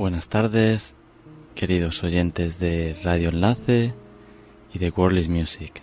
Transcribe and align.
Buenas 0.00 0.28
tardes, 0.28 0.96
queridos 1.54 2.02
oyentes 2.02 2.58
de 2.58 2.98
Radio 3.04 3.28
Enlace 3.28 3.92
y 4.72 4.78
de 4.78 4.88
World 4.88 5.28
Music. 5.28 5.82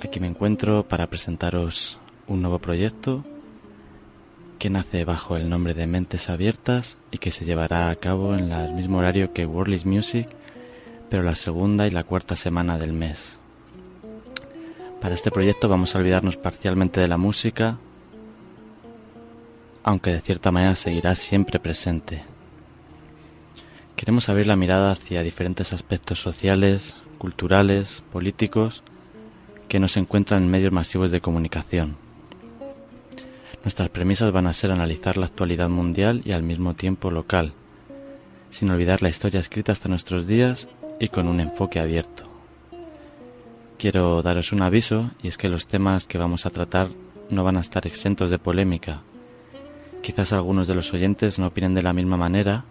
Aquí 0.00 0.18
me 0.18 0.26
encuentro 0.26 0.88
para 0.88 1.06
presentaros 1.06 2.00
un 2.26 2.42
nuevo 2.42 2.58
proyecto 2.58 3.24
que 4.58 4.70
nace 4.70 5.04
bajo 5.04 5.36
el 5.36 5.48
nombre 5.48 5.72
de 5.72 5.86
Mentes 5.86 6.28
Abiertas 6.28 6.98
y 7.12 7.18
que 7.18 7.30
se 7.30 7.44
llevará 7.44 7.90
a 7.90 7.94
cabo 7.94 8.34
en 8.34 8.50
el 8.50 8.72
mismo 8.74 8.98
horario 8.98 9.32
que 9.32 9.46
World 9.46 9.84
Music, 9.84 10.28
pero 11.08 11.22
la 11.22 11.36
segunda 11.36 11.86
y 11.86 11.92
la 11.92 12.02
cuarta 12.02 12.34
semana 12.34 12.76
del 12.76 12.92
mes. 12.92 13.38
Para 15.00 15.14
este 15.14 15.30
proyecto 15.30 15.68
vamos 15.68 15.94
a 15.94 16.00
olvidarnos 16.00 16.36
parcialmente 16.36 16.98
de 16.98 17.06
la 17.06 17.18
música, 17.18 17.78
aunque 19.84 20.10
de 20.10 20.20
cierta 20.22 20.50
manera 20.50 20.74
seguirá 20.74 21.14
siempre 21.14 21.60
presente. 21.60 22.35
Queremos 23.96 24.28
abrir 24.28 24.46
la 24.46 24.56
mirada 24.56 24.92
hacia 24.92 25.22
diferentes 25.22 25.72
aspectos 25.72 26.20
sociales, 26.20 26.94
culturales, 27.16 28.04
políticos, 28.12 28.82
que 29.68 29.80
no 29.80 29.88
se 29.88 30.00
encuentran 30.00 30.42
en 30.42 30.50
medios 30.50 30.70
masivos 30.70 31.10
de 31.10 31.22
comunicación. 31.22 31.96
Nuestras 33.64 33.88
premisas 33.88 34.32
van 34.32 34.48
a 34.48 34.52
ser 34.52 34.70
analizar 34.70 35.16
la 35.16 35.24
actualidad 35.24 35.70
mundial 35.70 36.20
y 36.26 36.32
al 36.32 36.42
mismo 36.42 36.74
tiempo 36.74 37.10
local, 37.10 37.54
sin 38.50 38.70
olvidar 38.70 39.00
la 39.00 39.08
historia 39.08 39.40
escrita 39.40 39.72
hasta 39.72 39.88
nuestros 39.88 40.26
días 40.26 40.68
y 41.00 41.08
con 41.08 41.26
un 41.26 41.40
enfoque 41.40 41.80
abierto. 41.80 42.24
Quiero 43.78 44.20
daros 44.20 44.52
un 44.52 44.60
aviso 44.60 45.10
y 45.22 45.28
es 45.28 45.38
que 45.38 45.48
los 45.48 45.68
temas 45.68 46.04
que 46.04 46.18
vamos 46.18 46.44
a 46.44 46.50
tratar 46.50 46.88
no 47.30 47.44
van 47.44 47.56
a 47.56 47.60
estar 47.60 47.86
exentos 47.86 48.30
de 48.30 48.38
polémica. 48.38 49.00
Quizás 50.02 50.34
algunos 50.34 50.68
de 50.68 50.74
los 50.74 50.92
oyentes 50.92 51.38
no 51.38 51.46
opinen 51.46 51.72
de 51.72 51.82
la 51.82 51.94
misma 51.94 52.18
manera 52.18 52.64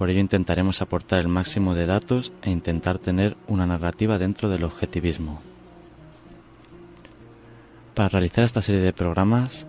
por 0.00 0.08
ello 0.08 0.20
intentaremos 0.20 0.80
aportar 0.80 1.18
el 1.18 1.28
máximo 1.28 1.74
de 1.74 1.84
datos 1.84 2.32
e 2.40 2.50
intentar 2.50 2.98
tener 2.98 3.36
una 3.48 3.66
narrativa 3.66 4.16
dentro 4.16 4.48
del 4.48 4.64
objetivismo. 4.64 5.42
Para 7.92 8.08
realizar 8.08 8.44
esta 8.44 8.62
serie 8.62 8.80
de 8.80 8.94
programas 8.94 9.66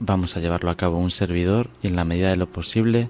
vamos 0.00 0.36
a 0.36 0.40
llevarlo 0.40 0.68
a 0.68 0.76
cabo 0.76 0.98
un 0.98 1.12
servidor 1.12 1.70
y 1.80 1.86
en 1.86 1.94
la 1.94 2.04
medida 2.04 2.30
de 2.30 2.36
lo 2.36 2.48
posible 2.48 3.08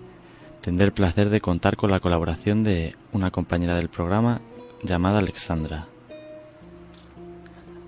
tendré 0.61 0.85
el 0.85 0.93
placer 0.93 1.31
de 1.31 1.41
contar 1.41 1.79
con 1.79 1.91
la 1.91 2.01
colaboración 2.01 2.65
de 2.65 2.97
una 3.13 3.31
compañera 3.31 3.75
del 3.75 3.89
programa 3.89 4.43
llamada 4.83 5.21
Alexandra. 5.21 5.87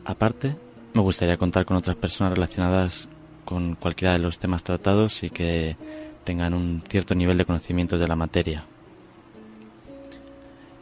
Aparte, 0.07 0.57
me 0.95 1.03
gustaría 1.03 1.37
contar 1.37 1.67
con 1.67 1.77
otras 1.77 1.97
personas 1.97 2.33
relacionadas 2.33 3.11
con 3.45 3.75
cualquiera 3.75 4.15
de 4.15 4.21
los 4.21 4.39
temas 4.39 4.65
tratados 4.65 5.23
y 5.23 5.29
que 5.29 5.77
tengan 6.29 6.53
un 6.53 6.83
cierto 6.87 7.15
nivel 7.15 7.39
de 7.39 7.47
conocimiento 7.47 7.97
de 7.97 8.07
la 8.07 8.15
materia. 8.15 8.67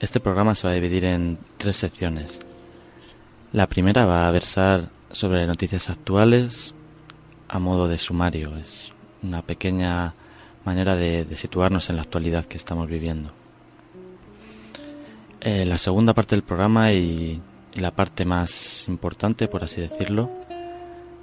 Este 0.01 0.19
programa 0.19 0.57
se 0.57 0.67
va 0.67 0.73
a 0.73 0.75
dividir 0.75 1.05
en 1.05 1.39
tres 1.57 1.77
secciones. 1.77 2.41
La 3.53 3.69
primera 3.69 4.07
va 4.07 4.27
a 4.27 4.31
versar 4.33 4.89
sobre 5.13 5.47
noticias 5.47 5.89
actuales 5.89 6.75
a 7.47 7.61
modo 7.61 7.87
de 7.87 7.97
sumario. 7.97 8.57
Es 8.57 8.93
una 9.23 9.43
pequeña 9.43 10.15
manera 10.65 10.97
de, 10.97 11.25
situarnos 11.37 11.91
en 11.91 11.97
la 11.97 12.03
actualidad 12.03 12.45
que 12.47 12.57
estamos 12.57 12.89
viviendo. 12.89 13.31
Eh, 15.43 15.65
la 15.65 15.79
segunda 15.79 16.13
parte 16.13 16.35
del 16.35 16.43
programa 16.43 16.93
y, 16.93 17.41
la 17.75 17.93
parte 17.93 18.25
más 18.25 18.89
importante, 18.89 19.47
por 19.47 19.63
así 19.63 19.81
decirlo, 19.81 20.29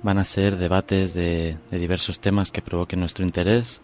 van 0.01 0.17
a 0.17 0.23
ser 0.23 0.55
debates 0.55 1.13
de 1.13 1.57
diversos 1.71 2.21
temas 2.21 2.51
que 2.51 2.61
provoquen 2.61 3.01
nuestro 3.01 3.25
interés 3.25 3.81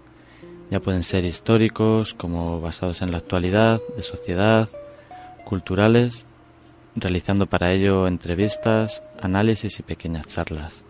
ya 0.69 0.79
pueden 0.79 1.03
ser 1.03 1.25
históricos 1.25 2.13
como 2.13 2.61
basados 2.61 3.01
en 3.01 3.11
la 3.11 3.17
actualidad, 3.17 3.81
de 3.95 4.03
sociedad, 4.03 4.69
culturales, 5.45 6.25
realizando 6.95 7.47
para 7.47 7.71
ello 7.71 8.07
entrevistas, 8.07 9.03
análisis 9.21 9.79
y 9.79 9.83
pequeñas 9.83 10.27
charlas. 10.27 10.85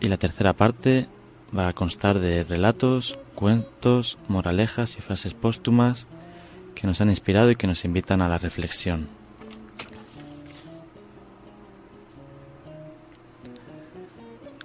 Y 0.00 0.08
la 0.08 0.16
tercera 0.16 0.52
parte 0.52 1.08
va 1.56 1.68
a 1.68 1.72
constar 1.72 2.18
de 2.18 2.44
relatos, 2.44 3.18
cuentos, 3.34 4.18
moralejas 4.28 4.96
y 4.98 5.00
frases 5.00 5.34
póstumas 5.34 6.06
que 6.74 6.86
nos 6.86 7.00
han 7.00 7.10
inspirado 7.10 7.50
y 7.50 7.56
que 7.56 7.66
nos 7.66 7.84
invitan 7.84 8.22
a 8.22 8.28
la 8.28 8.38
reflexión. 8.38 9.08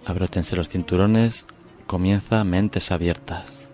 Abrótense 0.05 0.55
los 0.55 0.69
cinturones, 0.69 1.47
Comienza 1.87 2.43
Mentes 2.43 2.91
Abiertas. 2.91 3.67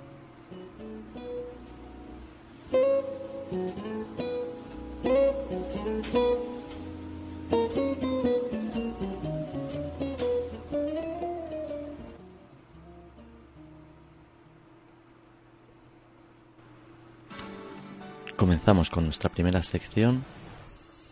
Comenzamos 18.36 18.90
con 18.90 19.06
nuestra 19.06 19.30
primera 19.30 19.62
sección, 19.62 20.26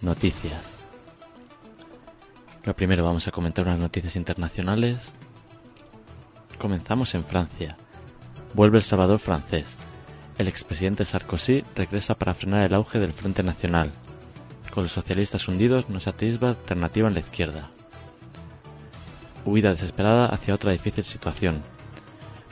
noticias. 0.01 0.75
Lo 2.65 2.75
primero 2.75 3.05
vamos 3.05 3.27
a 3.27 3.31
comentar 3.31 3.65
unas 3.65 3.79
noticias 3.79 4.17
internacionales 4.17 5.15
Comenzamos 6.59 7.15
en 7.15 7.23
Francia. 7.23 7.77
Vuelve 8.53 8.77
el 8.77 8.83
Salvador 8.83 9.19
francés. 9.19 9.77
El 10.37 10.49
expresidente 10.49 11.05
Sarkozy 11.05 11.63
regresa 11.73 12.15
para 12.15 12.33
frenar 12.33 12.65
el 12.65 12.73
auge 12.73 12.99
del 12.99 13.13
Frente 13.13 13.43
Nacional. 13.43 13.91
Con 14.73 14.83
los 14.83 14.91
socialistas 14.91 15.47
hundidos 15.47 15.89
no 15.89 16.01
se 16.01 16.09
atisba 16.09 16.49
alternativa 16.49 17.07
en 17.07 17.13
la 17.13 17.21
izquierda. 17.21 17.69
Huida 19.45 19.69
desesperada 19.69 20.25
hacia 20.25 20.53
otra 20.53 20.73
difícil 20.73 21.05
situación. 21.05 21.63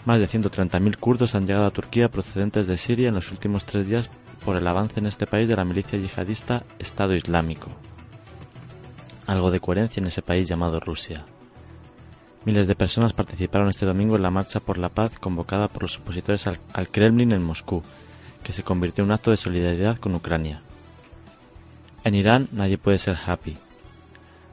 Más 0.06 0.20
de 0.20 0.30
130.000 0.30 0.98
kurdos 0.98 1.36
han 1.36 1.46
llegado 1.46 1.66
a 1.66 1.72
Turquía 1.72 2.10
procedentes 2.10 2.66
de 2.66 2.78
Siria 2.78 3.10
en 3.10 3.16
los 3.16 3.30
últimos 3.32 3.66
tres 3.66 3.88
días 3.88 4.10
por 4.46 4.56
el 4.56 4.66
avance 4.68 5.02
en 5.02 5.06
este 5.06 5.28
país 5.28 5.50
de 5.50 5.58
la 5.58 5.66
milicia 5.66 6.00
yihadista 6.00 6.64
Estado 6.80 7.14
Islámico. 7.14 7.68
Algo 9.26 9.52
de 9.52 9.60
coherencia 9.60 10.00
en 10.00 10.08
ese 10.08 10.22
país 10.22 10.48
llamado 10.48 10.80
Rusia. 10.80 11.26
Miles 12.48 12.66
de 12.66 12.76
personas 12.76 13.12
participaron 13.12 13.68
este 13.68 13.86
domingo 13.86 14.16
en 14.16 14.22
la 14.22 14.32
Marcha 14.32 14.62
por 14.62 14.78
la 14.78 14.88
Paz 14.88 15.20
convocada 15.20 15.68
por 15.68 15.84
los 15.84 15.98
opositores 15.98 16.48
al, 16.48 16.88
Kremlin 16.90 17.34
en 17.34 17.44
Moscú, 17.44 17.84
que 18.42 18.54
se 18.54 18.64
convirtió 18.64 19.04
en 19.04 19.10
un 19.10 19.16
acto 19.16 19.32
de 19.32 19.36
solidaridad 19.36 19.98
con 19.98 20.16
Ucrania. 20.16 20.62
En 22.06 22.16
Irán 22.16 22.48
nadie 22.54 22.78
puede 22.78 23.00
ser 23.00 23.18
happy. 23.18 23.58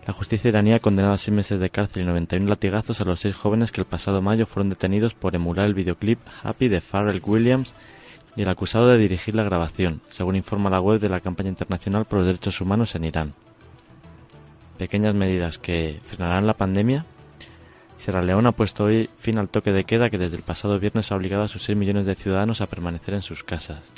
La 0.09 0.13
justicia 0.13 0.49
iraní 0.49 0.73
ha 0.73 0.81
condenado 0.81 1.15
a 1.15 1.19
seis 1.19 1.37
meses 1.37 1.61
de 1.61 1.71
cárcel 1.71 2.03
y 2.03 2.07
91 2.07 2.49
latigazos 2.49 3.01
a 3.01 3.05
los 3.05 3.21
seis 3.21 3.37
jóvenes 3.37 3.71
que 3.71 3.83
el 3.83 3.87
pasado 3.87 4.21
mayo 4.21 4.47
fueron 4.47 4.71
detenidos 4.71 5.15
por 5.15 5.37
emular 5.37 5.67
el 5.67 5.75
videoclip 5.75 6.19
Happy 6.43 6.67
de 6.67 6.81
Pharrell 6.81 7.23
Williams 7.25 7.75
y 8.35 8.43
el 8.43 8.49
acusado 8.49 8.89
de 8.89 8.99
dirigir 8.99 9.37
la 9.37 9.45
grabación, 9.45 10.01
según 10.09 10.35
informa 10.35 10.69
la 10.69 10.81
web 10.81 10.99
de 10.99 11.11
la 11.11 11.21
campaña 11.21 11.51
internacional 11.51 12.07
por 12.07 12.19
los 12.19 12.27
derechos 12.27 12.61
humanos 12.61 12.97
en 12.97 13.05
Irán. 13.05 13.35
Pequeñas 14.79 15.15
medidas 15.15 15.59
que 15.59 16.01
frenarán 16.03 16.49
la 16.49 16.55
pandemia 16.55 17.07
Sierra 17.97 18.23
Leona 18.23 18.51
ha 18.51 18.53
puesto 18.53 18.85
hoy 18.85 19.09
fin 19.19 19.39
al 19.39 19.49
toque 19.49 19.73
de 19.73 19.85
queda 19.85 20.11
que 20.11 20.19
desde 20.19 20.37
el 20.37 20.43
pasado 20.43 20.79
viernes 20.79 21.11
ha 21.11 21.17
obligado 21.17 21.45
a 21.45 21.49
sus 21.49 21.63
6 21.63 21.79
millones 21.79 22.07
de 22.07 22.17
ciudadanos 22.17 22.61
a 22.61 22.67
permanecer 22.67 23.15
en 23.15 23.23
sus 23.23 23.45
casas. 23.45 23.93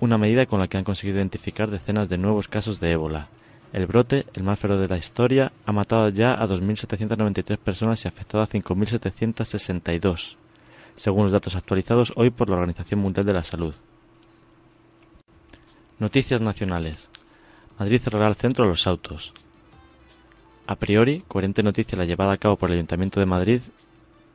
Una 0.00 0.18
medida 0.18 0.46
con 0.46 0.60
la 0.60 0.68
que 0.68 0.76
han 0.76 0.84
conseguido 0.84 1.18
identificar 1.18 1.70
decenas 1.70 2.08
de 2.08 2.18
nuevos 2.18 2.48
casos 2.48 2.80
de 2.80 2.92
ébola. 2.92 3.28
El 3.72 3.86
brote, 3.86 4.26
el 4.34 4.44
más 4.44 4.58
feroz 4.58 4.80
de 4.80 4.88
la 4.88 4.98
historia, 4.98 5.52
ha 5.66 5.72
matado 5.72 6.08
ya 6.10 6.34
a 6.34 6.46
2.793 6.46 7.58
personas 7.58 8.04
y 8.04 8.08
afectado 8.08 8.44
a 8.44 8.48
5.762, 8.48 10.36
según 10.94 11.24
los 11.24 11.32
datos 11.32 11.56
actualizados 11.56 12.12
hoy 12.14 12.30
por 12.30 12.48
la 12.48 12.54
Organización 12.54 13.00
Mundial 13.00 13.26
de 13.26 13.32
la 13.32 13.42
Salud. 13.42 13.74
Noticias 15.98 16.40
nacionales. 16.40 17.08
Madrid 17.78 18.00
cerrará 18.00 18.28
el 18.28 18.36
centro 18.36 18.64
a 18.64 18.68
los 18.68 18.86
autos. 18.86 19.32
A 20.66 20.76
priori, 20.76 21.22
coherente 21.28 21.62
noticia 21.62 21.98
la 21.98 22.06
llevada 22.06 22.32
a 22.32 22.38
cabo 22.38 22.56
por 22.56 22.70
el 22.70 22.76
Ayuntamiento 22.76 23.20
de 23.20 23.26
Madrid, 23.26 23.60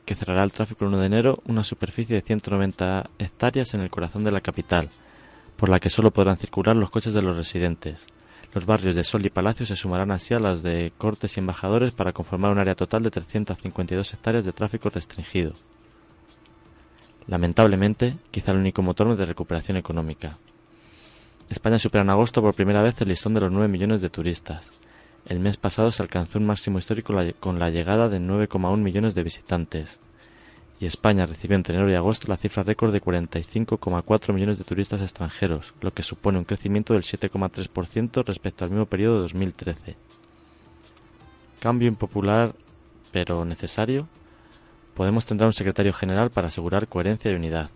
que 0.05 0.13
cerrará 0.13 0.43
el 0.43 0.51
tráfico 0.51 0.83
el 0.83 0.89
1 0.89 0.99
de 0.99 1.05
enero 1.07 1.39
una 1.45 1.63
superficie 1.63 2.15
de 2.15 2.21
190 2.21 3.09
hectáreas 3.17 3.73
en 3.73 3.81
el 3.81 3.89
corazón 3.89 4.23
de 4.23 4.31
la 4.31 4.41
capital, 4.41 4.89
por 5.57 5.69
la 5.69 5.79
que 5.79 5.89
solo 5.89 6.11
podrán 6.11 6.37
circular 6.37 6.75
los 6.75 6.91
coches 6.91 7.15
de 7.15 7.23
los 7.23 7.35
residentes. 7.35 8.05
Los 8.53 8.65
barrios 8.65 8.95
de 8.95 9.03
Sol 9.03 9.25
y 9.25 9.29
Palacio 9.29 9.65
se 9.65 9.75
sumarán 9.75 10.11
así 10.11 10.35
a 10.35 10.39
las 10.39 10.61
de 10.61 10.91
Cortes 10.97 11.35
y 11.35 11.39
Embajadores 11.39 11.91
para 11.91 12.13
conformar 12.13 12.51
un 12.51 12.59
área 12.59 12.75
total 12.75 13.03
de 13.03 13.11
352 13.11 14.13
hectáreas 14.13 14.45
de 14.45 14.51
tráfico 14.51 14.89
restringido. 14.89 15.53
Lamentablemente, 17.27 18.17
quizá 18.31 18.51
el 18.51 18.57
único 18.57 18.81
motor 18.81 19.15
de 19.15 19.25
recuperación 19.25 19.77
económica. 19.77 20.37
España 21.49 21.79
supera 21.79 22.03
en 22.03 22.09
agosto 22.11 22.41
por 22.41 22.53
primera 22.53 22.83
vez 22.83 22.99
el 23.01 23.09
listón 23.09 23.33
de 23.33 23.41
los 23.41 23.51
9 23.51 23.67
millones 23.67 24.01
de 24.01 24.09
turistas. 24.09 24.71
El 25.29 25.39
mes 25.39 25.57
pasado 25.57 25.91
se 25.91 26.01
alcanzó 26.01 26.39
un 26.39 26.47
máximo 26.47 26.79
histórico 26.79 27.13
con 27.39 27.59
la 27.59 27.69
llegada 27.69 28.09
de 28.09 28.19
9,1 28.19 28.77
millones 28.77 29.13
de 29.13 29.21
visitantes. 29.21 29.99
Y 30.79 30.87
España 30.87 31.27
recibió 31.27 31.55
entre 31.55 31.75
enero 31.75 31.91
y 31.91 31.93
agosto 31.93 32.27
la 32.27 32.37
cifra 32.37 32.63
récord 32.63 32.91
de 32.91 32.99
45,4 32.99 34.33
millones 34.33 34.57
de 34.57 34.63
turistas 34.63 35.03
extranjeros, 35.03 35.73
lo 35.81 35.91
que 35.91 36.01
supone 36.01 36.39
un 36.39 36.45
crecimiento 36.45 36.93
del 36.93 37.03
7,3% 37.03 38.25
respecto 38.25 38.65
al 38.65 38.71
mismo 38.71 38.87
periodo 38.87 39.17
de 39.17 39.21
2013. 39.21 39.95
Cambio 41.59 41.87
impopular, 41.87 42.55
pero 43.11 43.45
necesario. 43.45 44.07
Podemos 44.95 45.27
tener 45.27 45.45
un 45.45 45.53
secretario 45.53 45.93
general 45.93 46.31
para 46.31 46.47
asegurar 46.47 46.87
coherencia 46.87 47.29
y 47.29 47.35
unidad. 47.35 47.69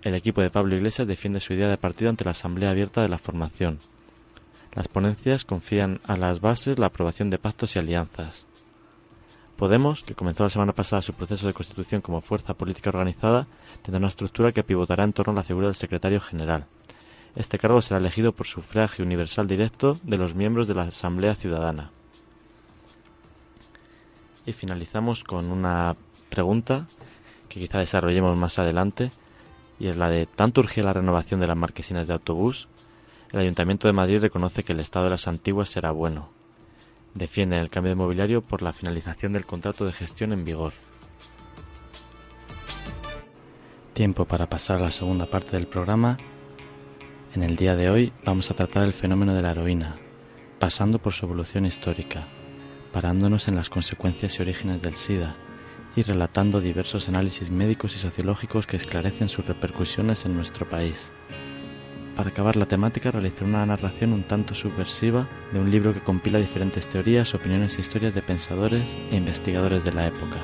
El 0.00 0.14
equipo 0.14 0.40
de 0.40 0.48
Pablo 0.48 0.74
Iglesias 0.74 1.06
defiende 1.06 1.40
su 1.40 1.52
idea 1.52 1.68
de 1.68 1.76
partido 1.76 2.08
ante 2.08 2.24
la 2.24 2.30
Asamblea 2.30 2.70
Abierta 2.70 3.02
de 3.02 3.10
la 3.10 3.18
Formación. 3.18 3.78
Las 4.78 4.86
ponencias 4.86 5.44
confían 5.44 5.98
a 6.04 6.16
las 6.16 6.40
bases 6.40 6.78
la 6.78 6.86
aprobación 6.86 7.30
de 7.30 7.40
pactos 7.40 7.74
y 7.74 7.80
alianzas. 7.80 8.46
Podemos, 9.56 10.04
que 10.04 10.14
comenzó 10.14 10.44
la 10.44 10.50
semana 10.50 10.72
pasada 10.72 11.02
su 11.02 11.14
proceso 11.14 11.48
de 11.48 11.52
constitución 11.52 12.00
como 12.00 12.20
fuerza 12.20 12.54
política 12.54 12.90
organizada, 12.90 13.48
tendrá 13.82 13.98
una 13.98 14.06
estructura 14.06 14.52
que 14.52 14.62
pivotará 14.62 15.02
en 15.02 15.12
torno 15.12 15.32
a 15.32 15.34
la 15.34 15.42
figura 15.42 15.66
del 15.66 15.74
secretario 15.74 16.20
general. 16.20 16.66
Este 17.34 17.58
cargo 17.58 17.82
será 17.82 17.98
elegido 17.98 18.30
por 18.30 18.46
sufragio 18.46 19.04
universal 19.04 19.48
directo 19.48 19.98
de 20.04 20.16
los 20.16 20.36
miembros 20.36 20.68
de 20.68 20.76
la 20.76 20.82
Asamblea 20.82 21.34
Ciudadana. 21.34 21.90
Y 24.46 24.52
finalizamos 24.52 25.24
con 25.24 25.50
una 25.50 25.96
pregunta 26.30 26.86
que 27.48 27.58
quizá 27.58 27.80
desarrollemos 27.80 28.38
más 28.38 28.60
adelante, 28.60 29.10
y 29.80 29.88
es 29.88 29.96
la 29.96 30.08
de 30.08 30.26
¿tanto 30.26 30.60
urgía 30.60 30.84
la 30.84 30.92
renovación 30.92 31.40
de 31.40 31.48
las 31.48 31.56
marquesinas 31.56 32.06
de 32.06 32.12
autobús? 32.12 32.68
El 33.30 33.40
Ayuntamiento 33.40 33.86
de 33.86 33.92
Madrid 33.92 34.20
reconoce 34.20 34.64
que 34.64 34.72
el 34.72 34.80
estado 34.80 35.04
de 35.04 35.10
las 35.10 35.28
antiguas 35.28 35.68
será 35.68 35.90
bueno. 35.90 36.30
Defienden 37.12 37.60
el 37.60 37.68
cambio 37.68 37.90
de 37.90 37.96
mobiliario 37.96 38.40
por 38.40 38.62
la 38.62 38.72
finalización 38.72 39.34
del 39.34 39.44
contrato 39.44 39.84
de 39.84 39.92
gestión 39.92 40.32
en 40.32 40.46
vigor. 40.46 40.72
Tiempo 43.92 44.24
para 44.24 44.48
pasar 44.48 44.78
a 44.78 44.84
la 44.84 44.90
segunda 44.90 45.26
parte 45.26 45.50
del 45.52 45.66
programa. 45.66 46.16
En 47.34 47.42
el 47.42 47.56
día 47.56 47.76
de 47.76 47.90
hoy 47.90 48.12
vamos 48.24 48.50
a 48.50 48.54
tratar 48.54 48.84
el 48.84 48.94
fenómeno 48.94 49.34
de 49.34 49.42
la 49.42 49.50
heroína, 49.50 49.96
pasando 50.58 50.98
por 50.98 51.12
su 51.12 51.26
evolución 51.26 51.66
histórica, 51.66 52.28
parándonos 52.92 53.46
en 53.48 53.56
las 53.56 53.68
consecuencias 53.68 54.38
y 54.38 54.42
orígenes 54.42 54.80
del 54.80 54.96
SIDA 54.96 55.36
y 55.96 56.02
relatando 56.02 56.60
diversos 56.60 57.10
análisis 57.10 57.50
médicos 57.50 57.94
y 57.94 57.98
sociológicos 57.98 58.66
que 58.66 58.76
esclarecen 58.76 59.28
sus 59.28 59.46
repercusiones 59.46 60.24
en 60.24 60.34
nuestro 60.34 60.66
país 60.66 61.12
para 62.18 62.30
acabar 62.30 62.56
la 62.56 62.66
temática, 62.66 63.12
realicé 63.12 63.44
una 63.44 63.64
narración 63.64 64.12
un 64.12 64.24
tanto 64.24 64.52
subversiva 64.52 65.28
de 65.52 65.60
un 65.60 65.70
libro 65.70 65.94
que 65.94 66.00
compila 66.00 66.40
diferentes 66.40 66.88
teorías, 66.88 67.32
opiniones 67.32 67.78
e 67.78 67.80
historias 67.80 68.12
de 68.12 68.22
pensadores 68.22 68.98
e 69.12 69.14
investigadores 69.14 69.84
de 69.84 69.92
la 69.92 70.08
época. 70.08 70.38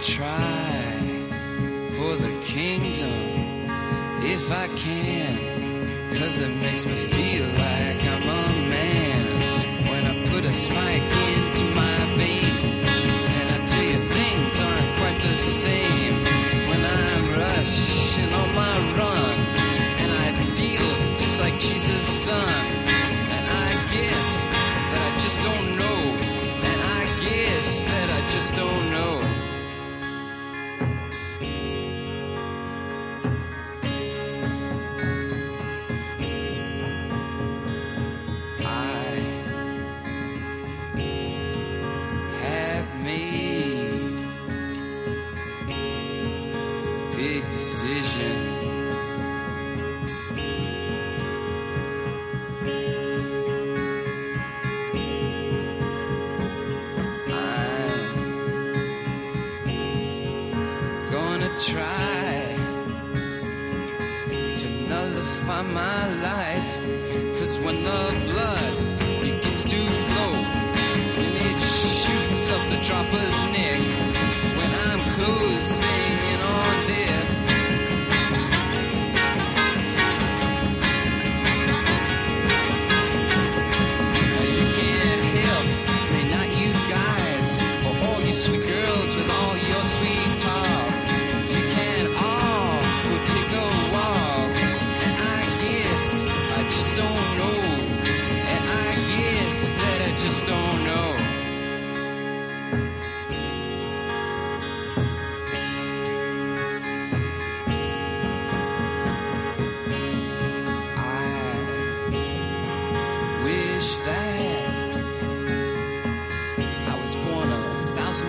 try 0.00 0.92
for 1.90 2.16
the 2.16 2.38
kingdom 2.40 3.70
if 4.22 4.50
I 4.50 4.68
can. 4.68 6.12
Cause 6.14 6.40
it 6.40 6.48
makes 6.48 6.86
me 6.86 6.94
feel 6.94 7.46
like 7.46 8.02
I'm 8.02 8.22
a 8.22 8.68
man 8.68 9.88
when 9.88 10.06
I 10.06 10.28
put 10.28 10.44
a 10.44 10.52
spike 10.52 11.02
into 11.02 11.64
my 11.74 12.16
vein. 12.16 12.56
And 13.38 13.50
I 13.50 13.66
tell 13.66 13.82
you, 13.82 13.98
things 14.08 14.60
aren't 14.60 14.96
quite 14.98 15.20
the 15.20 15.36
same 15.36 16.24
when 16.68 16.84
I'm 16.84 17.30
rushing 17.32 18.32
on 18.32 18.54
my 18.54 18.96
run. 18.96 19.38
And 19.98 20.12
I 20.12 20.44
feel 20.54 21.18
just 21.18 21.40
like 21.40 21.60
Jesus' 21.60 22.04
son. 22.04 22.77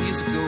years 0.02 0.22
ago. 0.22 0.46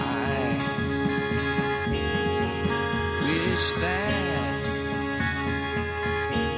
I 0.00 0.58
wish 3.22 3.70
that 3.72 4.54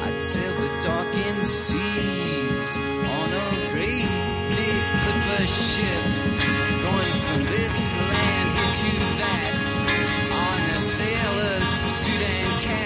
I'd 0.03 0.21
sail 0.21 0.55
the 0.55 0.69
darkened 0.83 1.47
seas 1.47 2.79
on 2.79 3.33
a 3.33 3.69
great 3.71 4.09
big 4.57 4.83
clipper 5.03 5.47
ship, 5.47 6.05
going 6.83 7.15
from 7.15 7.45
this 7.45 7.95
land 7.95 8.49
here 8.57 8.73
to 8.83 8.93
that 9.21 9.55
on 10.33 10.61
a 10.71 10.79
sailor's 10.79 11.69
suit 11.69 12.23
and 12.23 12.63
cap. 12.63 12.86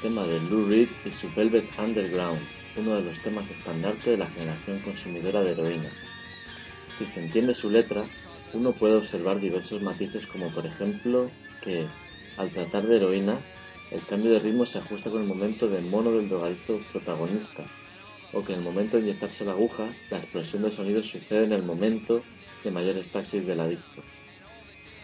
Tema 0.00 0.26
de 0.26 0.40
Lou 0.40 0.66
Reed 0.66 0.88
y 1.04 1.12
su 1.12 1.28
Velvet 1.36 1.68
Underground, 1.78 2.40
uno 2.76 2.96
de 2.96 3.02
los 3.02 3.22
temas 3.22 3.48
estandarte 3.48 4.10
de 4.10 4.16
la 4.16 4.26
generación 4.26 4.80
consumidora 4.80 5.44
de 5.44 5.52
heroína. 5.52 5.88
Si 6.98 7.06
se 7.06 7.20
entiende 7.20 7.54
su 7.54 7.70
letra, 7.70 8.04
uno 8.54 8.72
puede 8.72 8.96
observar 8.96 9.38
diversos 9.38 9.80
matices 9.80 10.26
como 10.26 10.50
por 10.50 10.66
ejemplo 10.66 11.30
que, 11.62 11.86
al 12.38 12.50
tratar 12.50 12.86
de 12.86 12.96
heroína, 12.96 13.38
el 13.92 14.04
cambio 14.06 14.32
de 14.32 14.40
ritmo 14.40 14.66
se 14.66 14.78
ajusta 14.78 15.10
con 15.10 15.22
el 15.22 15.28
momento 15.28 15.68
de 15.68 15.80
mono 15.80 16.10
del 16.10 16.28
drogadicto 16.28 16.80
protagonista, 16.90 17.64
o 18.32 18.42
que 18.42 18.54
en 18.54 18.60
el 18.60 18.64
momento 18.64 18.96
de 18.96 19.04
inyectarse 19.04 19.44
la 19.44 19.52
aguja, 19.52 19.94
la 20.10 20.18
explosión 20.18 20.62
de 20.62 20.72
sonido 20.72 21.04
sucede 21.04 21.44
en 21.44 21.52
el 21.52 21.62
momento 21.62 22.22
de 22.64 22.70
mayor 22.72 22.96
estaxis 22.98 23.46
del 23.46 23.60
adicto. 23.60 24.02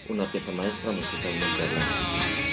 Una 0.09 0.25
pieza 0.25 0.51
maestra 0.53 0.91
musicalmente 0.91 1.63
hablando. 1.63 2.48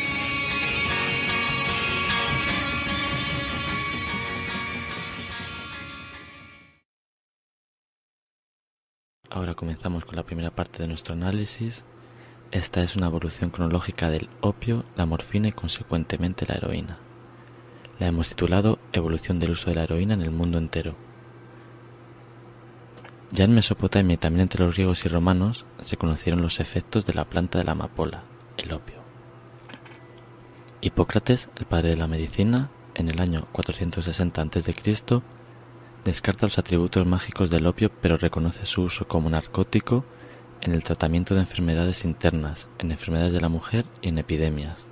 Ahora 9.36 9.54
comenzamos 9.54 10.06
con 10.06 10.16
la 10.16 10.24
primera 10.24 10.50
parte 10.50 10.82
de 10.82 10.88
nuestro 10.88 11.14
análisis. 11.14 11.84
Esta 12.52 12.82
es 12.82 12.96
una 12.96 13.08
evolución 13.08 13.50
cronológica 13.50 14.10
del 14.10 14.30
opio, 14.40 14.86
la 14.96 15.06
morfina 15.06 15.50
y 15.50 15.52
consecuentemente 15.52 16.46
la 16.48 16.56
heroína. 16.56 17.00
La 18.00 18.08
hemos 18.08 18.30
titulado 18.30 18.80
Evolución 18.94 19.40
del 19.40 19.52
uso 19.52 19.70
de 19.70 19.76
la 19.76 19.84
heroína 19.84 20.14
en 20.14 20.22
el 20.22 20.32
mundo 20.32 20.58
entero. 20.58 20.96
Ya 23.34 23.44
en 23.44 23.54
Mesopotamia 23.54 24.14
y 24.14 24.18
también 24.18 24.44
entre 24.44 24.64
los 24.64 24.74
griegos 24.74 25.04
y 25.04 25.10
romanos 25.10 25.66
se 25.82 25.98
conocieron 25.98 26.42
los 26.42 26.62
efectos 26.62 27.06
de 27.06 27.14
la 27.14 27.26
planta 27.26 27.58
de 27.58 27.66
la 27.66 27.74
amapola, 27.74 28.24
el 28.56 28.72
opio. 28.72 29.02
Hipócrates, 30.80 31.50
el 31.58 31.66
padre 31.66 31.90
de 31.90 31.98
la 31.98 32.08
medicina, 32.08 32.70
en 32.94 33.10
el 33.10 33.20
año 33.20 33.50
460 33.52 34.42
a.C., 34.42 35.22
Descarta 36.06 36.46
los 36.46 36.60
atributos 36.60 37.04
mágicos 37.08 37.50
del 37.50 37.66
opio 37.66 37.90
pero 37.90 38.18
reconoce 38.18 38.68
su 38.68 38.84
uso 38.84 39.08
como 39.08 39.28
narcótico 39.28 40.06
en 40.62 40.74
el 40.74 40.84
tratamiento 40.84 41.34
de 41.34 41.42
enfermedades 41.42 42.06
internas, 42.06 42.68
en 42.78 42.92
enfermedades 42.92 43.34
de 43.34 43.42
la 43.42 43.50
mujer 43.50 43.86
y 44.04 44.10
en 44.10 44.20
epidemias. 44.20 44.86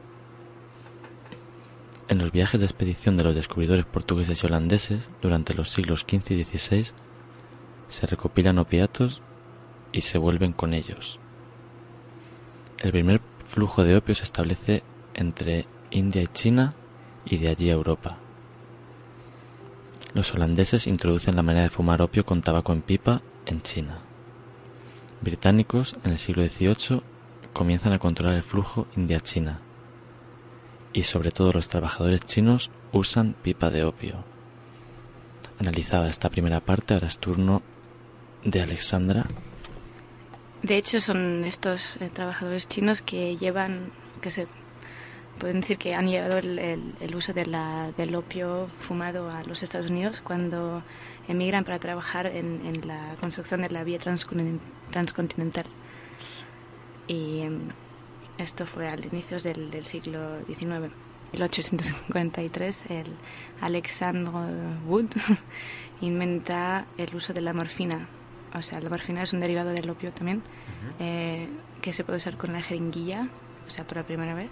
En 2.07 2.17
los 2.17 2.31
viajes 2.31 2.59
de 2.59 2.65
expedición 2.65 3.15
de 3.15 3.25
los 3.25 3.35
descubridores 3.35 3.85
portugueses 3.85 4.43
y 4.43 4.47
holandeses 4.47 5.11
durante 5.21 5.53
los 5.53 5.69
siglos 5.69 6.01
XV 6.01 6.31
y 6.31 6.43
XVI 6.43 6.87
se 7.89 8.07
recopilan 8.07 8.57
opiatos 8.57 9.21
y 9.91 10.01
se 10.01 10.17
vuelven 10.17 10.51
con 10.51 10.73
ellos. 10.73 11.19
El 12.79 12.91
primer 12.91 13.21
flujo 13.45 13.83
de 13.83 13.97
opio 13.97 14.15
se 14.15 14.23
establece 14.23 14.81
entre 15.13 15.67
India 15.91 16.23
y 16.23 16.27
China 16.27 16.73
y 17.23 17.37
de 17.37 17.49
allí 17.49 17.69
a 17.69 17.73
Europa. 17.73 18.22
Los 20.13 20.31
holandeses 20.35 20.85
introducen 20.85 21.35
la 21.35 21.41
manera 21.41 21.63
de 21.63 21.69
fumar 21.69 22.01
opio 22.03 22.23
con 22.23 22.43
tabaco 22.43 22.71
en 22.71 22.83
pipa 22.83 23.23
en 23.47 23.63
China. 23.63 23.99
Británicos, 25.21 25.95
en 26.03 26.11
el 26.11 26.19
siglo 26.19 26.43
XVIII, 26.43 27.01
comienzan 27.51 27.93
a 27.93 27.99
controlar 27.99 28.35
el 28.35 28.43
flujo 28.43 28.85
India-China. 28.95 29.59
Y 30.91 31.03
sobre 31.03 31.31
todo 31.31 31.51
los 31.51 31.67
trabajadores 31.67 32.21
chinos 32.25 32.69
usan 32.91 33.33
pipa 33.41 33.71
de 33.71 33.85
opio. 33.85 34.23
Analizada 35.59 36.09
esta 36.09 36.29
primera 36.29 36.59
parte, 36.59 36.93
ahora 36.93 37.07
es 37.07 37.17
turno 37.17 37.63
de 38.43 38.61
Alexandra. 38.61 39.25
De 40.61 40.77
hecho, 40.77 41.01
son 41.01 41.43
estos 41.43 41.97
eh, 41.97 42.11
trabajadores 42.13 42.67
chinos 42.67 43.01
que 43.01 43.35
llevan, 43.37 43.91
que 44.21 44.29
se 44.29 44.47
pueden 45.43 45.59
decir 45.59 45.77
que 45.77 45.93
han 45.93 46.07
llevado 46.07 46.37
el, 46.37 47.15
uso 47.15 47.33
de 47.33 47.45
la, 47.45 47.91
del 47.97 48.15
opio 48.15 48.69
fumado 48.79 49.29
a 49.29 49.43
los 49.43 49.61
Estados 49.61 49.89
Unidos 49.89 50.21
cuando 50.21 50.81
emigran 51.27 51.65
para 51.65 51.79
trabajar 51.79 52.27
en, 52.27 52.87
la 52.87 53.17
construcción 53.19 53.61
de 53.61 53.69
la 53.69 53.83
vía 53.83 53.99
transcontinental. 53.99 55.65
Y 57.07 57.41
em, 57.41 57.59
esto 58.37 58.65
fue 58.65 58.87
al 58.87 59.03
inicio 59.03 59.37
del, 59.41 59.69
del 59.69 59.85
siglo 59.85 60.39
XIX. 60.45 60.61
En 60.61 60.93
1843, 61.33 62.83
el 62.91 63.07
Alexandre 63.59 64.31
Wood 64.87 65.09
inventa 65.99 66.85
el 66.97 67.13
uso 67.13 67.33
de 67.33 67.41
la 67.41 67.51
morfina. 67.51 68.07
O 68.55 68.61
sea, 68.61 68.79
la 68.79 68.89
morfina 68.89 69.23
es 69.23 69.33
un 69.33 69.41
derivado 69.41 69.71
del 69.71 69.89
opio 69.89 70.13
también, 70.13 70.41
eh, 71.01 71.49
que 71.81 71.91
se 71.91 72.05
puede 72.05 72.19
usar 72.19 72.37
con 72.37 72.53
la 72.53 72.61
jeringuilla, 72.61 73.27
o 73.67 73.69
sea, 73.69 73.85
por 73.85 73.97
la 73.97 74.03
primera 74.03 74.35
vez 74.35 74.49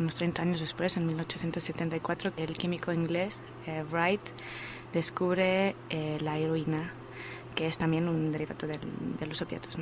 unos 0.00 0.16
30 0.16 0.42
años 0.42 0.60
después, 0.60 0.96
en 0.96 1.06
1874, 1.06 2.32
el 2.36 2.52
químico 2.54 2.92
inglés 2.92 3.42
eh, 3.66 3.84
Wright 3.90 4.20
descubre 4.92 5.76
eh, 5.90 6.18
la 6.20 6.38
heroína, 6.38 6.92
que 7.54 7.66
es 7.66 7.78
también 7.78 8.08
un 8.08 8.32
derivado 8.32 8.66
de 8.66 9.26
los 9.26 9.42
opiatos. 9.42 9.76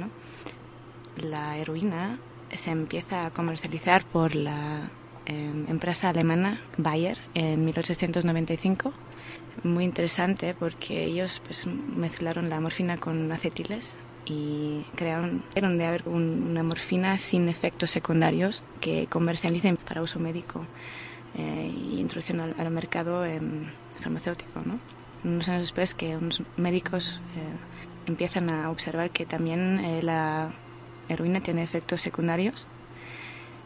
La 1.17 1.57
heroína 1.57 2.19
se 2.53 2.71
empieza 2.71 3.27
a 3.27 3.31
comercializar 3.31 4.05
por 4.05 4.35
la 4.35 4.91
em, 5.27 5.67
empresa 5.69 6.09
alemana 6.09 6.61
Bayer 6.77 7.19
en 7.35 7.65
1895. 7.65 8.93
Muy 9.65 9.85
interesante 9.85 10.55
porque 10.55 11.05
ellos 11.05 11.43
pues, 11.45 11.67
mezclaron 11.67 12.49
la 12.49 12.61
morfina 12.61 12.97
con 12.97 13.31
acetiles 13.33 13.99
y 14.29 14.85
crearon 14.95 15.43
de 15.55 15.87
haber 15.87 16.09
una 16.09 16.63
morfina 16.63 17.19
sin 17.19 17.49
efectos 17.49 17.91
secundarios 17.91 18.63
que 18.81 19.07
comercialicen 19.07 19.77
para 19.77 20.03
uso 20.03 20.19
médico 20.19 20.67
eh, 21.37 21.73
y 21.75 22.01
introducción 22.01 22.41
al, 22.41 22.71
mercado 22.71 23.25
farmacéutico. 24.01 24.63
¿no? 24.65 24.79
Unos 25.25 25.49
años 25.49 25.63
después 25.63 25.95
que 25.95 26.17
unos 26.17 26.43
médicos 26.57 27.21
eh, 27.37 28.09
empiezan 28.09 28.51
a 28.51 28.71
observar 28.71 29.11
que 29.11 29.27
también 29.27 29.81
eh, 29.81 30.03
la 30.03 30.53
heroína 31.09 31.41
tiene 31.41 31.63
efectos 31.63 32.01
secundarios 32.01 32.67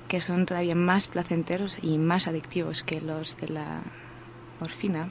que 0.09 0.21
son 0.21 0.47
todavía 0.47 0.75
más 0.75 1.09
placenteros 1.09 1.79
y 1.83 1.97
más 1.99 2.27
adictivos 2.27 2.83
que 2.83 3.01
los 3.01 3.37
de 3.39 3.49
la 3.49 3.83
morfina 4.61 5.11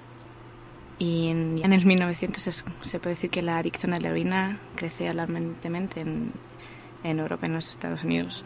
y 1.02 1.30
en, 1.30 1.60
en 1.64 1.74
el 1.74 1.84
1900 1.84 2.64
se 2.84 3.00
puede 3.00 3.16
decir 3.16 3.32
que 3.32 3.42
la 3.42 3.58
adicción 3.58 3.92
a 3.96 4.00
la 4.00 4.10
heroína 4.10 4.60
crece 4.76 5.08
alarmantemente 5.08 6.02
en, 6.02 6.32
en 7.04 7.18
Europa 7.18 7.48
en 7.48 7.54
los 7.54 7.72
Estados 7.72 8.04
Unidos. 8.04 8.46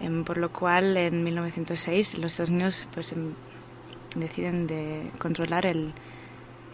Em, 0.00 0.22
por 0.22 0.36
lo 0.36 0.52
cual, 0.52 0.96
en 0.96 1.24
1906, 1.24 2.18
los 2.18 2.30
Estados 2.30 2.50
Unidos 2.50 2.86
pues, 2.94 3.12
em, 3.12 3.32
deciden 4.14 4.68
de 4.68 5.10
controlar 5.18 5.66
el, 5.66 5.94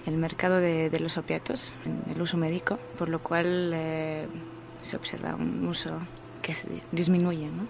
el 0.04 0.18
mercado 0.18 0.58
de, 0.58 0.90
de, 0.90 1.00
los 1.00 1.16
opiatos, 1.16 1.72
el 2.14 2.20
uso 2.20 2.36
médico, 2.36 2.78
por 2.98 3.08
lo 3.08 3.20
cual 3.22 3.70
eh, 3.72 4.26
se 4.82 4.96
observa 4.96 5.34
un 5.34 5.66
uso 5.66 5.98
que 6.42 6.52
se 6.52 6.68
disminuye, 6.92 7.46
¿no? 7.46 7.68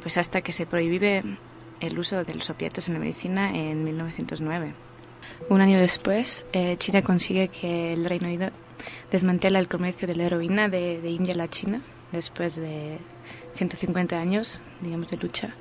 Pues 0.00 0.16
hasta 0.16 0.40
que 0.40 0.54
se 0.54 0.64
prohíbe 0.64 1.22
el 1.80 1.98
uso 1.98 2.24
de 2.24 2.34
los 2.34 2.48
opiatos 2.48 2.88
en 2.88 2.94
la 2.94 3.00
medicina 3.00 3.54
en 3.54 3.84
1909. 3.84 4.87
Un 5.48 5.60
año 5.62 5.78
después, 5.78 6.44
eh, 6.52 6.76
China 6.78 7.00
consigue 7.02 7.48
que 7.48 7.94
el 7.94 8.04
Reino 8.04 8.26
Unido 8.26 8.50
desmantela 9.10 9.58
el 9.60 9.68
comercio 9.68 10.06
de 10.06 10.14
la 10.14 10.24
heroína 10.24 10.68
de, 10.68 11.00
India 11.08 11.32
a 11.32 11.36
la 11.36 11.48
China, 11.48 11.80
después 12.12 12.56
de 12.56 12.98
150 13.54 14.18
años, 14.18 14.60
digamos, 14.80 15.10
de 15.10 15.16
lucha. 15.16 15.54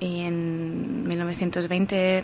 Y 0.00 0.20
en 0.20 1.06
1920, 1.06 2.22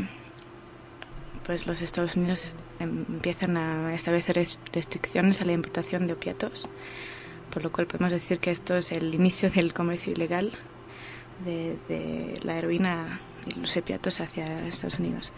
pues 1.44 1.66
los 1.66 1.82
Estados 1.82 2.16
Unidos 2.16 2.52
empiezan 2.78 3.56
a 3.58 3.94
establecer 3.94 4.36
restricciones 4.72 5.42
a 5.42 5.44
la 5.44 5.52
importación 5.52 6.06
de 6.06 6.14
opiatos, 6.14 6.68
por 7.52 7.62
lo 7.62 7.70
cual 7.70 7.86
podemos 7.86 8.12
decir 8.12 8.38
que 8.38 8.50
esto 8.50 8.76
es 8.76 8.92
el 8.92 9.14
inicio 9.14 9.50
del 9.50 9.74
comercio 9.74 10.12
ilegal 10.12 10.52
de, 11.44 11.76
de 11.88 12.34
la 12.44 12.56
heroína 12.56 13.20
y 13.46 13.60
los 13.60 13.76
opiatos 13.76 14.20
hacia 14.20 14.66
Estados 14.66 14.98
Unidos. 14.98 15.32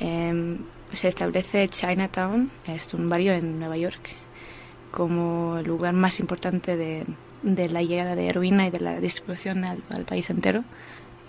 Em, 0.00 0.58
se 0.92 1.08
establece 1.08 1.68
Chinatown, 1.68 2.50
es 2.66 2.92
un 2.94 3.08
barrio 3.08 3.32
en 3.32 3.58
Nueva 3.58 3.76
York, 3.76 4.10
como 4.90 5.58
el 5.58 5.66
lugar 5.66 5.92
más 5.92 6.20
importante 6.20 6.76
de, 6.76 7.04
la 7.42 7.82
llegada 7.82 8.14
de 8.14 8.28
heroína 8.28 8.66
y 8.66 8.70
de 8.70 8.80
la 8.80 9.00
distribución 9.00 9.64
al, 9.64 10.04
país 10.04 10.30
entero. 10.30 10.64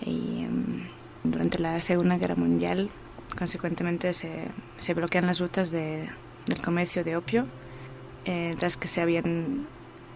Y 0.04 0.44
em, 0.44 0.88
durante 1.24 1.58
la 1.58 1.80
Segunda 1.82 2.16
Guerra 2.16 2.36
Mundial, 2.36 2.90
consecuentemente, 3.38 4.12
se, 4.12 4.94
bloquean 4.94 5.26
las 5.26 5.40
rutas 5.40 5.70
de, 5.70 6.08
del 6.46 6.60
comercio 6.62 7.04
de 7.04 7.16
opio, 7.16 7.46
eh, 8.24 8.54
tras 8.58 8.76
que 8.76 8.88
se 8.88 9.00
habían 9.00 9.66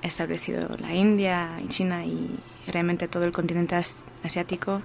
establecido 0.03 0.69
la 0.79 0.95
India 0.95 1.59
y 1.65 1.69
China 1.69 2.05
y 2.05 2.39
realmente 2.67 3.09
todo 3.09 3.25
el 3.25 3.33
continente 3.33 3.75
asiático 4.23 4.83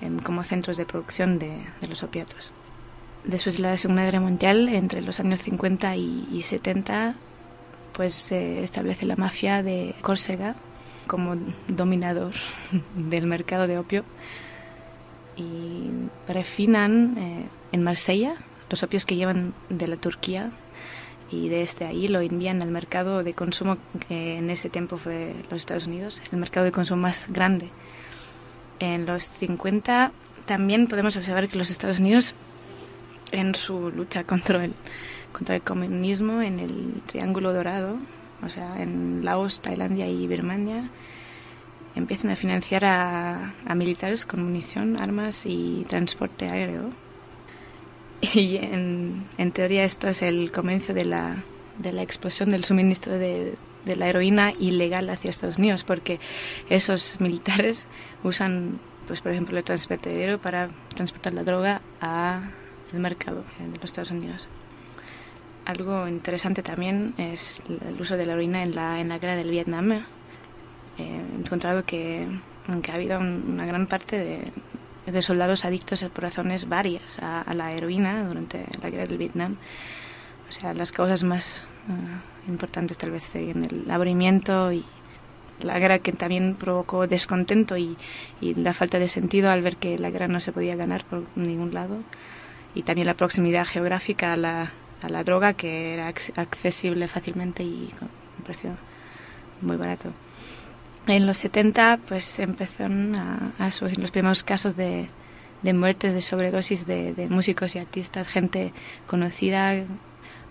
em, 0.00 0.18
como 0.18 0.42
centros 0.42 0.76
de 0.76 0.84
producción 0.84 1.38
de, 1.38 1.64
los 1.88 2.02
opiatos. 2.02 2.52
Después 3.24 3.56
de 3.56 3.62
la 3.62 3.76
Segunda 3.76 4.04
Guerra 4.04 4.20
Mundial, 4.20 4.68
entre 4.68 5.00
los 5.00 5.18
años 5.18 5.40
50 5.42 5.96
y, 5.96 6.28
y 6.30 6.42
70, 6.42 7.14
pues 7.92 8.14
se 8.14 8.62
establece 8.62 9.06
la 9.06 9.16
mafia 9.16 9.62
de 9.62 9.94
Córcega 10.02 10.56
como 11.06 11.36
dominador 11.68 12.34
del 12.96 13.26
mercado 13.26 13.66
de 13.66 13.78
opio 13.78 14.04
y 15.36 15.90
refinan 16.28 17.16
eh, 17.18 17.46
en 17.72 17.82
Marsella 17.82 18.34
los 18.70 18.82
opios 18.82 19.04
que 19.04 19.16
llevan 19.16 19.54
de 19.68 19.86
la 19.88 19.96
Turquía 19.96 20.50
y 21.30 21.48
desde 21.48 21.86
ahí 21.86 22.08
lo 22.08 22.20
envían 22.20 22.62
al 22.62 22.70
mercado 22.70 23.22
de 23.22 23.34
consumo 23.34 23.78
que 24.08 24.38
en 24.38 24.50
ese 24.50 24.68
tiempo 24.68 24.98
fue 24.98 25.34
los 25.50 25.60
Estados 25.60 25.86
Unidos, 25.86 26.22
el 26.32 26.38
mercado 26.38 26.64
de 26.64 26.72
consumo 26.72 27.02
más 27.02 27.26
grande. 27.28 27.70
En 28.78 29.06
los 29.06 29.24
50 29.24 30.12
también 30.46 30.86
podemos 30.86 31.16
observar 31.16 31.48
que 31.48 31.58
los 31.58 31.70
Estados 31.70 31.98
Unidos 32.00 32.34
en 33.34 33.54
su 33.54 33.90
lucha 33.90 34.24
contra 34.24 34.64
el, 34.64 34.74
contra 35.32 35.56
el 35.56 35.62
comunismo 35.62 36.40
en 36.42 36.60
el 36.60 37.02
Triángulo 37.06 37.52
Dorado, 37.52 37.98
o 38.42 38.48
sea, 38.48 38.82
en 38.82 39.24
Laos, 39.24 39.60
Tailandia 39.60 40.06
y 40.06 40.26
Birmania, 40.26 40.88
empiezan 41.94 42.30
a 42.30 42.36
financiar 42.36 42.84
a, 42.84 43.52
militares 43.74 44.26
con 44.26 44.42
munición, 44.42 44.96
armas 45.00 45.44
y 45.46 45.84
transporte 45.88 46.48
aéreo. 46.48 46.90
Y 48.34 48.56
en, 48.56 49.52
teoría 49.52 49.84
esto 49.84 50.08
es 50.08 50.22
el 50.22 50.50
comienzo 50.50 50.94
de 50.94 51.04
la, 51.04 51.44
de 51.78 51.92
la 51.92 52.02
explosión 52.02 52.50
del 52.50 52.64
suministro 52.64 53.12
de, 53.12 53.54
de 53.84 53.96
la 53.96 54.08
heroína 54.08 54.52
ilegal 54.58 55.10
hacia 55.10 55.28
Estados 55.28 55.58
Unidos, 55.58 55.84
porque 55.84 56.20
esos 56.70 57.20
militares 57.20 57.86
usan, 58.22 58.78
pues 59.06 59.20
por 59.20 59.32
ejemplo, 59.32 59.58
el 59.58 59.64
transporte 59.64 60.10
aéreo 60.10 60.38
para 60.38 60.68
transportar 60.94 61.34
la 61.34 61.44
droga 61.44 61.82
al 62.94 63.00
mercado 63.00 63.44
de 63.58 63.76
los 63.76 63.84
Estados 63.84 64.10
Unidos. 64.10 64.48
Algo 65.64 66.06
interesante 66.08 66.62
también 66.62 67.14
es 67.16 67.62
el 67.68 68.00
uso 68.00 68.16
de 68.16 68.26
la 68.26 68.34
heroína 68.34 68.62
en 68.62 68.74
la, 68.74 69.00
en 69.00 69.08
la 69.08 69.18
guerra 69.18 69.36
del 69.36 69.50
Vietnam, 69.50 70.04
he 70.98 71.40
encontrado 71.40 71.84
que, 71.84 72.26
ha 72.66 72.94
habido 72.94 73.18
una 73.18 73.66
gran 73.66 73.86
parte 73.86 74.52
de, 75.06 75.22
soldados 75.22 75.64
adictos 75.64 76.04
por 76.04 76.24
razones 76.24 76.68
varias 76.68 77.18
a, 77.20 77.52
la 77.54 77.72
heroína 77.72 78.26
durante 78.26 78.66
la 78.82 78.90
guerra 78.90 79.04
del 79.04 79.18
Vietnam. 79.18 79.56
O 80.48 80.52
sea, 80.52 80.74
las 80.74 80.92
causas 80.92 81.22
más 81.24 81.64
eh, 81.88 82.48
importantes 82.48 82.98
tal 82.98 83.10
vez 83.10 83.22
serían 83.22 83.64
el 83.64 83.90
abrimiento 83.90 84.72
y 84.72 84.84
la 85.60 85.78
guerra 85.78 85.98
que 85.98 86.12
también 86.12 86.54
provocó 86.54 87.06
descontento 87.06 87.76
y, 87.76 87.96
la 88.40 88.74
falta 88.74 88.98
de 88.98 89.08
sentido 89.08 89.50
al 89.50 89.62
ver 89.62 89.76
que 89.76 89.98
la 89.98 90.10
guerra 90.10 90.28
no 90.28 90.40
se 90.40 90.52
podía 90.52 90.76
ganar 90.76 91.04
por 91.04 91.24
ningún 91.36 91.72
lado. 91.74 91.98
Y 92.74 92.82
también 92.82 93.06
la 93.06 93.14
proximidad 93.14 93.66
geográfica 93.66 94.32
a 94.32 94.36
la, 94.36 94.72
a 95.02 95.08
la 95.08 95.22
droga 95.22 95.54
que 95.54 95.94
era 95.94 96.08
accesible 96.08 97.08
fácilmente 97.08 97.62
y 97.62 97.92
con 97.98 98.08
un 98.38 98.44
precio 98.44 98.76
muy 99.60 99.76
barato. 99.76 100.12
En 101.06 101.26
los 101.26 101.38
70 101.38 102.00
pues 102.08 102.38
empezaron 102.38 103.14
a, 103.14 103.70
surgir 103.70 103.98
los 103.98 104.10
primeros 104.10 104.42
casos 104.42 104.74
de, 104.74 105.08
de 105.62 105.74
muertes 105.74 106.14
de 106.14 106.22
sobredosis 106.22 106.86
de, 106.86 107.26
músicos 107.28 107.74
y 107.74 107.78
artistas, 107.78 108.26
gente 108.26 108.72
conocida 109.06 109.84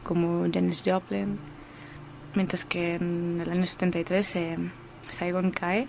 como 0.04 0.48
Dennis 0.48 0.84
Joplin, 0.86 1.40
mientras 2.36 2.66
que 2.66 2.96
en 2.96 3.40
el 3.42 3.50
año 3.50 3.66
73 3.66 4.36
eh, 4.36 4.58
Saigon 5.10 5.50
cae, 5.50 5.88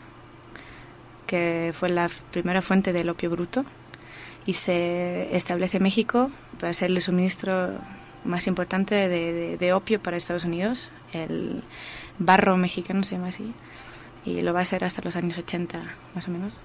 que 1.27 1.75
fue 1.79 1.91
la 1.91 2.09
primera 2.31 2.63
fuente 2.63 2.93
del 2.93 3.11
opio 3.11 3.31
bruto, 3.31 3.67
y 4.47 4.53
se 4.55 5.35
establece 5.37 5.81
México 5.81 6.31
para 6.61 6.73
ser 6.73 6.91
el 6.91 7.01
suministro 7.01 7.73
más 8.25 8.47
importante 8.47 9.09
de, 9.09 9.57
de 9.57 9.73
opio 9.73 10.01
para 10.01 10.17
Estados 10.17 10.45
Unidos, 10.45 10.91
el 11.13 11.63
barro 12.19 12.57
mexicano 12.57 13.03
se 13.05 13.17
llama 13.17 13.29
así 13.29 13.53
y 14.25 14.41
lo 14.41 14.55
va 14.55 14.61
a 14.61 14.65
ser 14.65 14.85
hasta 14.85 15.03
los 15.03 15.17
años 15.17 15.37
80 15.39 15.83
más 16.15 16.29
o 16.29 16.31
menos. 16.31 16.59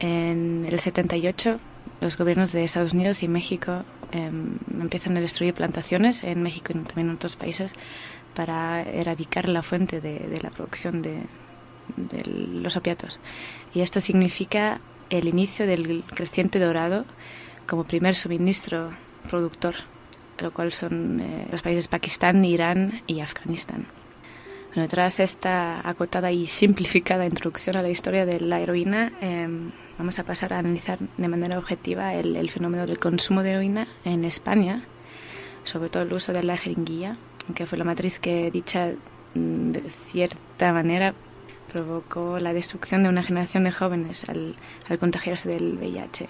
En 0.00 0.64
el 0.66 0.78
78 0.78 1.58
los 2.00 2.16
gobiernos 2.16 2.52
de 2.52 2.64
Estados 2.64 2.92
Unidos 2.92 3.22
y 3.22 3.28
México 3.28 3.84
em, 4.12 4.58
empiezan 4.80 5.16
a 5.16 5.20
destruir 5.20 5.54
plantaciones 5.54 6.22
en 6.22 6.42
México 6.42 6.72
y 6.72 6.78
también 6.78 7.08
en 7.08 7.14
otros 7.16 7.36
países 7.36 7.72
para 8.34 8.82
erradicar 8.82 9.48
la 9.48 9.62
fuente 9.62 10.00
de, 10.00 10.38
la 10.42 10.50
producción 10.50 11.02
de, 11.02 11.24
de, 11.96 12.24
los 12.24 12.76
opiatos. 12.76 13.18
Y 13.74 13.80
esto 13.80 14.00
significa 14.00 14.80
el 15.10 15.28
inicio 15.28 15.66
del 15.66 16.04
creciente 16.14 16.58
dorado 16.58 17.04
como 17.66 17.84
primer 17.84 18.14
suministro 18.14 18.90
productor, 19.28 19.74
lo 20.38 20.52
cual 20.52 20.72
son 20.72 21.20
eh, 21.20 21.46
los 21.50 21.62
países 21.62 21.88
Pakistán, 21.88 22.44
Irán 22.44 23.02
y 23.06 23.20
Afganistán. 23.20 23.86
Tras 24.88 25.18
esta 25.18 25.88
acotada 25.88 26.30
y 26.30 26.46
simplificada 26.46 27.24
introducción 27.24 27.76
a 27.76 27.82
la 27.82 27.88
historia 27.88 28.24
de 28.26 28.38
la 28.38 28.60
heroína, 28.60 29.12
em, 29.20 29.72
vamos 29.98 30.18
a 30.18 30.24
pasar 30.24 30.52
a 30.52 30.58
analizar 30.58 30.98
de 31.16 31.28
manera 31.28 31.58
objetiva 31.58 32.14
el, 32.14 32.48
fenómeno 32.50 32.86
del 32.86 32.98
consumo 32.98 33.42
de 33.42 33.50
heroína 33.50 33.88
en 34.04 34.24
España, 34.24 34.84
sobre 35.64 35.88
todo 35.88 36.04
el 36.04 36.12
uso 36.12 36.32
de 36.32 36.44
la 36.44 36.56
jeringuilla, 36.56 37.16
que 37.56 37.66
fue 37.66 37.78
la 37.78 37.84
matriz 37.84 38.20
que 38.20 38.50
dicha 38.52 38.92
mm, 39.34 39.72
de 39.72 39.82
cierta 40.12 40.72
manera 40.72 41.14
provocó 41.72 42.38
la 42.38 42.52
destrucción 42.52 43.02
de 43.02 43.08
una 43.08 43.22
generación 43.22 43.64
de 43.64 43.72
jóvenes 43.72 44.28
al, 44.28 44.56
contagiarse 44.98 45.48
del 45.48 45.76
VIH. 45.76 46.28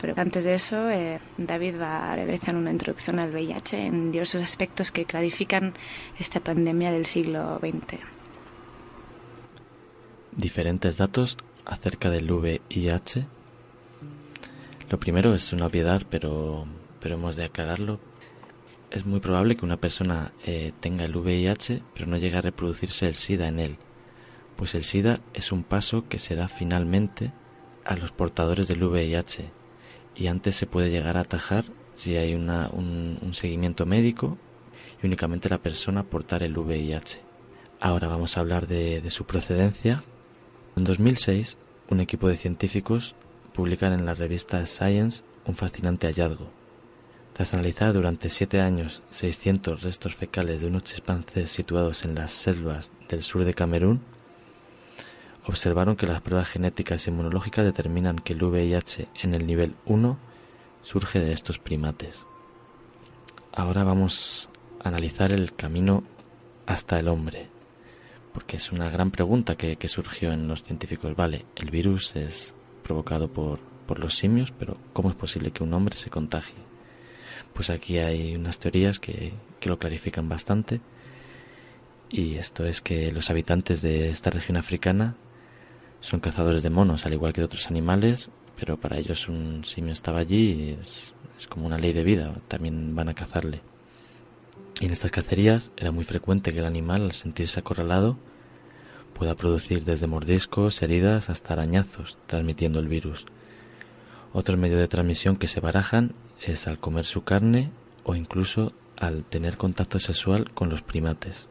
Pero 0.00 0.14
antes 0.16 0.44
de 0.44 0.54
eso, 0.54 0.88
eh, 0.90 1.18
David 1.36 1.80
va 1.80 2.12
a 2.12 2.14
realizar 2.14 2.54
una 2.54 2.70
introducción 2.70 3.18
al 3.18 3.32
VIH 3.32 3.86
en 3.86 4.12
diversos 4.12 4.42
aspectos 4.42 4.92
que 4.92 5.04
clarifican 5.04 5.74
esta 6.18 6.40
pandemia 6.40 6.92
del 6.92 7.06
siglo 7.06 7.58
XX. 7.58 8.00
Diferentes 10.36 10.98
datos 10.98 11.36
acerca 11.64 12.10
del 12.10 12.30
VIH. 12.30 13.26
Lo 14.88 15.00
primero 15.00 15.34
es 15.34 15.52
una 15.52 15.66
obviedad, 15.66 16.02
pero, 16.08 16.66
pero 17.00 17.16
hemos 17.16 17.34
de 17.34 17.44
aclararlo. 17.44 17.98
Es 18.90 19.04
muy 19.04 19.20
probable 19.20 19.56
que 19.56 19.66
una 19.66 19.76
persona 19.76 20.32
eh, 20.46 20.72
tenga 20.80 21.04
el 21.04 21.16
VIH, 21.16 21.82
pero 21.92 22.06
no 22.06 22.16
llegue 22.16 22.38
a 22.38 22.42
reproducirse 22.42 23.08
el 23.08 23.16
SIDA 23.16 23.48
en 23.48 23.58
él, 23.58 23.78
pues 24.58 24.74
el 24.74 24.82
SIDA 24.82 25.20
es 25.34 25.52
un 25.52 25.62
paso 25.62 26.08
que 26.08 26.18
se 26.18 26.34
da 26.34 26.48
finalmente 26.48 27.32
a 27.84 27.94
los 27.94 28.10
portadores 28.10 28.66
del 28.66 28.82
VIH 28.82 29.52
y 30.16 30.26
antes 30.26 30.56
se 30.56 30.66
puede 30.66 30.90
llegar 30.90 31.16
a 31.16 31.20
atajar 31.20 31.66
si 31.94 32.16
hay 32.16 32.34
un, 32.34 33.30
seguimiento 33.30 33.86
médico 33.86 34.36
y 35.00 35.06
únicamente 35.06 35.48
la 35.48 35.58
persona 35.58 36.02
portar 36.02 36.42
el 36.42 36.58
VIH. 36.58 37.20
Ahora 37.78 38.08
vamos 38.08 38.36
a 38.36 38.40
hablar 38.40 38.66
de, 38.66 39.00
de 39.00 39.10
su 39.10 39.26
procedencia. 39.26 40.02
En 40.76 40.82
2006, 40.82 41.56
un 41.88 42.00
equipo 42.00 42.28
de 42.28 42.36
científicos 42.36 43.14
publican 43.54 43.92
en 43.92 44.06
la 44.06 44.14
revista 44.14 44.66
Science 44.66 45.22
un 45.46 45.54
fascinante 45.54 46.08
hallazgo. 46.08 46.50
Tras 47.32 47.54
analizar 47.54 47.92
durante 47.92 48.28
siete 48.28 48.60
años 48.60 49.04
600 49.10 49.82
restos 49.82 50.16
fecales 50.16 50.60
de 50.60 50.66
unos 50.66 50.82
chimpancés 50.82 51.52
situados 51.52 52.04
en 52.04 52.16
las 52.16 52.32
selvas 52.32 52.90
del 53.08 53.22
sur 53.22 53.44
de 53.44 53.54
Camerún, 53.54 54.17
observaron 55.48 55.96
que 55.96 56.06
las 56.06 56.20
pruebas 56.20 56.48
genéticas 56.48 57.06
y 57.06 57.10
inmunológicas 57.10 57.64
determinan 57.64 58.18
que 58.18 58.34
el 58.34 58.42
VIH 58.42 59.08
en 59.22 59.34
el 59.34 59.46
nivel 59.46 59.74
1 59.86 60.18
surge 60.82 61.20
de 61.20 61.32
estos 61.32 61.58
primates. 61.58 62.26
Ahora 63.52 63.82
vamos 63.82 64.50
a 64.84 64.88
analizar 64.88 65.32
el 65.32 65.54
camino 65.54 66.04
hasta 66.66 67.00
el 67.00 67.08
hombre, 67.08 67.48
porque 68.34 68.58
es 68.58 68.72
una 68.72 68.90
gran 68.90 69.10
pregunta 69.10 69.56
que, 69.56 69.76
surgió 69.88 70.32
en 70.32 70.48
los 70.48 70.62
científicos. 70.62 71.16
Vale, 71.16 71.46
el 71.56 71.70
virus 71.70 72.14
es 72.14 72.54
provocado 72.82 73.32
por, 73.32 73.58
por 73.86 74.00
los 74.00 74.16
simios, 74.16 74.52
pero 74.52 74.76
¿cómo 74.92 75.08
es 75.08 75.16
posible 75.16 75.50
que 75.50 75.62
un 75.62 75.72
hombre 75.72 75.96
se 75.96 76.10
contagie? 76.10 76.68
Pues 77.54 77.70
aquí 77.70 77.98
hay 77.98 78.36
unas 78.36 78.58
teorías 78.58 79.00
que, 79.00 79.32
que 79.60 79.70
lo 79.70 79.78
clarifican 79.78 80.28
bastante. 80.28 80.82
Y 82.10 82.36
esto 82.36 82.66
es 82.66 82.82
que 82.82 83.10
los 83.12 83.30
habitantes 83.30 83.80
de 83.80 84.10
esta 84.10 84.30
región 84.30 84.58
africana 84.58 85.16
son 86.00 86.20
cazadores 86.20 86.62
de 86.62 86.70
monos, 86.70 87.06
al 87.06 87.12
igual 87.12 87.32
que 87.32 87.40
de 87.40 87.46
otros 87.46 87.68
animales, 87.68 88.30
pero 88.58 88.76
para 88.76 88.98
ellos 88.98 89.28
un 89.28 89.64
simio 89.64 89.92
estaba 89.92 90.18
allí 90.18 90.52
y 90.52 90.78
es, 90.80 91.14
como 91.48 91.66
una 91.66 91.78
ley 91.78 91.92
de 91.92 92.04
vida, 92.04 92.34
también 92.48 92.94
van 92.94 93.08
a 93.08 93.14
cazarle. 93.14 93.62
Y 94.80 94.86
en 94.86 94.92
estas 94.92 95.10
cacerías 95.10 95.70
era 95.76 95.90
muy 95.90 96.04
frecuente 96.04 96.52
que 96.52 96.58
el 96.58 96.64
animal, 96.64 97.02
al 97.02 97.12
sentirse 97.12 97.60
acorralado, 97.60 98.16
pueda 99.14 99.34
producir 99.34 99.84
desde 99.84 100.06
mordiscos, 100.06 100.80
heridas 100.82 101.30
hasta 101.30 101.52
arañazos, 101.52 102.18
transmitiendo 102.26 102.78
el 102.78 102.88
virus. 102.88 103.26
Otro 104.32 104.56
medio 104.56 104.78
de 104.78 104.88
transmisión 104.88 105.36
que 105.36 105.48
se 105.48 105.60
barajan 105.60 106.14
es 106.42 106.68
al 106.68 106.78
comer 106.78 107.06
su 107.06 107.24
carne 107.24 107.70
o 108.04 108.14
incluso 108.14 108.72
al 108.96 109.24
tener 109.24 109.56
contacto 109.56 109.98
sexual 109.98 110.52
con 110.52 110.68
los 110.68 110.82
primates. 110.82 111.48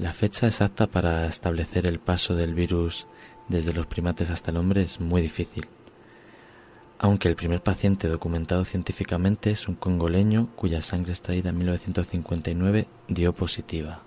La 0.00 0.14
fecha 0.14 0.46
exacta 0.46 0.86
para 0.86 1.26
establecer 1.26 1.86
el 1.86 1.98
paso 1.98 2.34
del 2.34 2.54
virus 2.54 3.06
desde 3.48 3.74
los 3.74 3.86
primates 3.86 4.30
hasta 4.30 4.50
el 4.50 4.56
hombre 4.56 4.80
es 4.80 4.98
muy 4.98 5.20
difícil, 5.20 5.66
aunque 6.98 7.28
el 7.28 7.36
primer 7.36 7.62
paciente 7.62 8.08
documentado 8.08 8.64
científicamente 8.64 9.50
es 9.50 9.68
un 9.68 9.74
congoleño 9.74 10.48
cuya 10.56 10.80
sangre 10.80 11.12
extraída 11.12 11.50
en 11.50 11.58
1959 11.58 12.88
dio 13.08 13.34
positiva. 13.34 14.00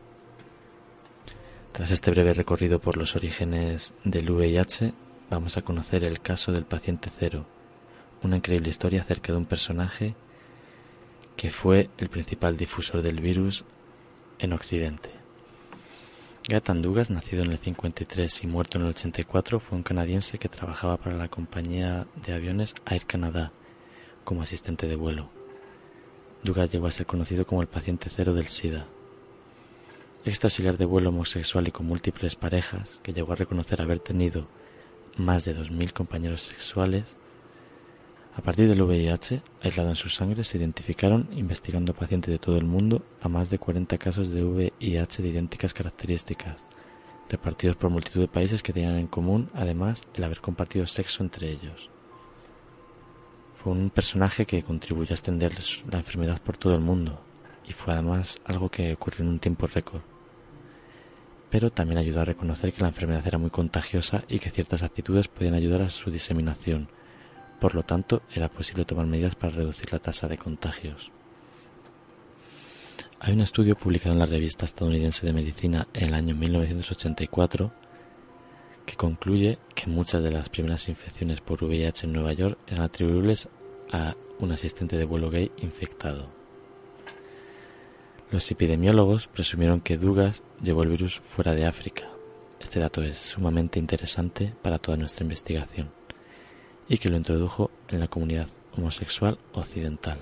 Tras 1.74 1.92
este 1.92 2.10
breve 2.10 2.34
recorrido 2.34 2.82
por 2.82 2.98
los 2.98 3.16
orígenes 3.16 3.94
del 4.04 4.32
VIH, 4.32 4.96
vamos 5.30 5.58
a 5.58 5.62
conocer 5.62 6.04
el 6.04 6.22
caso 6.22 6.52
del 6.52 6.66
paciente 6.66 7.12
cero, 7.16 7.46
una 8.24 8.38
increíble 8.38 8.70
historia 8.70 9.02
acerca 9.02 9.32
de 9.32 9.38
un 9.38 9.46
personaje 9.46 10.16
que 11.36 11.52
fue 11.52 11.92
el 12.00 12.10
principal 12.10 12.58
difusor 12.58 13.04
del 13.04 13.22
virus 13.22 13.64
en 14.40 14.54
Occidente. 14.54 15.12
Gatan 16.46 16.82
Dugas, 16.82 17.10
nacido 17.10 17.44
en 17.44 17.52
el 17.54 17.58
53 17.58 18.44
y 18.44 18.48
muerto 18.48 18.78
en 18.78 18.84
el 18.84 18.90
84, 18.90 19.62
fue 19.62 19.78
un 19.78 19.84
canadiense 19.84 20.38
que 20.38 20.50
trabajaba 20.50 20.98
para 20.98 21.16
la 21.16 21.30
compañía 21.30 22.06
de 22.26 22.34
aviones 22.34 22.76
Air 22.86 23.06
Canada 23.06 23.54
como 24.26 24.42
asistente 24.42 24.88
de 24.88 24.98
vuelo. 24.98 25.30
Dugas 26.44 26.70
llegó 26.70 26.88
a 26.88 26.92
ser 26.92 27.06
conocido 27.06 27.48
como 27.48 27.62
el 27.62 27.70
paciente 27.70 28.10
cero 28.14 28.34
del 28.34 28.48
SIDA, 28.48 28.88
este 30.26 30.48
auxiliar 30.48 30.78
de 30.78 30.84
vuelo 30.84 31.10
homosexual 31.10 31.66
y 31.70 31.72
con 31.72 31.86
múltiples 31.86 32.36
parejas, 32.36 33.00
que 33.04 33.14
llegó 33.14 33.32
a 33.32 33.38
reconocer 33.38 33.82
haber 33.82 34.02
tenido 34.02 34.46
más 35.16 35.46
de 35.46 35.56
2.000 35.56 35.94
compañeros 35.94 36.42
sexuales, 36.42 37.16
a 38.36 38.41
partir 38.41 38.67
del 38.67 38.82
VIH, 38.82 39.41
aislado 39.62 39.89
en 39.89 39.96
su 39.96 40.10
sangre, 40.10 40.43
se 40.43 40.58
identificaron, 40.58 41.30
investigando 41.34 41.93
pacientes 41.93 42.32
de 42.32 42.39
todo 42.39 42.58
el 42.58 42.65
mundo, 42.65 43.06
a 43.22 43.30
más 43.30 43.50
de 43.50 43.60
40 43.60 43.98
casos 43.98 44.30
de 44.30 44.43
VIH 44.43 45.22
de 45.22 45.30
idénticas 45.30 45.74
características, 45.74 46.65
repartidos 47.30 47.76
por 47.76 47.89
multitud 47.89 48.22
de 48.22 48.28
países 48.28 48.63
que 48.63 48.74
tenían 48.74 48.98
en 48.98 49.08
común, 49.08 49.50
además, 49.54 50.04
el 50.15 50.24
haber 50.24 50.41
compartido 50.41 50.88
sexo 50.88 51.24
entre 51.24 51.52
ellos. 51.52 51.91
Fue 53.56 53.72
un 53.72 53.89
personaje 53.89 54.46
que 54.46 54.63
contribuyó 54.63 55.12
a 55.12 55.15
extender 55.15 55.54
la 55.89 56.00
enfermedad 56.00 56.41
por 56.41 56.58
todo 56.58 56.74
el 56.74 56.82
mundo, 56.82 57.22
y 57.67 57.74
fue 57.74 57.93
además 57.93 58.39
algo 58.46 58.69
que 58.69 58.93
ocurrió 58.93 59.22
en 59.22 59.30
un 59.30 59.39
tiempo 59.39 59.67
récord 59.67 60.02
pero 61.54 61.69
también 61.69 62.00
ayudó 62.00 62.22
a 62.22 62.26
reconocer 62.26 62.74
que 62.74 62.82
la 62.82 62.88
enfermedad 62.88 63.28
era 63.28 63.38
muy 63.38 63.52
contagiosa 63.52 64.24
y 64.28 64.39
que 64.39 64.50
ciertas 64.50 64.82
actitudes 64.82 65.28
podían 65.28 65.54
ayudar 65.54 65.84
a 65.84 65.91
su 65.91 66.10
diseminación. 66.10 66.89
Por 67.63 67.76
lo 67.76 67.84
tanto, 67.84 68.23
era 68.36 68.49
posible 68.49 68.84
tomar 68.84 69.06
medidas 69.06 69.36
para 69.36 69.54
reducir 69.54 69.93
la 69.93 69.99
tasa 69.99 70.28
de 70.28 70.38
contagios. 70.38 71.13
Hay 73.21 73.32
un 73.32 73.39
estudio 73.39 73.78
publicado 73.78 74.12
en 74.12 74.19
la 74.19 74.26
revista 74.26 74.65
estadounidense 74.65 75.26
de 75.26 75.32
medicina 75.32 75.88
en 75.93 76.10
el 76.10 76.13
año 76.13 76.36
1984 76.36 77.71
que 78.86 78.97
concluye 78.97 79.60
que 79.76 79.89
muchas 79.89 80.21
de 80.21 80.32
las 80.32 80.49
primeras 80.49 80.89
infecciones 80.89 81.39
por 81.39 81.63
VIH 81.63 82.06
en 82.06 82.12
Nueva 82.12 82.34
York 82.34 82.60
eran 82.67 82.84
atribuibles 82.84 83.47
a 83.93 84.17
un 84.39 84.52
asistente 84.52 84.97
de 84.97 85.06
vuelo 85.06 85.30
gay 85.30 85.49
infectado. 85.62 86.28
Los 88.30 88.52
epidemiólogos 88.52 89.28
presumieron 89.28 89.80
que 89.80 89.97
Dugas 89.97 90.43
llevó 90.62 90.84
el 90.84 90.89
virus 90.89 91.21
fuera 91.21 91.56
de 91.56 91.65
África. 91.65 92.10
Este 92.60 92.82
dato 92.82 93.02
es 93.04 93.17
sumamente 93.17 93.80
interesante 93.80 94.54
para 94.62 94.80
toda 94.80 94.97
nuestra 94.97 95.23
investigación 95.23 96.03
y 96.88 96.98
que 96.98 97.10
lo 97.10 97.17
introdujo 97.17 97.72
en 97.89 98.00
la 98.00 98.08
comunidad 98.08 98.48
homosexual 98.76 99.38
occidental. 99.54 100.19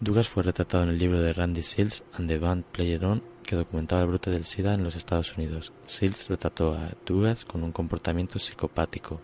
Dugas 0.00 0.28
fue 0.28 0.42
retratado 0.42 0.84
en 0.84 0.90
el 0.90 0.98
libro 0.98 1.22
de 1.22 1.32
Randy 1.32 1.62
Seals 1.62 2.04
and 2.12 2.28
the 2.28 2.38
Band 2.38 2.64
Player 2.64 3.04
On 3.04 3.22
que 3.44 3.56
documentaba 3.56 4.02
el 4.02 4.08
brote 4.08 4.30
del 4.30 4.44
SIDA 4.44 4.74
en 4.74 4.84
los 4.84 4.96
Estados 4.96 5.36
Unidos. 5.36 5.72
Seals 5.84 6.28
retrató 6.28 6.74
a 6.74 6.92
Dugas 7.04 7.44
con 7.44 7.62
un 7.62 7.72
comportamiento 7.72 8.38
psicopático, 8.38 9.20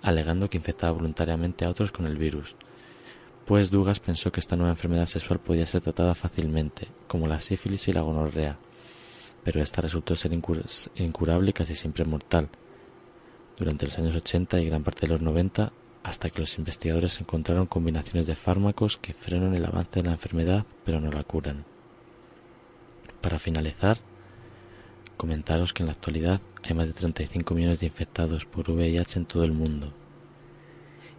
alegando 0.00 0.48
que 0.48 0.56
infectaba 0.56 0.92
voluntariamente 0.92 1.64
a 1.64 1.70
otros 1.70 1.92
con 1.92 2.06
el 2.06 2.16
virus 2.16 2.56
pues 3.46 3.70
Dugas 3.70 4.00
pensó 4.00 4.30
que 4.30 4.40
esta 4.40 4.56
nueva 4.56 4.72
enfermedad 4.72 5.06
sexual 5.06 5.40
podía 5.40 5.66
ser 5.66 5.82
tratada 5.82 6.14
fácilmente, 6.14 6.88
como 7.08 7.26
la 7.26 7.40
sífilis 7.40 7.88
y 7.88 7.92
la 7.92 8.02
gonorrea, 8.02 8.58
pero 9.42 9.60
esta 9.60 9.82
resultó 9.82 10.14
ser 10.14 10.32
incurable 10.32 11.50
y 11.50 11.52
casi 11.52 11.74
siempre 11.74 12.04
mortal. 12.04 12.48
Durante 13.58 13.86
los 13.86 13.98
años 13.98 14.16
80 14.16 14.60
y 14.60 14.66
gran 14.66 14.82
parte 14.82 15.06
de 15.06 15.12
los 15.12 15.22
90, 15.22 15.72
hasta 16.02 16.30
que 16.30 16.40
los 16.40 16.58
investigadores 16.58 17.20
encontraron 17.20 17.66
combinaciones 17.66 18.26
de 18.26 18.34
fármacos 18.34 18.96
que 18.96 19.14
frenan 19.14 19.54
el 19.54 19.64
avance 19.64 20.02
de 20.02 20.02
la 20.02 20.12
enfermedad 20.12 20.66
pero 20.84 21.00
no 21.00 21.12
la 21.12 21.22
curan. 21.22 21.64
Para 23.20 23.38
finalizar, 23.38 23.98
comentaros 25.16 25.72
que 25.72 25.82
en 25.82 25.86
la 25.86 25.92
actualidad 25.92 26.40
hay 26.64 26.74
más 26.74 26.86
de 26.86 26.92
35 26.92 27.54
millones 27.54 27.80
de 27.80 27.86
infectados 27.86 28.44
por 28.44 28.68
VIH 28.70 29.20
en 29.20 29.26
todo 29.26 29.44
el 29.44 29.52
mundo 29.52 29.92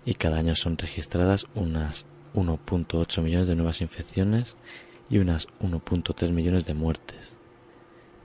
y 0.06 0.15
cada 0.15 0.38
año 0.38 0.56
son 0.56 0.78
registradas 0.78 1.48
unas 1.56 2.06
1.8 2.34 3.22
millones 3.22 3.48
de 3.48 3.56
nuevas 3.56 3.82
infecciones 3.82 4.56
y 5.10 5.19
unas 5.19 5.48
1.3 5.62 6.32
millones 6.32 6.65
de 6.65 6.74
muertes, 6.74 7.36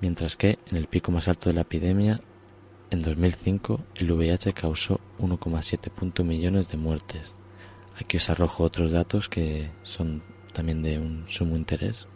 mientras 0.01 0.37
que 0.37 0.59
en 0.71 0.77
el 0.77 0.87
pico 0.87 1.13
más 1.13 1.29
alto 1.29 1.49
de 1.49 1.55
la 1.55 1.63
epidemia, 1.63 2.21
en 2.91 3.03
2005, 3.03 3.81
el 3.97 4.13
VIH 4.13 4.53
causó 4.55 5.01
1,7 5.19 6.25
millones 6.25 6.69
de 6.69 6.77
muertes. 6.77 7.35
Aquí 8.01 8.17
os 8.17 8.31
arrojo 8.31 8.65
otros 8.65 8.93
datos 8.93 9.29
que 9.29 9.71
son 9.83 10.23
también 10.53 10.83
de 10.83 10.99
un 10.99 11.25
sumo 11.29 11.57
interés. 11.57 12.07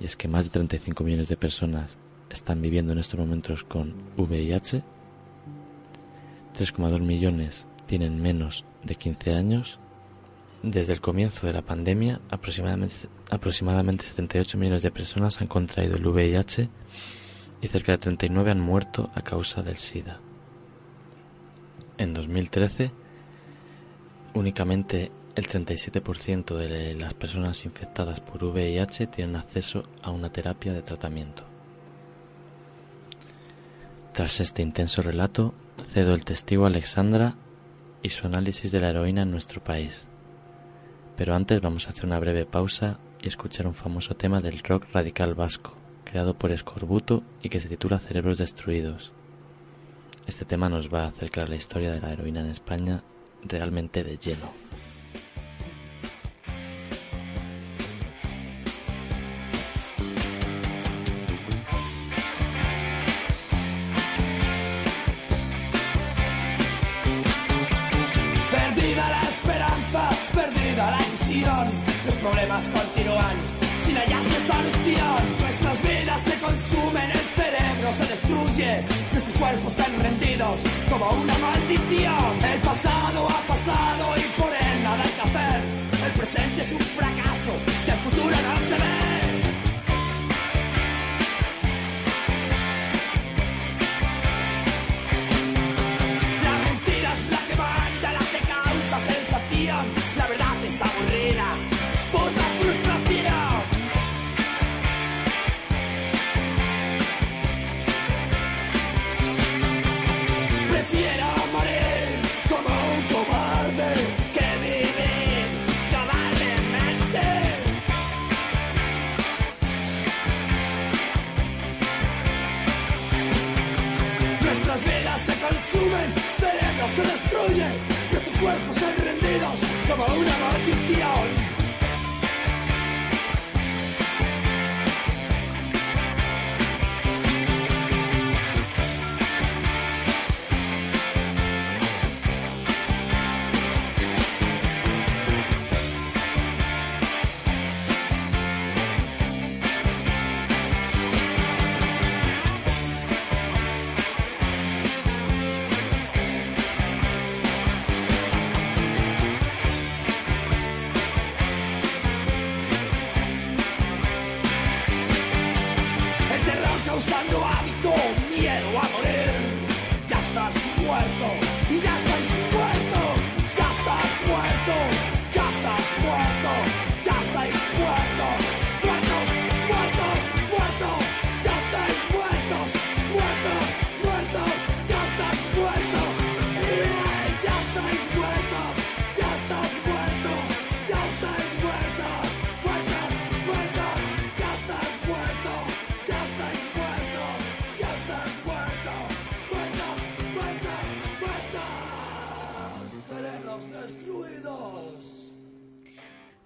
Y 0.00 0.04
es 0.04 0.16
que 0.16 0.28
más 0.28 0.46
de 0.46 0.50
35 0.50 1.04
millones 1.04 1.28
de 1.28 1.36
personas 1.36 1.98
están 2.30 2.62
viviendo 2.62 2.92
en 2.92 3.00
estos 3.00 3.18
momentos 3.18 3.64
con 3.64 3.94
VIH, 4.16 4.82
3,2 6.56 7.00
millones 7.00 7.66
tienen 7.86 8.20
menos 8.20 8.64
de 8.84 8.94
15 8.94 9.34
años 9.34 9.78
desde 10.62 10.92
el 10.92 11.00
comienzo 11.00 11.46
de 11.46 11.52
la 11.52 11.62
pandemia, 11.62 12.20
aproximadamente, 12.30 13.08
aproximadamente 13.30 14.04
78 14.04 14.58
millones 14.58 14.82
de 14.82 14.90
personas 14.90 15.40
han 15.40 15.46
contraído 15.46 15.96
el 15.96 16.06
VIH 16.06 16.68
y 17.60 17.68
cerca 17.68 17.92
de 17.92 17.98
39 17.98 18.50
han 18.50 18.60
muerto 18.60 19.10
a 19.14 19.22
causa 19.22 19.62
del 19.62 19.76
SIDA. 19.76 20.20
En 21.98 22.14
2013, 22.14 22.92
únicamente 24.34 25.10
el 25.34 25.46
37% 25.46 26.56
de 26.56 26.94
las 26.94 27.14
personas 27.14 27.64
infectadas 27.64 28.20
por 28.20 28.42
VIH 28.42 29.06
tienen 29.06 29.36
acceso 29.36 29.84
a 30.02 30.10
una 30.10 30.30
terapia 30.30 30.72
de 30.72 30.82
tratamiento. 30.82 31.44
Tras 34.12 34.40
este 34.40 34.62
intenso 34.62 35.00
relato, 35.02 35.54
cedo 35.92 36.14
el 36.14 36.24
testigo 36.24 36.64
a 36.64 36.68
Alexandra 36.68 37.36
y 38.02 38.08
su 38.08 38.26
análisis 38.26 38.72
de 38.72 38.80
la 38.80 38.90
heroína 38.90 39.22
en 39.22 39.30
nuestro 39.30 39.62
país. 39.62 40.08
Pero 41.16 41.34
antes 41.34 41.60
vamos 41.60 41.86
a 41.86 41.90
hacer 41.90 42.06
una 42.06 42.18
breve 42.18 42.44
pausa 42.44 42.98
y 43.22 43.28
escuchar 43.28 43.66
un 43.66 43.74
famoso 43.74 44.16
tema 44.16 44.40
del 44.40 44.58
rock 44.60 44.86
radical 44.92 45.34
vasco, 45.34 45.77
creado 46.08 46.34
por 46.34 46.50
Escorbuto 46.52 47.22
y 47.42 47.50
que 47.50 47.60
se 47.60 47.68
titula 47.68 47.98
Cerebros 47.98 48.38
Destruidos. 48.38 49.12
Este 50.26 50.44
tema 50.44 50.68
nos 50.68 50.92
va 50.92 51.04
a 51.04 51.08
acercar 51.08 51.48
la 51.48 51.56
historia 51.56 51.92
de 51.92 52.00
la 52.00 52.12
heroína 52.12 52.40
en 52.40 52.50
España 52.50 53.02
realmente 53.44 54.02
de 54.02 54.16
lleno. 54.16 54.50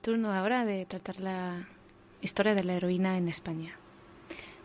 Turno 0.02 0.32
ahora 0.32 0.64
de 0.64 0.84
tratar 0.84 1.20
la 1.20 1.68
historia 2.22 2.56
de 2.56 2.64
la 2.64 2.74
heroína 2.74 3.16
en 3.16 3.28
España. 3.28 3.78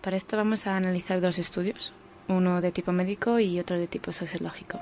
Para 0.01 0.17
esto 0.17 0.35
vamos 0.35 0.65
a 0.65 0.75
analizar 0.75 1.21
dos 1.21 1.37
estudios, 1.37 1.93
uno 2.27 2.59
de 2.59 2.71
tipo 2.71 2.91
médico 2.91 3.37
y 3.39 3.59
otro 3.59 3.77
de 3.77 3.85
tipo 3.85 4.11
sociológico. 4.11 4.81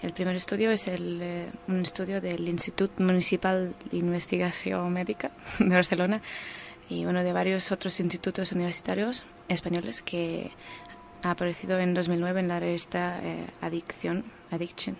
El 0.00 0.14
primer 0.14 0.34
estudio 0.34 0.70
es 0.70 0.88
el, 0.88 1.20
eh, 1.20 1.52
un 1.68 1.82
estudio 1.82 2.22
del 2.22 2.48
Institut 2.48 2.98
Municipal 2.98 3.74
de 3.90 3.98
Investigación 3.98 4.90
Médica 4.90 5.30
de 5.58 5.74
Barcelona 5.74 6.22
y 6.88 7.04
uno 7.04 7.22
de 7.22 7.34
varios 7.34 7.70
otros 7.70 8.00
institutos 8.00 8.50
universitarios 8.52 9.26
españoles 9.48 10.00
que 10.00 10.52
ha 11.22 11.32
aparecido 11.32 11.78
en 11.78 11.92
2009 11.92 12.40
en 12.40 12.48
la 12.48 12.60
revista 12.60 13.20
eh, 13.22 13.44
Adicción, 13.60 14.24
Addiction 14.50 14.96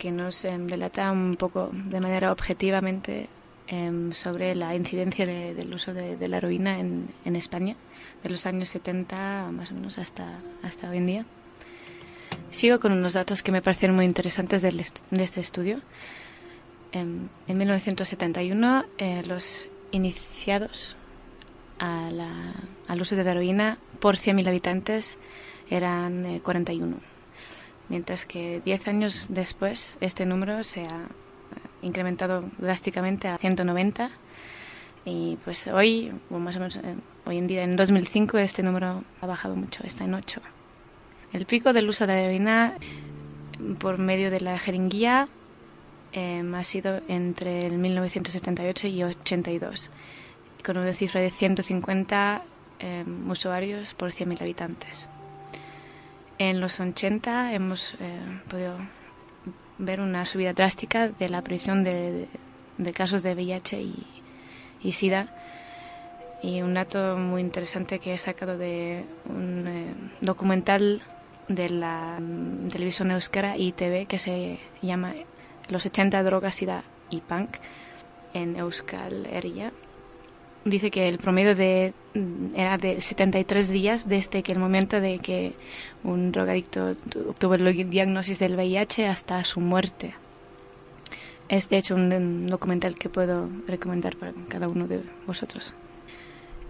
que 0.00 0.10
nos 0.10 0.44
em, 0.44 0.66
relata 0.66 1.12
un 1.12 1.36
poco 1.36 1.68
de 1.72 2.00
manera 2.00 2.32
objetivamente 2.32 3.28
em, 3.68 4.10
sobre 4.12 4.54
la 4.56 4.74
incidencia 4.74 5.26
de- 5.26 5.52
del 5.54 5.72
uso 5.74 5.92
de, 5.94 6.16
de 6.16 6.26
la 6.28 6.38
heroína 6.38 6.80
en, 6.80 7.06
en 7.24 7.36
España, 7.36 7.76
de 8.24 8.30
los 8.30 8.46
años 8.46 8.70
70 8.70 9.50
más 9.52 9.70
o 9.70 9.74
menos 9.74 9.98
hasta, 9.98 10.40
hasta 10.64 10.88
hoy 10.90 10.96
en 10.98 11.06
día. 11.06 11.24
Sigo 12.50 12.80
con 12.80 12.92
unos 12.92 13.12
datos 13.12 13.42
que 13.44 13.52
me 13.52 13.62
parecieron 13.62 13.94
muy 13.94 14.06
interesantes 14.06 14.64
est- 14.64 15.00
de 15.10 15.22
este 15.22 15.40
estudio. 15.40 15.80
Em, 16.92 17.28
en 17.46 17.58
1971, 17.58 18.84
eh, 18.98 19.22
los 19.26 19.68
iniciados 19.92 20.96
a 21.78 22.10
al 22.88 23.00
uso 23.00 23.14
de 23.16 23.22
la 23.24 23.30
heroína 23.32 23.78
por 24.00 24.16
100.000 24.16 24.48
habitantes 24.48 25.18
eran 25.70 26.24
eh, 26.26 26.40
41 26.42 26.96
mientras 27.90 28.24
que 28.24 28.62
10 28.64 28.88
años 28.88 29.26
después 29.28 29.98
este 30.00 30.24
número 30.24 30.64
se 30.64 30.80
ha 30.80 30.84
eh, 30.84 31.08
incrementado 31.82 32.44
drásticamente 32.58 33.28
a 33.28 33.36
190 33.36 34.10
y 35.04 35.36
pues 35.44 35.66
hoy, 35.66 36.12
o 36.30 36.38
más 36.38 36.56
o 36.56 36.60
menos 36.60 36.76
eh, 36.76 36.94
hoy 37.24 37.38
en 37.38 37.46
día, 37.46 37.64
en 37.64 37.76
2005, 37.76 38.38
este 38.38 38.62
número 38.62 39.02
ha 39.20 39.26
bajado 39.26 39.56
mucho, 39.56 39.82
está 39.84 40.04
en 40.04 40.14
8. 40.14 40.40
El 41.32 41.46
pico 41.46 41.72
del 41.72 41.88
uso 41.88 42.06
de 42.06 42.12
la 42.12 42.20
heroína 42.20 42.74
por 43.78 43.98
medio 43.98 44.30
de 44.30 44.40
la 44.40 44.58
jeringuilla 44.58 45.28
eh, 46.12 46.42
ha 46.54 46.64
sido 46.64 47.00
entre 47.08 47.66
el 47.66 47.78
1978 47.78 48.88
y 48.88 49.04
82, 49.04 49.90
con 50.64 50.76
una 50.76 50.92
cifra 50.92 51.20
de 51.20 51.30
150 51.30 52.42
eh, 52.80 53.04
usuarios 53.28 53.94
por 53.94 54.10
100.000 54.10 54.40
habitantes. 54.42 55.08
En 56.40 56.58
los 56.58 56.80
80 56.80 57.52
hemos 57.52 57.92
eh, 58.00 58.18
podido 58.48 58.78
ver 59.76 60.00
una 60.00 60.24
subida 60.24 60.54
drástica 60.54 61.08
de 61.08 61.28
la 61.28 61.36
aparición 61.36 61.84
de, 61.84 62.28
casos 62.94 63.22
de 63.22 63.34
VIH 63.34 63.82
y, 63.82 64.06
y 64.82 64.92
SIDA. 64.92 65.28
Y 66.42 66.62
un 66.62 66.72
dato 66.72 67.18
muy 67.18 67.42
interesante 67.42 67.98
que 67.98 68.14
he 68.14 68.18
sacado 68.18 68.56
de 68.56 69.04
un 69.26 69.68
eh, 69.68 69.94
documental 70.22 71.02
de 71.48 71.68
la 71.68 72.16
mm, 72.18 72.68
televisión 72.68 73.10
euskera 73.10 73.58
ITV 73.58 74.06
que 74.06 74.18
se 74.18 74.60
llama 74.80 75.12
Los 75.68 75.84
80 75.84 76.22
drogas, 76.22 76.54
SIDA 76.54 76.84
y 77.10 77.20
punk 77.20 77.58
en 78.32 78.56
Euskal 78.56 79.26
Herria 79.26 79.74
dice 80.64 80.90
que 80.90 81.08
el 81.08 81.18
promedio 81.18 81.54
de 81.54 81.92
mm, 82.14 82.54
era 82.56 82.76
de 82.78 83.00
73 83.00 83.68
días 83.68 84.08
desde 84.08 84.42
que 84.42 84.52
el 84.52 84.58
momento 84.58 85.00
de 85.00 85.18
que 85.18 85.54
un 86.04 86.32
drogadicto 86.32 86.94
tu- 86.96 87.30
obtuvo 87.30 87.54
el 87.54 87.90
diagnóstico 87.90 88.38
del 88.40 88.56
VIH 88.56 89.06
hasta 89.08 89.44
su 89.44 89.60
muerte. 89.60 90.14
Es 91.48 91.68
de 91.68 91.78
hecho 91.78 91.94
un, 91.96 92.46
documental 92.46 92.94
que 92.94 93.08
puedo 93.08 93.48
recomendar 93.66 94.16
para 94.16 94.32
cada 94.48 94.68
uno 94.68 94.86
de 94.86 95.00
vosotros. 95.26 95.74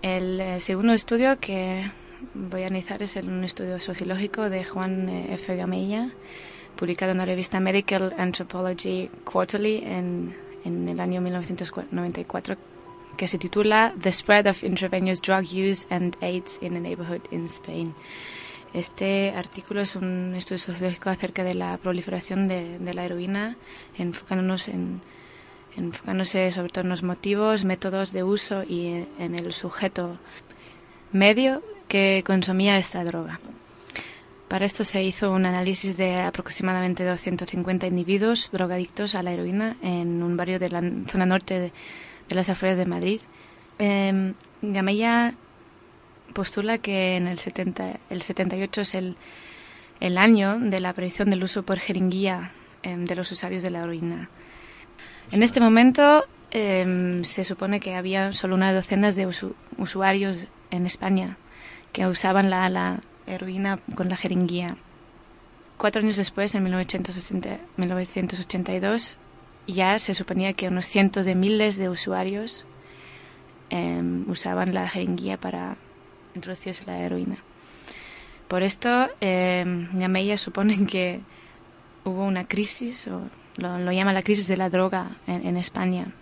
El 0.03 0.41
eh, 0.41 0.61
segundo 0.61 0.95
estudio 0.95 1.39
que 1.39 1.91
voy 2.35 2.63
a 2.63 2.67
analizar 2.67 3.03
es 3.03 3.17
un 3.17 3.45
estudio 3.45 3.79
sociológico 3.79 4.49
de 4.49 4.65
Juan 4.65 5.09
eh, 5.11 5.35
F. 5.35 5.55
Gamella, 5.57 6.11
publicado 6.77 7.13
en 7.13 7.19
la 7.19 7.27
revista 7.27 7.61
Medical 7.61 8.15
Anthropology 8.17 9.11
Quarterly 9.25 9.83
en, 9.85 10.35
en 10.65 10.89
el 10.89 10.99
año 11.01 11.21
1994 11.21 12.57
que 13.17 13.29
se 13.29 13.39
titula 13.39 13.95
The 14.01 14.13
Spread 14.13 14.47
of 14.47 14.63
Intravenous 14.65 15.21
Drug 15.21 15.45
Use 15.45 15.87
and 15.91 16.17
AIDS 16.23 16.59
in 16.61 16.77
a 16.77 16.81
Neighborhood 16.81 17.23
in 17.31 17.47
Spain. 17.47 17.95
Este 18.73 19.31
artículo 19.31 19.81
es 19.81 19.97
un 19.97 20.35
estudio 20.37 20.59
sociológico 20.59 21.11
acerca 21.11 21.43
de 21.43 21.55
la 21.55 21.77
proliferación 21.79 22.47
de, 22.47 22.79
la 22.95 23.05
heroína, 23.05 23.57
enfocándonos 23.99 24.69
en, 24.69 25.01
enfocándose 25.77 26.53
sobre 26.53 26.71
todo 26.71 26.85
en 26.85 26.91
los 26.91 27.03
motivos, 27.03 27.65
métodos 27.65 28.13
de 28.13 28.23
uso 28.23 28.63
y 28.63 29.07
en 29.19 29.35
el 29.35 29.53
sujeto 29.53 30.19
medio 31.13 31.63
que 31.89 32.23
consumía 32.25 32.79
esta 32.79 33.03
droga. 33.03 33.41
Para 34.47 34.65
esto 34.65 34.85
se 34.85 35.03
hizo 35.03 35.31
un 35.31 35.47
análisis 35.47 35.97
de 35.97 36.17
aproximadamente 36.17 37.05
250 37.05 37.87
individuos 37.87 38.51
drogadictos 38.53 39.15
a 39.15 39.23
la 39.23 39.33
heroína 39.33 39.77
en 39.83 40.23
un 40.23 40.37
barrio 40.37 40.59
de 40.59 40.71
la 40.71 40.83
zona 41.09 41.27
norte 41.27 41.59
de, 41.59 41.73
de 42.31 42.37
las 42.37 42.49
afueras 42.49 42.79
de 42.79 42.87
Madrid. 42.87 43.21
Eh, 43.79 44.33
Gamella 44.63 45.35
postula 46.33 46.79
que 46.79 47.17
en 47.17 47.27
el, 47.27 47.39
70, 47.39 47.99
el 48.09 48.23
78 48.23 48.81
es 48.81 48.95
el, 48.95 49.17
el 49.99 50.17
año 50.17 50.59
de 50.59 50.81
la 50.81 50.91
aparición 50.91 51.29
del 51.29 51.43
uso 51.43 51.65
por 51.65 51.79
jeringuilla 51.79 52.53
eh, 52.83 52.97
de 52.97 53.15
los 53.17 53.31
usuarios 53.33 53.63
de 53.63 53.71
la 53.71 53.81
heroína. 53.81 54.31
En 55.33 55.43
este 55.43 55.61
momento 55.61 56.25
eh, 56.53 57.21
se 57.25 57.45
supone 57.45 57.81
que 57.81 57.95
había 57.95 58.33
solo 58.33 58.55
una 58.55 58.73
docena 58.73 59.11
de 59.11 59.27
usu 59.27 59.55
usuarios 59.77 60.47
en 60.71 60.87
España 60.87 61.37
que 61.93 62.07
usaban 62.07 62.49
la, 62.49 62.69
la 62.69 63.01
heroína 63.27 63.81
con 63.95 64.09
la 64.09 64.17
jeringuilla. 64.17 64.77
Cuatro 65.77 66.03
años 66.03 66.17
después, 66.17 66.55
en 66.55 66.63
1980, 66.63 67.59
1982, 67.77 69.17
ya 69.73 69.99
se 69.99 70.15
suponía 70.15 70.53
que 70.53 70.69
unos 70.69 70.87
cientos 70.87 71.27
de 71.27 71.35
miles 71.35 71.77
de 71.77 71.89
usuarios 71.89 72.65
eh, 73.71 74.03
usaban 74.27 74.75
la 74.75 74.89
jeringuilla 74.89 75.39
para 75.39 75.77
introducirse 76.35 76.85
la 76.87 76.99
heroína. 76.99 77.39
Por 78.49 78.63
esto, 78.63 79.09
eh, 79.21 79.65
Gamella 79.93 80.37
supone 80.37 80.87
que 80.87 81.21
hubo 82.05 82.25
una 82.25 82.47
crisis, 82.47 83.07
o 83.07 83.23
lo, 83.57 83.79
lo, 83.79 83.93
llama 83.93 84.13
la 84.13 84.23
crisis 84.23 84.49
de 84.49 84.57
la 84.57 84.71
droga 84.71 85.11
en, 85.27 85.57
España, 85.57 86.13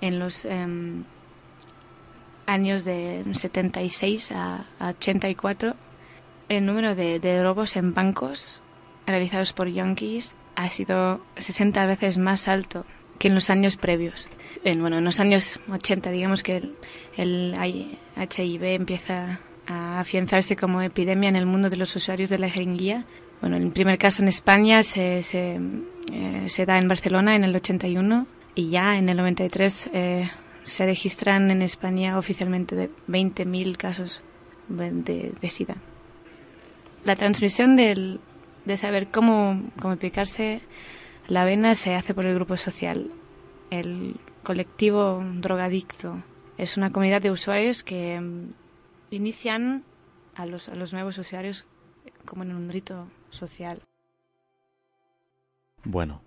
en 0.00 0.18
los 0.18 0.44
eh, 0.44 0.66
años 2.46 2.84
de 2.84 3.24
76 3.32 4.32
a, 4.32 4.66
a 4.78 4.88
84 4.90 5.74
el 6.48 6.64
número 6.64 6.94
de, 6.94 7.18
de 7.18 7.42
robos 7.42 7.76
en 7.76 7.92
bancos 7.92 8.60
realizados 9.06 9.52
por 9.52 9.68
yonkis 9.68 10.36
ha 10.56 10.70
sido 10.70 11.20
60 11.36 11.86
veces 11.86 12.18
más 12.18 12.48
alto 12.48 12.84
que 13.18 13.28
en 13.28 13.34
los 13.34 13.50
años 13.50 13.76
previos. 13.76 14.28
En, 14.64 14.80
bueno, 14.80 14.98
en 14.98 15.04
los 15.04 15.20
años 15.20 15.60
80, 15.70 16.10
digamos 16.10 16.42
que 16.42 16.56
el, 16.56 16.74
el 17.16 17.54
HIV 18.16 18.64
empieza 18.64 19.40
a 19.66 20.00
afianzarse 20.00 20.56
como 20.56 20.82
epidemia 20.82 21.28
en 21.28 21.36
el 21.36 21.46
mundo 21.46 21.70
de 21.70 21.76
los 21.76 21.94
usuarios 21.96 22.30
de 22.30 22.38
la 22.38 22.50
jeringuilla. 22.50 23.04
Bueno, 23.40 23.56
el 23.56 23.70
primer 23.70 23.98
caso 23.98 24.22
en 24.22 24.28
España 24.28 24.82
se, 24.82 25.22
se, 25.22 25.60
eh, 26.12 26.46
se 26.48 26.66
da 26.66 26.78
en 26.78 26.88
Barcelona 26.88 27.36
en 27.36 27.44
el 27.44 27.54
81 27.54 28.26
y 28.54 28.70
ya 28.70 28.96
en 28.96 29.08
el 29.08 29.16
93 29.18 29.90
eh, 29.92 30.30
se 30.64 30.86
registran 30.86 31.50
en 31.50 31.62
España 31.62 32.18
oficialmente 32.18 32.74
de 32.74 32.90
20.000 33.08 33.76
casos 33.76 34.22
de, 34.68 35.32
de 35.40 35.50
SIDA. 35.50 35.76
La 37.04 37.14
transmisión 37.14 37.76
del, 37.76 38.20
de 38.66 38.76
saber 38.76 39.08
cómo, 39.08 39.62
cómo 39.80 39.96
picarse 39.96 40.60
la 41.28 41.44
vena 41.44 41.74
se 41.74 41.94
hace 41.94 42.12
por 42.14 42.26
el 42.26 42.34
grupo 42.34 42.56
social. 42.56 43.10
El 43.70 44.16
colectivo 44.42 45.24
drogadicto 45.36 46.22
es 46.58 46.76
una 46.76 46.92
comunidad 46.92 47.22
de 47.22 47.30
usuarios 47.30 47.82
que 47.82 48.20
mm, 48.20 48.50
inician 49.10 49.84
a 50.34 50.46
los, 50.46 50.68
a 50.68 50.74
los 50.74 50.92
nuevos 50.92 51.16
usuarios 51.18 51.64
como 52.24 52.42
en 52.42 52.54
un 52.54 52.68
rito 52.68 53.08
social. 53.30 53.80
Bueno, 55.84 56.20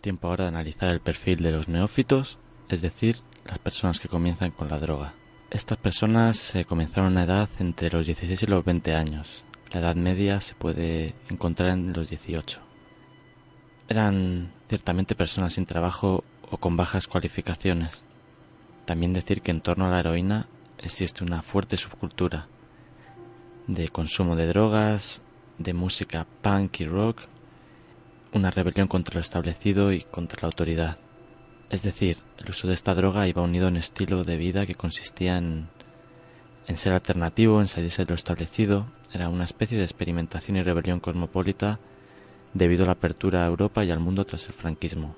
tiempo 0.00 0.28
ahora 0.28 0.44
de 0.44 0.48
analizar 0.48 0.92
el 0.92 1.00
perfil 1.00 1.42
de 1.42 1.52
los 1.52 1.68
neófitos, 1.68 2.38
es 2.68 2.82
decir, 2.82 3.18
las 3.46 3.58
personas 3.58 4.00
que 4.00 4.08
comienzan 4.08 4.50
con 4.50 4.68
la 4.68 4.78
droga. 4.78 5.14
Estas 5.50 5.78
personas 5.78 6.54
eh, 6.56 6.64
comenzaron 6.64 7.16
a 7.16 7.24
edad 7.24 7.48
entre 7.60 7.90
los 7.90 8.06
16 8.06 8.42
y 8.42 8.46
los 8.46 8.64
20 8.64 8.94
años. 8.94 9.43
La 9.74 9.80
edad 9.80 9.96
media 9.96 10.40
se 10.40 10.54
puede 10.54 11.16
encontrar 11.28 11.70
en 11.70 11.92
los 11.92 12.08
18. 12.08 12.60
Eran 13.88 14.52
ciertamente 14.68 15.16
personas 15.16 15.54
sin 15.54 15.66
trabajo 15.66 16.22
o 16.48 16.58
con 16.58 16.76
bajas 16.76 17.08
cualificaciones. 17.08 18.04
También 18.84 19.12
decir 19.12 19.42
que 19.42 19.50
en 19.50 19.60
torno 19.60 19.86
a 19.86 19.90
la 19.90 19.98
heroína 19.98 20.46
existe 20.78 21.24
una 21.24 21.42
fuerte 21.42 21.76
subcultura 21.76 22.46
de 23.66 23.88
consumo 23.88 24.36
de 24.36 24.46
drogas, 24.46 25.22
de 25.58 25.74
música 25.74 26.24
punk 26.40 26.78
y 26.78 26.84
rock, 26.86 27.22
una 28.32 28.52
rebelión 28.52 28.86
contra 28.86 29.14
lo 29.14 29.20
establecido 29.22 29.92
y 29.92 30.02
contra 30.02 30.42
la 30.42 30.46
autoridad. 30.46 30.98
Es 31.68 31.82
decir, 31.82 32.18
el 32.38 32.48
uso 32.48 32.68
de 32.68 32.74
esta 32.74 32.94
droga 32.94 33.26
iba 33.26 33.42
unido 33.42 33.66
a 33.66 33.70
un 33.70 33.76
estilo 33.76 34.22
de 34.22 34.36
vida 34.36 34.66
que 34.66 34.76
consistía 34.76 35.36
en, 35.36 35.68
en 36.66 36.76
ser 36.76 36.92
alternativo, 36.92 37.60
en 37.60 37.66
salirse 37.66 38.04
de 38.04 38.10
lo 38.10 38.14
establecido, 38.14 38.86
era 39.12 39.28
una 39.28 39.44
especie 39.44 39.78
de 39.78 39.84
experimentación 39.84 40.56
y 40.56 40.62
rebelión 40.62 41.00
cosmopolita 41.00 41.78
debido 42.52 42.84
a 42.84 42.86
la 42.86 42.92
apertura 42.92 43.44
a 43.44 43.46
Europa 43.46 43.84
y 43.84 43.90
al 43.90 44.00
mundo 44.00 44.24
tras 44.24 44.46
el 44.46 44.52
franquismo. 44.52 45.14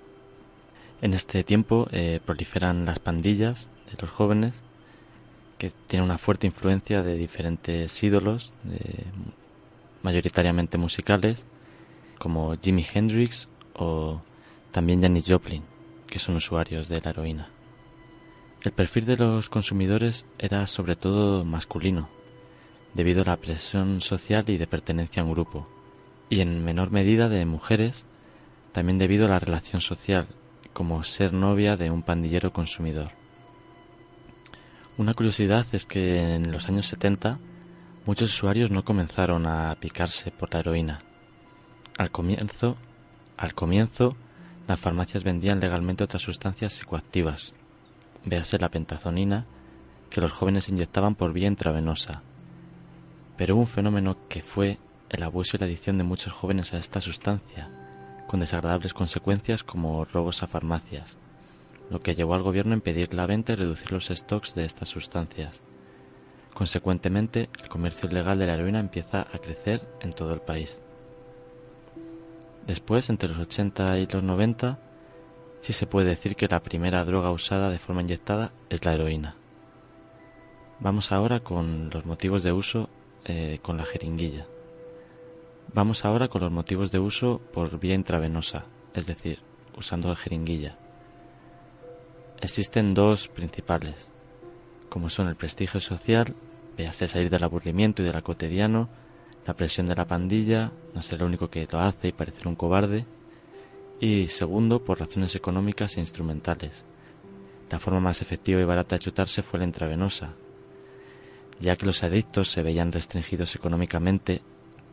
En 1.03 1.15
este 1.15 1.45
tiempo 1.45 1.89
eh, 1.93 2.21
proliferan 2.25 2.85
las 2.85 2.99
pandillas 2.99 3.69
de 3.91 4.01
los 4.01 4.11
jóvenes 4.11 4.55
que 5.59 5.71
tienen 5.87 6.05
una 6.05 6.19
fuerte 6.19 6.47
influencia 6.47 7.03
de 7.03 7.17
diferentes 7.17 8.03
ídolos, 8.03 8.53
mayoritariamente 10.03 10.77
musicales, 10.77 11.45
como 12.19 12.57
Jimi 12.61 12.85
Hendrix 12.93 13.49
o 13.75 14.21
también 14.73 15.03
Janis 15.03 15.27
Joplin, 15.29 15.63
que 16.07 16.19
son 16.19 16.37
usuarios 16.37 16.89
de 16.89 17.01
la 17.01 17.11
heroína. 17.11 17.49
El 18.67 18.73
perfil 18.73 19.07
de 19.07 19.17
los 19.17 19.49
consumidores 19.49 20.27
era 20.41 20.67
sobre 20.67 20.97
todo 20.97 21.45
masculino, 21.45 22.09
debido 22.95 23.23
a 23.23 23.27
la 23.27 23.37
presión 23.37 24.01
social 24.01 24.45
y 24.49 24.57
de 24.57 24.67
pertenencia 24.67 25.23
a 25.23 25.25
un 25.25 25.31
grupo, 25.31 25.69
y 26.31 26.41
en 26.41 26.65
menor 26.65 26.91
medida 26.91 27.29
de 27.29 27.47
mujeres, 27.47 28.07
también 28.73 28.99
debido 28.99 29.27
a 29.27 29.29
la 29.29 29.39
relación 29.39 29.81
social, 29.81 30.27
como 30.73 31.05
ser 31.05 31.33
novia 31.33 31.77
de 31.77 31.93
un 31.93 32.03
pandillero 32.03 32.53
consumidor. 32.53 33.13
Una 34.99 35.15
curiosidad 35.15 35.65
es 35.71 35.87
que 35.87 36.35
en 36.35 36.51
los 36.51 36.69
años 36.69 36.89
70 36.89 37.39
muchos 38.05 38.35
usuarios 38.35 38.73
no 38.73 38.85
comenzaron 38.85 39.47
a 39.47 39.77
picarse 39.79 40.33
por 40.33 40.53
la 40.53 40.59
heroína. 40.59 41.03
Al 41.99 42.11
comienzo, 42.11 42.77
las 44.67 44.81
farmacias 44.81 45.23
vendían 45.23 45.61
legalmente 45.61 46.03
otras 46.03 46.23
sustancias 46.23 46.73
psicoactivas, 46.73 47.55
véase 48.27 48.59
la 48.59 48.69
pentazonina, 48.69 49.47
que 50.11 50.21
los 50.21 50.33
jóvenes 50.33 50.69
inyectaban 50.69 51.15
por 51.15 51.33
vía 51.33 51.47
intravenosa. 51.47 52.23
Pero 53.37 53.55
hubo 53.55 53.63
un 53.63 53.69
fenómeno 53.69 54.17
que 54.29 54.43
fue 54.43 54.79
el 55.09 55.23
abuso 55.23 55.57
y 55.57 55.61
la 55.61 55.67
adicción 55.67 55.97
de 55.97 56.05
muchos 56.05 56.33
jóvenes 56.33 56.75
a 56.75 56.79
esta 56.79 57.01
sustancia, 57.01 57.71
con 58.27 58.41
desagradables 58.41 58.93
consecuencias 58.93 59.63
como 59.63 60.05
robos 60.05 60.43
a 60.43 60.49
farmacias, 60.49 61.19
lo 61.89 62.03
que 62.03 62.15
llevó 62.15 62.35
al 62.35 62.43
gobierno 62.43 62.73
a 62.73 62.77
impedir 62.77 63.15
la 63.15 63.27
venta 63.27 63.53
y 63.53 63.57
reducir 63.57 63.93
los 63.93 64.09
stocks 64.09 64.55
de 64.55 64.65
estas 64.65 64.89
sustancias. 64.89 65.63
Consecuentemente, 66.53 67.49
el 67.63 67.69
comercio 67.69 68.09
ilegal 68.09 68.39
de 68.39 68.47
la 68.47 68.55
heroína 68.55 68.81
empieza 68.81 69.21
a 69.21 69.39
crecer 69.39 69.87
en 70.01 70.13
todo 70.13 70.35
el 70.35 70.41
país. 70.41 70.81
Después, 72.67 73.11
entre 73.11 73.29
los 73.29 73.39
80 73.39 73.99
y 73.99 74.07
los 74.07 74.23
90, 74.23 74.79
sí 75.61 75.73
se 75.73 75.87
puede 75.87 76.11
decir 76.11 76.37
que 76.37 76.49
la 76.49 76.63
primera 76.63 77.05
droga 77.05 77.31
usada 77.31 77.71
de 77.71 77.79
forma 77.79 78.03
inyectada 78.03 78.53
es 78.71 78.85
la 78.85 78.95
heroína. 78.95 79.37
Vamos 80.79 81.13
ahora 81.13 81.41
con 81.41 81.91
los 81.91 82.05
motivos 82.05 82.43
de 82.43 82.53
uso 82.53 82.89
eh, 83.25 83.59
con 83.63 83.77
la 83.77 83.85
jeringuilla. 83.85 84.47
Vamos 85.73 86.05
ahora 86.05 86.29
con 86.29 86.43
los 86.43 86.53
motivos 86.53 86.93
de 86.93 86.99
uso 86.99 87.41
por 87.53 87.79
vía 87.79 87.95
intravenosa, 87.95 88.67
es 88.95 89.07
decir, 89.07 89.41
usando 89.77 90.09
la 90.09 90.17
jeringuilla. 90.17 90.79
Existen 92.41 92.95
dos 92.95 93.29
principales, 93.29 94.13
como 94.89 95.11
son 95.11 95.29
el 95.29 95.37
prestigio 95.37 95.81
social, 95.81 96.35
véase 96.77 97.09
salir 97.09 97.31
del 97.31 97.45
aburrimiento 97.45 98.03
y 98.03 98.05
del 98.05 98.23
cotidiano, 98.23 98.89
la 99.47 99.55
presión 99.55 99.87
de 99.87 99.97
la 99.97 100.07
pandilla, 100.07 100.73
no 100.95 101.03
ser 101.03 101.21
el 101.21 101.27
único 101.27 101.49
que 101.49 101.69
lo 101.71 101.81
hace 101.81 102.09
y 102.09 102.13
parecer 102.13 102.47
un 102.47 102.57
cobarde, 102.57 103.07
y 104.01 104.29
segundo, 104.29 104.85
por 104.85 105.01
razones 105.01 105.35
económicas 105.35 105.97
e 105.97 106.01
instrumentales. 106.01 106.85
La 107.71 107.79
forma 107.79 108.01
más 108.01 108.23
efectiva 108.23 108.61
y 108.61 108.65
barata 108.65 108.97
de 108.97 109.01
chutarse 109.01 109.43
fue 109.43 109.59
la 109.59 109.65
intravenosa, 109.65 110.35
ya 111.61 111.77
que 111.77 111.87
los 111.87 112.03
adictos 112.03 112.51
se 112.51 112.63
veían 112.63 112.93
restringidos 112.93 113.55
económicamente 113.55 114.43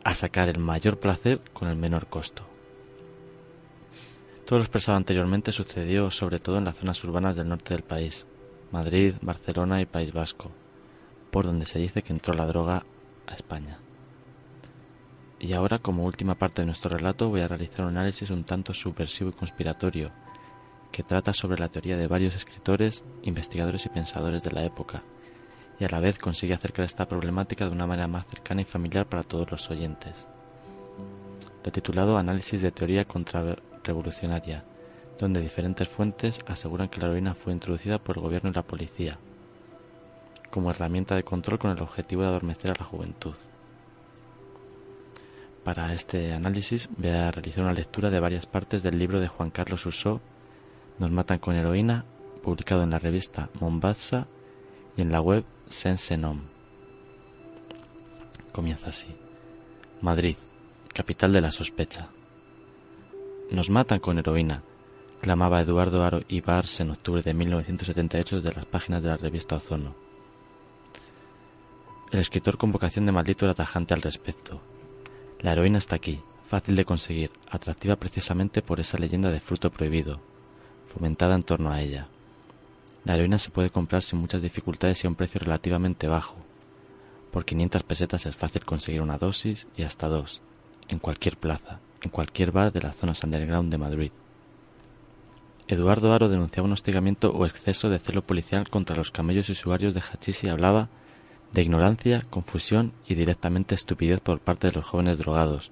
a 0.04 0.16
sacar 0.16 0.50
el 0.50 0.58
mayor 0.58 1.00
placer 1.00 1.42
con 1.54 1.68
el 1.68 1.76
menor 1.76 2.08
costo. 2.08 2.44
Todo 4.46 4.60
lo 4.60 4.66
expresado 4.66 4.98
anteriormente 4.98 5.52
sucedió 5.52 6.12
sobre 6.12 6.40
todo 6.40 6.58
en 6.58 6.66
las 6.66 6.78
zonas 6.78 7.04
urbanas 7.04 7.36
del 7.36 7.48
norte 7.48 7.74
del 7.74 7.84
país, 7.84 8.28
Madrid, 8.72 9.14
Barcelona 9.22 9.82
y 9.82 9.86
País 9.86 10.12
Vasco, 10.12 10.52
por 11.32 11.46
donde 11.46 11.66
se 11.66 11.80
dice 11.80 12.02
que 12.02 12.12
entró 12.12 12.34
la 12.34 12.46
droga 12.46 12.86
a 13.28 13.34
España. 13.34 13.80
Y 15.44 15.52
ahora, 15.52 15.80
como 15.80 16.06
última 16.06 16.36
parte 16.36 16.62
de 16.62 16.68
nuestro 16.68 16.96
relato, 16.96 17.28
voy 17.28 17.42
a 17.42 17.50
realizar 17.50 17.82
un 17.82 17.98
análisis 17.98 18.30
un 18.30 18.46
tanto 18.46 18.74
subversivo 18.74 19.30
y 19.30 19.34
conspiratorio, 19.34 20.10
que 20.90 21.04
trata 21.04 21.34
sobre 21.34 21.60
la 21.60 21.68
teoría 21.68 21.98
de 21.98 22.08
varios 22.08 22.34
escritores, 22.34 23.04
investigadores 23.24 23.86
y 23.86 23.90
pensadores 23.90 24.42
de 24.42 24.52
la 24.52 24.64
época, 24.64 25.04
y 25.82 25.84
a 25.84 25.90
la 25.90 26.00
vez 26.00 26.18
consigue 26.18 26.54
acercar 26.54 26.86
esta 26.86 27.10
problemática 27.10 27.66
de 27.66 27.74
una 27.74 27.86
manera 27.86 28.08
más 28.08 28.26
cercana 28.28 28.62
y 28.62 28.64
familiar 28.64 29.06
para 29.06 29.24
todos 29.24 29.52
los 29.52 29.70
oyentes. 29.70 30.28
Lo 31.62 31.74
titulado 31.74 32.18
Análisis 32.18 32.62
de 32.62 32.72
teoría 32.72 33.04
contrarrevolucionaria, 33.04 34.64
donde 35.20 35.42
diferentes 35.42 35.90
fuentes 35.90 36.40
aseguran 36.48 36.88
que 36.88 37.02
la 37.02 37.08
heroína 37.08 37.36
fue 37.36 37.52
introducida 37.52 38.00
por 38.00 38.16
el 38.16 38.24
gobierno 38.24 38.50
y 38.50 38.54
la 38.54 38.64
policía, 38.64 39.20
como 40.52 40.70
herramienta 40.72 41.16
de 41.16 41.24
control 41.24 41.60
con 41.60 41.72
el 41.72 41.82
objetivo 41.82 42.22
de 42.22 42.30
adormecer 42.30 42.72
a 42.72 42.80
la 42.80 42.86
juventud. 42.86 43.36
Para 45.64 45.94
este 45.94 46.34
análisis 46.34 46.90
voy 46.98 47.10
a 47.10 47.32
realizar 47.32 47.64
una 47.64 47.74
lectura 47.74 48.10
de 48.10 48.20
varias 48.20 48.46
partes 48.46 48.84
del 48.84 49.00
libro 49.00 49.22
de 49.22 49.30
Juan 49.30 49.50
Carlos 49.50 49.86
Usó, 49.86 50.20
Nos 51.00 51.10
matan 51.10 51.40
con 51.40 51.56
heroína, 51.56 52.06
publicado 52.44 52.84
en 52.84 52.90
la 52.90 53.00
revista 53.00 53.50
Mombasa 53.60 54.28
y 54.98 55.02
en 55.02 55.12
la 55.12 55.22
web 55.22 55.46
Sensenom. 55.68 56.42
Comienza 58.52 58.90
así. 58.90 59.08
Madrid, 60.02 60.36
capital 60.94 61.32
de 61.32 61.42
la 61.42 61.52
sospecha. 61.52 62.10
Nos 63.50 63.70
matan 63.70 64.00
con 64.00 64.20
heroína, 64.20 64.64
clamaba 65.22 65.62
Eduardo 65.62 66.04
Aro 66.04 66.24
Ibars 66.28 66.82
en 66.82 66.92
octubre 66.92 67.22
de 67.22 67.34
1978 67.34 68.42
desde 68.42 68.54
las 68.54 68.66
páginas 68.66 69.02
de 69.02 69.10
la 69.10 69.18
revista 69.18 69.56
Ozono. 69.56 69.96
El 72.12 72.20
escritor 72.20 72.58
con 72.58 72.74
vocación 72.74 73.06
de 73.06 73.14
maldito 73.14 73.46
era 73.46 73.54
tajante 73.54 73.94
al 73.94 74.02
respecto. 74.02 74.62
La 75.44 75.52
heroína 75.52 75.78
está 75.78 75.98
aquí, 75.98 76.22
fácil 76.48 76.78
de 76.78 76.86
conseguir, 76.86 77.30
atractiva 77.52 77.98
precisamente 77.98 78.62
por 78.62 78.80
esa 78.80 78.98
leyenda 78.98 79.30
de 79.30 79.42
fruto 79.42 79.72
prohibido, 79.72 80.22
fomentada 80.88 81.36
en 81.36 81.44
torno 81.44 81.70
a 81.70 81.82
ella. 81.82 82.08
La 83.04 83.16
heroína 83.16 83.38
se 83.38 83.50
puede 83.50 83.70
comprar 83.70 84.04
sin 84.04 84.20
muchas 84.20 84.42
dificultades 84.42 85.04
y 85.04 85.08
a 85.08 85.10
un 85.10 85.18
precio 85.18 85.42
relativamente 85.42 86.08
bajo. 86.08 86.38
Por 87.30 87.44
500 87.44 87.84
pesetas 87.84 88.26
es 88.26 88.38
fácil 88.38 88.64
conseguir 88.64 89.02
una 89.02 89.18
dosis 89.18 89.68
y 89.76 89.84
hasta 89.84 90.08
dos, 90.08 90.42
en 90.88 91.00
cualquier 91.00 91.36
plaza, 91.36 91.82
en 92.02 92.10
cualquier 92.10 92.54
bar 92.54 92.72
de 92.72 92.82
las 92.82 92.96
zonas 92.96 93.22
underground 93.22 93.70
de 93.70 93.78
Madrid. 93.78 94.12
Eduardo 95.68 96.14
Aro 96.14 96.30
denunciaba 96.30 96.68
un 96.68 96.74
hostigamiento 96.74 97.32
o 97.32 97.46
exceso 97.46 97.90
de 97.90 98.00
celo 98.00 98.22
policial 98.22 98.70
contra 98.70 98.96
los 98.96 99.12
camellos 99.12 99.50
y 99.50 99.52
usuarios 99.52 99.94
de 99.94 100.00
hachís 100.00 100.42
y 100.46 100.48
hablaba 100.48 100.88
de 101.54 101.62
ignorancia, 101.62 102.26
confusión 102.30 102.94
y 103.08 103.14
directamente 103.14 103.76
estupidez 103.76 104.20
por 104.20 104.40
parte 104.40 104.68
de 104.68 104.74
los 104.74 104.86
jóvenes 104.86 105.20
drogados. 105.20 105.72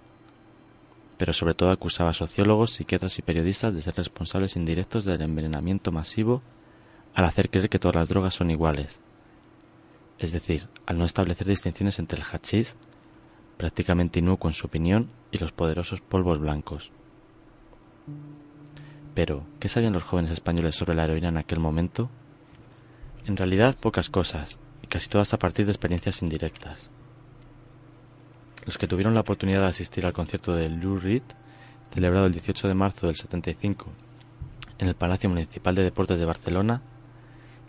Pero 1.18 1.34
sobre 1.34 1.56
todo 1.56 1.72
acusaba 1.72 2.12
a 2.12 2.14
sociólogos, 2.14 2.74
psiquiatras 2.74 3.18
y 3.20 3.24
periodistas 3.24 3.74
de 3.74 3.82
ser 3.82 3.96
responsables 3.96 4.56
indirectos 4.56 5.06
del 5.06 5.22
envenenamiento 5.22 5.92
masivo 5.92 6.42
al 7.14 7.26
hacer 7.26 7.50
creer 7.50 7.70
que 7.70 7.80
todas 7.80 7.96
las 7.96 8.10
drogas 8.10 8.36
son 8.36 8.52
iguales. 8.52 9.02
Es 10.20 10.32
decir, 10.32 10.68
al 10.86 11.00
no 11.00 11.06
establecer 11.06 11.48
distinciones 11.48 11.98
entre 11.98 12.20
el 12.20 12.26
hachís, 12.26 12.76
prácticamente 13.58 14.20
inocuo 14.20 14.50
en 14.50 14.54
su 14.54 14.68
opinión, 14.68 15.10
y 15.32 15.40
los 15.40 15.52
poderosos 15.52 16.02
polvos 16.02 16.40
blancos. 16.40 16.92
Pero, 19.16 19.46
¿qué 19.60 19.68
sabían 19.68 19.94
los 19.94 20.04
jóvenes 20.04 20.32
españoles 20.32 20.76
sobre 20.76 20.96
la 20.96 21.06
heroína 21.06 21.30
en 21.30 21.38
aquel 21.38 21.60
momento? 21.60 22.10
En 23.26 23.38
realidad, 23.38 23.76
pocas 23.80 24.10
cosas, 24.10 24.60
casi 24.92 25.08
todas 25.08 25.34
a 25.34 25.40
partir 25.40 25.66
de 25.66 25.72
experiencias 25.72 26.22
indirectas. 26.22 26.90
Los 28.66 28.78
que 28.78 28.88
tuvieron 28.88 29.14
la 29.14 29.22
oportunidad 29.22 29.62
de 29.62 29.68
asistir 29.68 30.06
al 30.06 30.12
concierto 30.12 30.54
de 30.54 30.68
Lou 30.68 31.00
Reed, 31.00 31.24
celebrado 31.94 32.26
el 32.26 32.34
18 32.34 32.68
de 32.68 32.74
marzo 32.74 33.08
del 33.08 33.16
75 33.16 33.88
en 34.80 34.88
el 34.90 34.96
Palacio 34.96 35.30
Municipal 35.30 35.76
de 35.76 35.84
Deportes 35.84 36.20
de 36.20 36.26
Barcelona, 36.26 36.82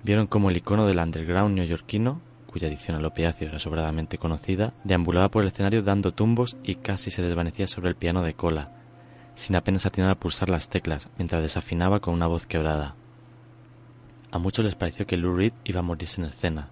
vieron 0.02 0.26
como 0.26 0.50
el 0.50 0.56
icono 0.56 0.84
del 0.84 0.98
underground 0.98 1.54
neoyorquino, 1.54 2.20
cuya 2.48 2.66
adicción 2.66 2.96
al 2.96 3.04
opiáceo 3.04 3.48
era 3.48 3.60
sobradamente 3.60 4.18
conocida, 4.18 4.74
deambulaba 4.82 5.30
por 5.30 5.42
el 5.42 5.48
escenario 5.48 5.82
dando 5.82 6.12
tumbos 6.12 6.56
y 6.64 6.74
casi 6.74 7.12
se 7.12 7.22
desvanecía 7.22 7.68
sobre 7.68 7.90
el 7.90 7.96
piano 7.96 8.22
de 8.22 8.34
cola, 8.34 8.72
sin 9.36 9.54
apenas 9.54 9.86
atinar 9.86 10.10
a 10.10 10.18
pulsar 10.18 10.50
las 10.50 10.68
teclas, 10.68 11.08
mientras 11.18 11.40
desafinaba 11.40 12.00
con 12.00 12.14
una 12.14 12.26
voz 12.26 12.46
quebrada. 12.46 12.96
A 14.32 14.38
muchos 14.38 14.64
les 14.64 14.74
pareció 14.74 15.06
que 15.06 15.16
Lou 15.16 15.36
Reed 15.36 15.52
iba 15.64 15.78
a 15.78 15.84
morirse 15.84 16.20
en 16.20 16.26
escena. 16.26 16.68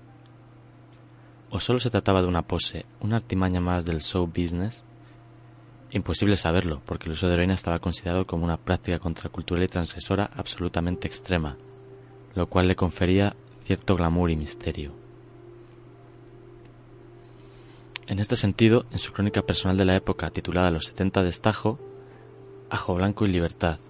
¿O 1.51 1.59
solo 1.59 1.81
se 1.81 1.91
trataba 1.91 2.23
de 2.23 2.29
una 2.29 2.43
pose, 2.43 2.87
una 3.01 3.17
artimaña 3.17 3.61
más 3.61 3.85
del 3.85 4.03
show 4.03 4.25
business? 4.27 4.85
Imposible 5.91 6.37
saberlo, 6.37 6.81
porque 6.87 7.07
el 7.07 7.13
uso 7.13 7.27
de 7.27 7.35
heroína 7.35 7.55
estaba 7.55 7.81
considerado 7.81 8.25
como 8.25 8.45
una 8.45 8.57
práctica 8.57 9.01
contracultural 9.01 9.65
y 9.65 9.69
transgresora 9.69 10.31
absolutamente 10.37 11.09
extrema, 11.09 11.57
lo 12.37 12.47
cual 12.47 12.69
le 12.69 12.77
confería 12.77 13.35
cierto 13.65 13.97
glamour 13.97 14.31
y 14.31 14.37
misterio. 14.37 14.93
En 18.07 18.21
este 18.21 18.37
sentido, 18.37 18.87
en 18.93 18.99
su 18.99 19.13
crónica 19.13 19.43
personal 19.43 19.77
de 19.77 19.85
la 19.85 19.97
época 19.97 20.31
titulada 20.31 20.71
Los 20.71 20.87
70 20.87 21.25
de 21.25 21.31
Estajo, 21.31 21.81
Ajo 22.69 22.95
Blanco 22.95 23.27
y 23.27 23.33
Libertad, 23.33 23.81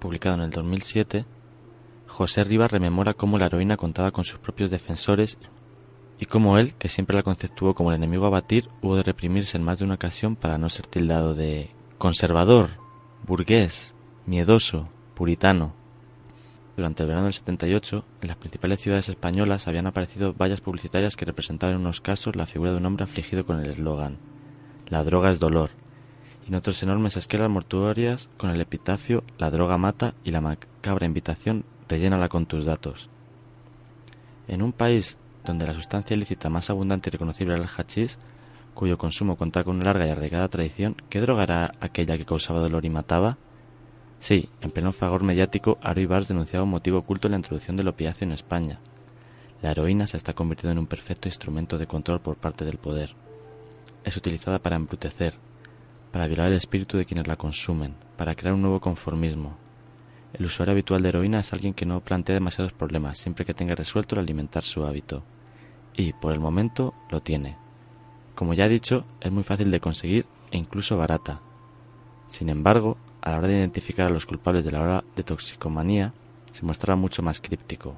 publicado 0.00 0.34
en 0.34 0.42
el 0.42 0.50
2007, 0.50 1.24
José 2.08 2.42
Rivas 2.42 2.72
rememora 2.72 3.14
cómo 3.14 3.38
la 3.38 3.46
heroína 3.46 3.76
contaba 3.76 4.10
con 4.10 4.24
sus 4.24 4.40
propios 4.40 4.70
defensores 4.70 5.38
y 6.18 6.26
cómo 6.26 6.58
él, 6.58 6.74
que 6.78 6.88
siempre 6.88 7.16
la 7.16 7.22
conceptuó 7.22 7.74
como 7.74 7.90
el 7.90 7.96
enemigo 7.96 8.26
a 8.26 8.30
batir, 8.30 8.68
hubo 8.82 8.96
de 8.96 9.04
reprimirse 9.04 9.56
en 9.56 9.62
más 9.62 9.78
de 9.78 9.84
una 9.84 9.94
ocasión 9.94 10.36
para 10.36 10.58
no 10.58 10.68
ser 10.68 10.86
tildado 10.86 11.34
de 11.34 11.70
conservador, 11.96 12.70
burgués, 13.26 13.94
miedoso, 14.26 14.88
puritano. 15.14 15.74
Durante 16.76 17.02
el 17.02 17.08
verano 17.08 17.26
del 17.26 17.34
78, 17.34 18.04
en 18.22 18.28
las 18.28 18.36
principales 18.36 18.80
ciudades 18.80 19.08
españolas 19.08 19.66
habían 19.66 19.86
aparecido 19.86 20.34
vallas 20.34 20.60
publicitarias 20.60 21.16
que 21.16 21.24
representaban 21.24 21.76
en 21.76 21.80
unos 21.80 22.00
casos 22.00 22.36
la 22.36 22.46
figura 22.46 22.72
de 22.72 22.78
un 22.78 22.86
hombre 22.86 23.04
afligido 23.04 23.44
con 23.44 23.60
el 23.60 23.70
eslogan 23.70 24.18
La 24.88 25.02
droga 25.04 25.30
es 25.30 25.40
dolor, 25.40 25.70
y 26.44 26.48
en 26.48 26.54
otros 26.56 26.82
enormes 26.82 27.16
esquelas 27.16 27.50
mortuorias 27.50 28.28
con 28.36 28.50
el 28.50 28.60
epitafio 28.60 29.24
La 29.38 29.50
droga 29.50 29.78
mata 29.78 30.14
y 30.24 30.30
la 30.30 30.40
macabra 30.40 31.06
invitación 31.06 31.64
rellénala 31.88 32.28
con 32.28 32.46
tus 32.46 32.64
datos. 32.64 33.08
En 34.46 34.62
un 34.62 34.72
país 34.72 35.18
donde 35.48 35.66
la 35.66 35.74
sustancia 35.74 36.14
ilícita 36.14 36.48
más 36.48 36.70
abundante 36.70 37.10
y 37.10 37.12
reconocible 37.12 37.54
era 37.54 37.62
el 37.62 37.68
hachís, 37.68 38.18
cuyo 38.74 38.98
consumo 38.98 39.36
contaba 39.36 39.64
con 39.64 39.76
una 39.76 39.86
larga 39.86 40.06
y 40.06 40.10
arraigada 40.10 40.48
tradición, 40.48 40.96
¿qué 41.10 41.20
droga 41.20 41.42
era 41.42 41.74
aquella 41.80 42.16
que 42.16 42.24
causaba 42.24 42.60
dolor 42.60 42.84
y 42.84 42.90
mataba? 42.90 43.36
Sí, 44.20 44.48
en 44.60 44.70
pleno 44.70 44.92
fragor 44.92 45.22
mediático, 45.22 45.78
Aro 45.82 46.06
Bars 46.08 46.28
denunciaba 46.28 46.64
un 46.64 46.70
motivo 46.70 46.98
oculto 46.98 47.28
en 47.28 47.32
la 47.32 47.38
introducción 47.38 47.76
del 47.76 47.88
opiáceo 47.88 48.26
en 48.26 48.32
España. 48.32 48.78
La 49.62 49.72
heroína 49.72 50.06
se 50.06 50.16
está 50.16 50.32
convirtiendo 50.32 50.72
en 50.72 50.78
un 50.78 50.86
perfecto 50.86 51.28
instrumento 51.28 51.78
de 51.78 51.86
control 51.86 52.20
por 52.20 52.36
parte 52.36 52.64
del 52.64 52.78
poder. 52.78 53.14
Es 54.04 54.16
utilizada 54.16 54.60
para 54.60 54.76
embrutecer, 54.76 55.34
para 56.12 56.26
violar 56.26 56.48
el 56.48 56.54
espíritu 56.54 56.96
de 56.96 57.06
quienes 57.06 57.26
la 57.26 57.36
consumen, 57.36 57.94
para 58.16 58.34
crear 58.34 58.54
un 58.54 58.62
nuevo 58.62 58.80
conformismo, 58.80 59.56
el 60.34 60.44
usuario 60.44 60.72
habitual 60.72 61.02
de 61.02 61.08
heroína 61.08 61.40
es 61.40 61.52
alguien 61.52 61.72
que 61.72 61.86
no 61.86 62.00
plantea 62.00 62.34
demasiados 62.34 62.72
problemas 62.72 63.18
siempre 63.18 63.46
que 63.46 63.54
tenga 63.54 63.74
resuelto 63.74 64.14
el 64.14 64.20
alimentar 64.20 64.62
su 64.62 64.84
hábito. 64.84 65.22
Y, 65.98 66.14
por 66.14 66.32
el 66.32 66.40
momento, 66.40 66.94
lo 67.10 67.20
tiene. 67.20 67.58
Como 68.34 68.54
ya 68.54 68.64
he 68.64 68.70
dicho, 68.70 69.04
es 69.20 69.30
muy 69.30 69.42
fácil 69.42 69.70
de 69.70 69.80
conseguir 69.80 70.24
e 70.50 70.56
incluso 70.56 70.96
barata. 70.96 71.40
Sin 72.28 72.48
embargo, 72.48 72.96
a 73.20 73.32
la 73.32 73.38
hora 73.38 73.48
de 73.48 73.58
identificar 73.58 74.06
a 74.06 74.10
los 74.10 74.24
culpables 74.24 74.64
de 74.64 74.72
la 74.72 74.80
hora 74.80 75.04
de 75.16 75.24
toxicomanía, 75.24 76.14
se 76.52 76.64
muestra 76.64 76.96
mucho 76.96 77.22
más 77.22 77.40
críptico. 77.40 77.96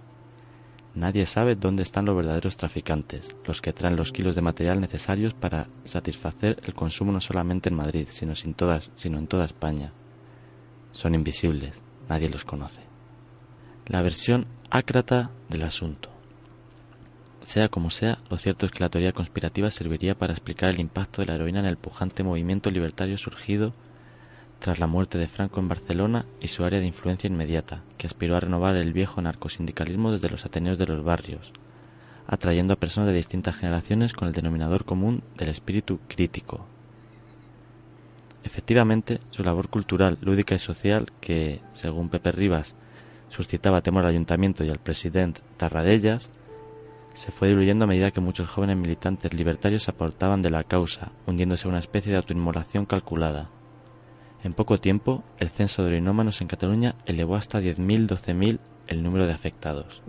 Nadie 0.94 1.26
sabe 1.26 1.54
dónde 1.54 1.82
están 1.84 2.06
los 2.06 2.16
verdaderos 2.16 2.56
traficantes, 2.56 3.36
los 3.44 3.60
que 3.60 3.72
traen 3.72 3.94
los 3.94 4.10
kilos 4.10 4.34
de 4.34 4.42
material 4.42 4.80
necesarios 4.80 5.34
para 5.34 5.68
satisfacer 5.84 6.58
el 6.64 6.74
consumo 6.74 7.12
no 7.12 7.20
solamente 7.20 7.68
en 7.68 7.76
Madrid, 7.76 8.08
sino, 8.10 8.34
sino 8.34 9.18
en 9.18 9.26
toda 9.28 9.44
España. 9.44 9.92
Son 10.90 11.14
invisibles 11.14 11.80
nadie 12.10 12.28
los 12.28 12.44
conoce. 12.44 12.82
La 13.86 14.02
versión 14.02 14.46
ácrata 14.68 15.30
del 15.48 15.62
asunto. 15.62 16.10
Sea 17.42 17.68
como 17.68 17.90
sea, 17.90 18.18
lo 18.28 18.36
cierto 18.36 18.66
es 18.66 18.72
que 18.72 18.80
la 18.80 18.90
teoría 18.90 19.12
conspirativa 19.12 19.70
serviría 19.70 20.14
para 20.14 20.32
explicar 20.32 20.70
el 20.70 20.80
impacto 20.80 21.22
de 21.22 21.26
la 21.26 21.34
heroína 21.34 21.60
en 21.60 21.66
el 21.66 21.76
pujante 21.76 22.22
movimiento 22.22 22.70
libertario 22.70 23.16
surgido 23.16 23.72
tras 24.58 24.78
la 24.78 24.86
muerte 24.86 25.16
de 25.16 25.26
Franco 25.26 25.58
en 25.58 25.68
Barcelona 25.68 26.26
y 26.40 26.48
su 26.48 26.64
área 26.64 26.80
de 26.80 26.86
influencia 26.86 27.28
inmediata, 27.28 27.82
que 27.96 28.06
aspiró 28.06 28.36
a 28.36 28.40
renovar 28.40 28.76
el 28.76 28.92
viejo 28.92 29.22
narcosindicalismo 29.22 30.12
desde 30.12 30.28
los 30.28 30.44
ateneos 30.44 30.76
de 30.76 30.86
los 30.86 31.02
barrios, 31.02 31.52
atrayendo 32.26 32.74
a 32.74 32.80
personas 32.80 33.08
de 33.08 33.16
distintas 33.16 33.56
generaciones 33.56 34.12
con 34.12 34.28
el 34.28 34.34
denominador 34.34 34.84
común 34.84 35.22
del 35.38 35.48
espíritu 35.48 35.98
crítico, 36.08 36.66
Efectivamente, 38.42 39.20
su 39.30 39.44
labor 39.44 39.68
cultural, 39.68 40.18
lúdica 40.22 40.54
y 40.54 40.58
social, 40.58 41.06
que, 41.20 41.60
según 41.72 42.08
Pepe 42.08 42.32
Rivas, 42.32 42.74
suscitaba 43.28 43.82
temor 43.82 44.04
al 44.04 44.10
ayuntamiento 44.10 44.64
y 44.64 44.70
al 44.70 44.78
presidente 44.78 45.42
Tarradellas, 45.56 46.30
se 47.12 47.32
fue 47.32 47.48
diluyendo 47.48 47.84
a 47.84 47.88
medida 47.88 48.10
que 48.10 48.20
muchos 48.20 48.48
jóvenes 48.48 48.76
militantes 48.76 49.34
libertarios 49.34 49.84
se 49.84 49.90
aportaban 49.90 50.42
de 50.42 50.50
la 50.50 50.64
causa, 50.64 51.12
hundiéndose 51.26 51.66
en 51.66 51.70
una 51.70 51.80
especie 51.80 52.12
de 52.12 52.18
autoinmolación 52.18 52.86
calculada. 52.86 53.50
En 54.42 54.54
poco 54.54 54.78
tiempo, 54.78 55.22
el 55.38 55.50
censo 55.50 55.82
de 55.82 55.88
orinómanos 55.88 56.40
en 56.40 56.48
Cataluña 56.48 56.94
elevó 57.06 57.36
hasta 57.36 57.60
10.000, 57.60 58.08
12.000 58.08 58.58
el 58.86 59.02
número 59.02 59.26
de 59.26 59.32
afectados. 59.32 60.02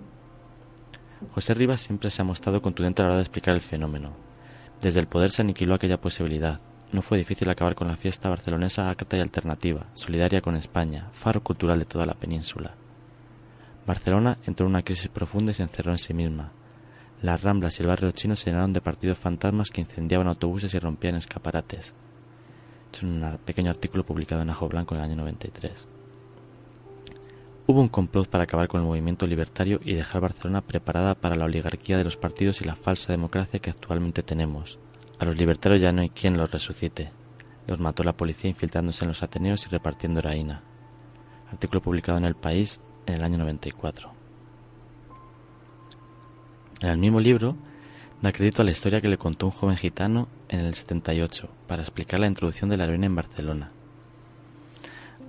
José 1.33 1.53
Rivas 1.53 1.81
siempre 1.81 2.09
se 2.09 2.21
ha 2.21 2.25
mostrado 2.25 2.61
contundente 2.61 3.01
a 3.01 3.05
la 3.05 3.09
hora 3.09 3.17
de 3.17 3.23
explicar 3.23 3.53
el 3.53 3.61
fenómeno. 3.61 4.13
Desde 4.79 4.99
el 4.99 5.07
poder 5.07 5.31
se 5.31 5.41
aniquiló 5.41 5.75
aquella 5.75 6.01
posibilidad, 6.01 6.61
no 6.91 7.01
fue 7.01 7.17
difícil 7.17 7.49
acabar 7.49 7.75
con 7.75 7.87
la 7.87 7.95
fiesta 7.95 8.29
barcelonesa 8.29 8.89
acta 8.89 9.15
y 9.15 9.21
alternativa, 9.21 9.85
solidaria 9.93 10.41
con 10.41 10.57
España, 10.57 11.09
faro 11.13 11.41
cultural 11.41 11.79
de 11.79 11.85
toda 11.85 12.05
la 12.05 12.15
península. 12.15 12.75
Barcelona 13.87 14.37
entró 14.45 14.65
en 14.65 14.71
una 14.71 14.83
crisis 14.83 15.07
profunda 15.07 15.51
y 15.51 15.53
se 15.53 15.63
encerró 15.63 15.91
en 15.91 15.97
sí 15.97 16.13
misma. 16.13 16.51
Las 17.21 17.41
ramblas 17.41 17.79
y 17.79 17.83
el 17.83 17.87
barrio 17.87 18.11
chino 18.11 18.35
se 18.35 18.49
llenaron 18.49 18.73
de 18.73 18.81
partidos 18.81 19.17
fantasmas 19.17 19.69
que 19.69 19.81
incendiaban 19.81 20.27
autobuses 20.27 20.73
y 20.73 20.79
rompían 20.79 21.15
escaparates. 21.15 21.93
Es 22.93 23.03
un 23.03 23.39
pequeño 23.45 23.69
artículo 23.69 24.05
publicado 24.05 24.41
en 24.41 24.49
Ajo 24.49 24.67
Blanco 24.67 24.95
en 24.95 25.01
el 25.01 25.05
año 25.05 25.17
93. 25.17 25.87
Hubo 27.67 27.79
un 27.79 27.89
complot 27.89 28.27
para 28.27 28.45
acabar 28.45 28.67
con 28.67 28.81
el 28.81 28.87
movimiento 28.87 29.27
libertario 29.27 29.79
y 29.83 29.93
dejar 29.93 30.21
Barcelona 30.21 30.61
preparada 30.61 31.15
para 31.15 31.35
la 31.35 31.45
oligarquía 31.45 31.97
de 31.97 32.03
los 32.03 32.17
partidos 32.17 32.61
y 32.61 32.65
la 32.65 32.75
falsa 32.75 33.13
democracia 33.13 33.59
que 33.59 33.69
actualmente 33.69 34.23
tenemos, 34.23 34.79
a 35.21 35.25
los 35.25 35.37
libertarios 35.37 35.79
ya 35.79 35.91
no 35.91 36.01
hay 36.01 36.09
quien 36.09 36.35
los 36.35 36.49
resucite. 36.49 37.11
Los 37.67 37.79
mató 37.79 38.03
la 38.03 38.17
policía 38.17 38.49
infiltrándose 38.49 39.05
en 39.05 39.09
los 39.09 39.21
Ateneos 39.21 39.67
y 39.67 39.69
repartiendo 39.69 40.19
heroína. 40.19 40.63
Artículo 41.51 41.79
publicado 41.79 42.17
en 42.17 42.25
El 42.25 42.33
País 42.33 42.81
en 43.05 43.13
el 43.13 43.23
año 43.23 43.37
94. 43.37 44.20
En 46.81 46.89
el 46.89 46.97
mismo 46.97 47.19
libro 47.19 47.55
da 48.21 48.31
crédito 48.31 48.63
a 48.63 48.65
la 48.65 48.71
historia 48.71 49.01
que 49.01 49.07
le 49.07 49.19
contó 49.19 49.45
un 49.45 49.51
joven 49.51 49.77
gitano 49.77 50.27
en 50.49 50.61
el 50.61 50.73
78 50.73 51.47
para 51.67 51.83
explicar 51.83 52.19
la 52.19 52.25
introducción 52.25 52.71
de 52.71 52.77
la 52.77 52.85
heroína 52.85 53.05
en 53.05 53.15
Barcelona. 53.15 53.71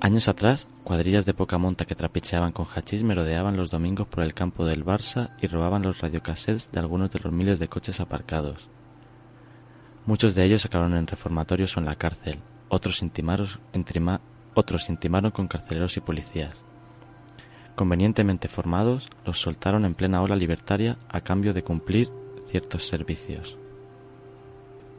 Años 0.01 0.29
atrás, 0.29 0.67
cuadrillas 0.83 1.27
de 1.27 1.35
poca 1.35 1.59
monta 1.59 1.85
que 1.85 1.95
trapicheaban 1.95 2.53
con 2.53 2.67
hachís 2.67 3.03
merodeaban 3.03 3.59
los 3.59 3.71
domingos 3.71 4.09
por 4.09 4.25
el 4.25 4.33
campo 4.33 4.65
del 4.65 4.85
Barça 4.85 5.31
y 5.43 5.47
robaban 5.47 5.83
los 5.83 6.01
radiocassettes 6.01 6.73
de 6.73 6.81
algunos 6.81 7.11
de 7.11 7.21
los 7.21 7.33
miles 7.33 7.59
de 7.59 7.69
coches 7.69 8.01
aparcados. 8.01 8.71
Muchos 10.07 10.35
de 10.35 10.45
ellos 10.45 10.65
acabaron 10.65 10.97
en 10.97 11.07
reformatorios 11.07 11.77
o 11.77 11.81
en 11.81 11.87
la 11.87 11.97
cárcel, 11.97 12.41
otros 12.69 13.03
otros 14.55 14.89
intimaron 14.89 15.31
con 15.31 15.49
carceleros 15.49 15.97
y 15.99 16.01
policías. 16.01 16.65
Convenientemente 17.75 18.49
formados, 18.49 19.09
los 19.25 19.41
soltaron 19.41 19.85
en 19.85 19.95
plena 19.95 20.21
ola 20.23 20.37
libertaria 20.37 20.99
a 21.09 21.23
cambio 21.23 21.55
de 21.55 21.65
cumplir 21.65 22.11
ciertos 22.49 22.87
servicios. 22.87 23.59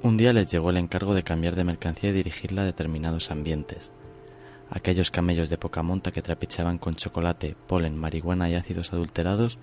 Un 0.02 0.18
día 0.18 0.34
les 0.34 0.52
llegó 0.52 0.72
el 0.72 0.78
encargo 0.78 1.14
de 1.14 1.24
cambiar 1.24 1.56
de 1.56 1.64
mercancía 1.64 2.10
y 2.10 2.14
dirigirla 2.14 2.64
a 2.64 2.66
determinados 2.66 3.32
ambientes. 3.32 3.92
Aquellos 4.70 5.12
camellos 5.12 5.50
de 5.50 5.58
poca 5.58 5.84
monta 5.84 6.12
que 6.12 6.24
trapicheaban 6.24 6.80
con 6.80 6.96
chocolate, 6.96 7.56
polen, 7.68 7.96
marihuana 7.96 8.50
y 8.50 8.56
ácidos 8.56 8.92
adulterados 8.92 9.60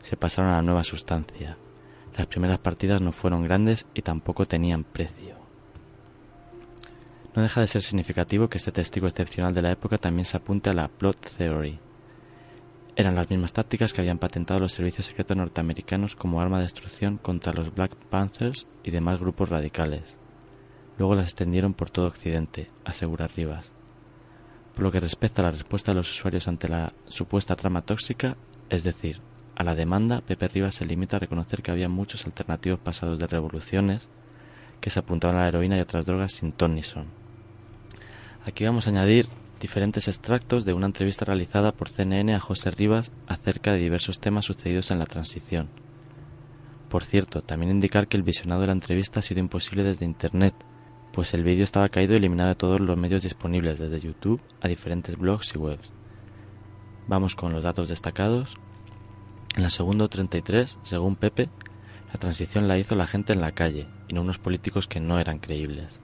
se 0.00 0.16
pasaron 0.16 0.52
a 0.52 0.56
la 0.56 0.62
nueva 0.62 0.84
sustancia. 0.84 1.58
Las 2.16 2.28
primeras 2.28 2.58
partidas 2.58 3.00
no 3.00 3.10
fueron 3.10 3.42
grandes 3.42 3.86
y 3.92 4.02
tampoco 4.02 4.46
tenían 4.46 4.84
precio. 4.84 5.36
No 7.34 7.42
deja 7.42 7.60
de 7.60 7.66
ser 7.66 7.82
significativo 7.82 8.48
que 8.48 8.58
este 8.58 8.72
testigo 8.72 9.08
excepcional 9.08 9.52
de 9.52 9.62
la 9.62 9.72
época 9.72 9.98
también 9.98 10.26
se 10.26 10.36
apunte 10.36 10.70
a 10.70 10.74
la 10.74 10.88
plot 10.88 11.18
theory. 11.36 11.80
Eran 12.94 13.14
las 13.14 13.30
mismas 13.30 13.54
tácticas 13.54 13.94
que 13.94 14.02
habían 14.02 14.18
patentado 14.18 14.60
los 14.60 14.72
servicios 14.72 15.06
secretos 15.06 15.34
norteamericanos 15.34 16.14
como 16.14 16.42
arma 16.42 16.58
de 16.58 16.64
destrucción 16.64 17.16
contra 17.16 17.54
los 17.54 17.74
Black 17.74 17.94
Panthers 18.10 18.66
y 18.84 18.90
demás 18.90 19.18
grupos 19.18 19.48
radicales. 19.48 20.18
Luego 20.98 21.14
las 21.14 21.28
extendieron 21.28 21.72
por 21.72 21.88
todo 21.88 22.06
Occidente, 22.06 22.70
asegura 22.84 23.28
Rivas. 23.28 23.72
Por 24.74 24.84
lo 24.84 24.92
que 24.92 25.00
respecta 25.00 25.40
a 25.40 25.46
la 25.46 25.50
respuesta 25.52 25.92
de 25.92 25.96
los 25.96 26.10
usuarios 26.10 26.48
ante 26.48 26.68
la 26.68 26.92
supuesta 27.06 27.56
trama 27.56 27.80
tóxica, 27.80 28.36
es 28.68 28.84
decir, 28.84 29.20
a 29.54 29.64
la 29.64 29.74
demanda, 29.74 30.20
Pepe 30.20 30.48
Rivas 30.48 30.74
se 30.74 30.84
limita 30.84 31.16
a 31.16 31.20
reconocer 31.20 31.62
que 31.62 31.70
había 31.70 31.88
muchos 31.88 32.26
alternativos 32.26 32.78
pasados 32.78 33.18
de 33.18 33.26
revoluciones 33.26 34.10
que 34.82 34.90
se 34.90 34.98
apuntaban 34.98 35.36
a 35.36 35.42
la 35.42 35.48
heroína 35.48 35.78
y 35.78 35.80
otras 35.80 36.04
drogas 36.04 36.32
sin 36.32 36.52
ton 36.52 36.74
ni 36.74 36.82
son. 36.82 37.06
Aquí 38.46 38.64
vamos 38.64 38.86
a 38.86 38.90
añadir 38.90 39.28
diferentes 39.62 40.08
extractos 40.08 40.64
de 40.64 40.74
una 40.74 40.86
entrevista 40.86 41.24
realizada 41.24 41.70
por 41.70 41.88
CNN 41.88 42.34
a 42.34 42.40
José 42.40 42.72
Rivas 42.72 43.12
acerca 43.28 43.72
de 43.72 43.78
diversos 43.78 44.18
temas 44.18 44.44
sucedidos 44.44 44.90
en 44.90 44.98
la 44.98 45.06
transición. 45.06 45.68
Por 46.88 47.04
cierto, 47.04 47.42
también 47.42 47.70
indicar 47.70 48.08
que 48.08 48.16
el 48.16 48.24
visionado 48.24 48.62
de 48.62 48.66
la 48.66 48.72
entrevista 48.72 49.20
ha 49.20 49.22
sido 49.22 49.38
imposible 49.38 49.84
desde 49.84 50.04
Internet, 50.04 50.54
pues 51.12 51.32
el 51.32 51.44
vídeo 51.44 51.62
estaba 51.62 51.88
caído 51.90 52.14
y 52.14 52.16
eliminado 52.16 52.48
de 52.48 52.56
todos 52.56 52.80
los 52.80 52.98
medios 52.98 53.22
disponibles, 53.22 53.78
desde 53.78 54.00
YouTube 54.00 54.42
a 54.60 54.66
diferentes 54.66 55.16
blogs 55.16 55.54
y 55.54 55.58
webs. 55.58 55.92
Vamos 57.06 57.36
con 57.36 57.52
los 57.52 57.62
datos 57.62 57.88
destacados. 57.88 58.56
En 59.54 59.62
la 59.62 59.70
segunda 59.70 60.08
33, 60.08 60.80
según 60.82 61.14
Pepe, 61.14 61.50
la 62.12 62.18
transición 62.18 62.66
la 62.66 62.78
hizo 62.78 62.96
la 62.96 63.06
gente 63.06 63.32
en 63.32 63.40
la 63.40 63.52
calle 63.52 63.86
y 64.08 64.14
no 64.14 64.22
unos 64.22 64.38
políticos 64.38 64.88
que 64.88 64.98
no 64.98 65.20
eran 65.20 65.38
creíbles. 65.38 66.00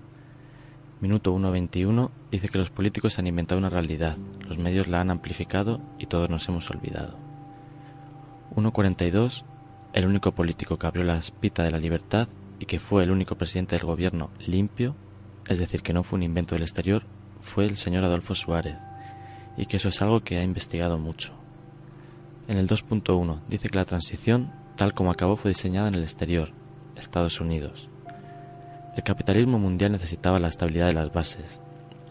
Minuto 1.01 1.35
1.21 1.35 2.11
dice 2.31 2.49
que 2.49 2.59
los 2.59 2.71
políticos 2.71 3.19
han 3.19 3.27
inventado 3.27 3.59
una 3.59 3.71
realidad, 3.71 4.17
los 4.49 4.59
medios 4.59 4.89
la 4.89 5.01
han 5.01 5.11
amplificado 5.11 5.81
y 5.99 6.07
todos 6.07 6.29
nos 6.29 6.49
hemos 6.49 6.69
olvidado. 6.71 7.17
1.42 8.55 9.45
el 9.93 10.07
único 10.07 10.33
político 10.33 10.79
que 10.79 10.87
abrió 10.87 11.05
la 11.05 11.19
espita 11.19 11.63
de 11.63 11.71
la 11.71 11.79
libertad 11.79 12.29
y 12.59 12.67
que 12.67 12.79
fue 12.79 13.05
el 13.05 13.11
único 13.11 13.37
presidente 13.37 13.77
del 13.77 13.87
gobierno 13.87 14.31
limpio, 14.39 14.95
es 15.47 15.59
decir, 15.59 15.83
que 15.83 15.93
no 15.93 16.03
fue 16.03 16.19
un 16.19 16.25
invento 16.25 16.55
del 16.55 16.63
exterior, 16.63 17.05
fue 17.41 17.65
el 17.65 17.77
señor 17.77 18.05
Adolfo 18.05 18.35
Suárez, 18.35 18.77
y 19.57 19.67
que 19.67 19.79
eso 19.79 19.89
es 19.89 20.03
algo 20.03 20.21
que 20.21 20.39
ha 20.39 20.43
investigado 20.43 20.99
mucho. 20.99 21.33
En 22.49 22.59
el 22.59 22.69
2.1 22.69 23.41
dice 23.49 23.69
que 23.69 23.79
la 23.79 23.85
transición, 23.85 24.53
tal 24.77 24.95
como 24.95 25.11
acabó, 25.11 25.37
fue 25.37 25.51
diseñada 25.51 25.89
en 25.89 25.95
el 25.95 26.03
exterior, 26.03 26.53
Estados 26.97 27.41
Unidos. 27.41 27.89
El 28.99 29.05
capitalismo 29.05 29.61
mundial 29.61 29.93
necesitaba 29.93 30.41
la 30.41 30.49
estabilidad 30.49 30.89
de 30.89 30.95
las 30.95 31.13
bases. 31.13 31.61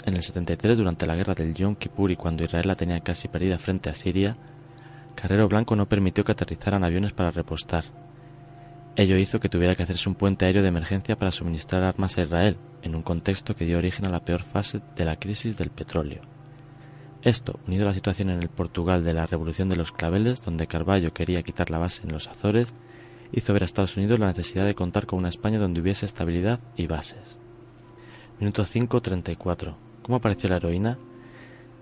En 0.05 0.15
el 0.15 0.23
73, 0.23 0.77
durante 0.77 1.05
la 1.05 1.17
guerra 1.17 1.33
del 1.33 1.53
Yom 1.53 1.75
Kippur 1.75 2.11
y 2.11 2.15
cuando 2.15 2.45
Israel 2.45 2.65
la 2.65 2.75
tenía 2.75 3.01
casi 3.01 3.27
perdida 3.27 3.57
frente 3.57 3.89
a 3.89 3.93
Siria, 3.93 4.37
Carrero 5.13 5.49
Blanco 5.49 5.75
no 5.75 5.89
permitió 5.89 6.23
que 6.23 6.31
aterrizaran 6.31 6.85
aviones 6.85 7.11
para 7.11 7.31
repostar. 7.31 7.83
Ello 8.95 9.17
hizo 9.17 9.41
que 9.41 9.49
tuviera 9.49 9.75
que 9.75 9.83
hacerse 9.83 10.07
un 10.07 10.15
puente 10.15 10.45
aéreo 10.45 10.61
de 10.61 10.69
emergencia 10.69 11.17
para 11.17 11.33
suministrar 11.33 11.83
armas 11.83 12.17
a 12.17 12.23
Israel, 12.23 12.55
en 12.81 12.95
un 12.95 13.01
contexto 13.01 13.53
que 13.53 13.65
dio 13.65 13.79
origen 13.79 14.07
a 14.07 14.09
la 14.09 14.23
peor 14.23 14.43
fase 14.43 14.79
de 14.95 15.03
la 15.03 15.17
crisis 15.17 15.57
del 15.57 15.71
petróleo. 15.71 16.21
Esto, 17.21 17.59
unido 17.67 17.83
a 17.83 17.87
la 17.87 17.95
situación 17.95 18.29
en 18.29 18.41
el 18.41 18.47
Portugal 18.47 19.03
de 19.03 19.13
la 19.13 19.25
Revolución 19.25 19.67
de 19.67 19.75
los 19.75 19.91
Claveles, 19.91 20.41
donde 20.41 20.67
Carballo 20.67 21.13
quería 21.13 21.43
quitar 21.43 21.69
la 21.69 21.79
base 21.79 22.03
en 22.03 22.13
los 22.13 22.29
Azores, 22.29 22.73
hizo 23.31 23.53
ver 23.53 23.63
a 23.63 23.65
Estados 23.65 23.97
Unidos 23.97 24.19
la 24.19 24.27
necesidad 24.27 24.65
de 24.65 24.75
contar 24.75 25.05
con 25.05 25.19
una 25.19 25.29
España 25.29 25.59
donde 25.59 25.81
hubiese 25.81 26.05
estabilidad 26.05 26.59
y 26.75 26.87
bases. 26.87 27.39
Minuto 28.39 28.65
5.34. 28.65 29.75
¿Cómo 30.03 30.17
apareció 30.17 30.49
la 30.49 30.57
heroína? 30.57 30.97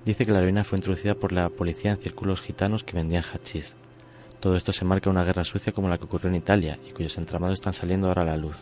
Dice 0.05 0.25
que 0.25 0.31
la 0.31 0.39
heroína 0.39 0.63
fue 0.63 0.77
introducida 0.77 1.15
por 1.15 1.31
la 1.31 1.49
policía 1.49 1.91
en 1.91 1.97
círculos 1.97 2.41
gitanos 2.41 2.83
que 2.83 2.95
vendían 2.95 3.23
hachís. 3.23 3.75
Todo 4.39 4.55
esto 4.55 4.71
se 4.71 4.85
marca 4.85 5.09
una 5.09 5.23
guerra 5.23 5.43
sucia 5.43 5.73
como 5.73 5.89
la 5.89 5.97
que 5.97 6.05
ocurrió 6.05 6.29
en 6.29 6.35
Italia 6.35 6.79
y 6.87 6.91
cuyos 6.91 7.17
entramados 7.17 7.59
están 7.59 7.73
saliendo 7.73 8.07
ahora 8.07 8.21
a 8.21 8.25
la 8.25 8.37
luz. 8.37 8.57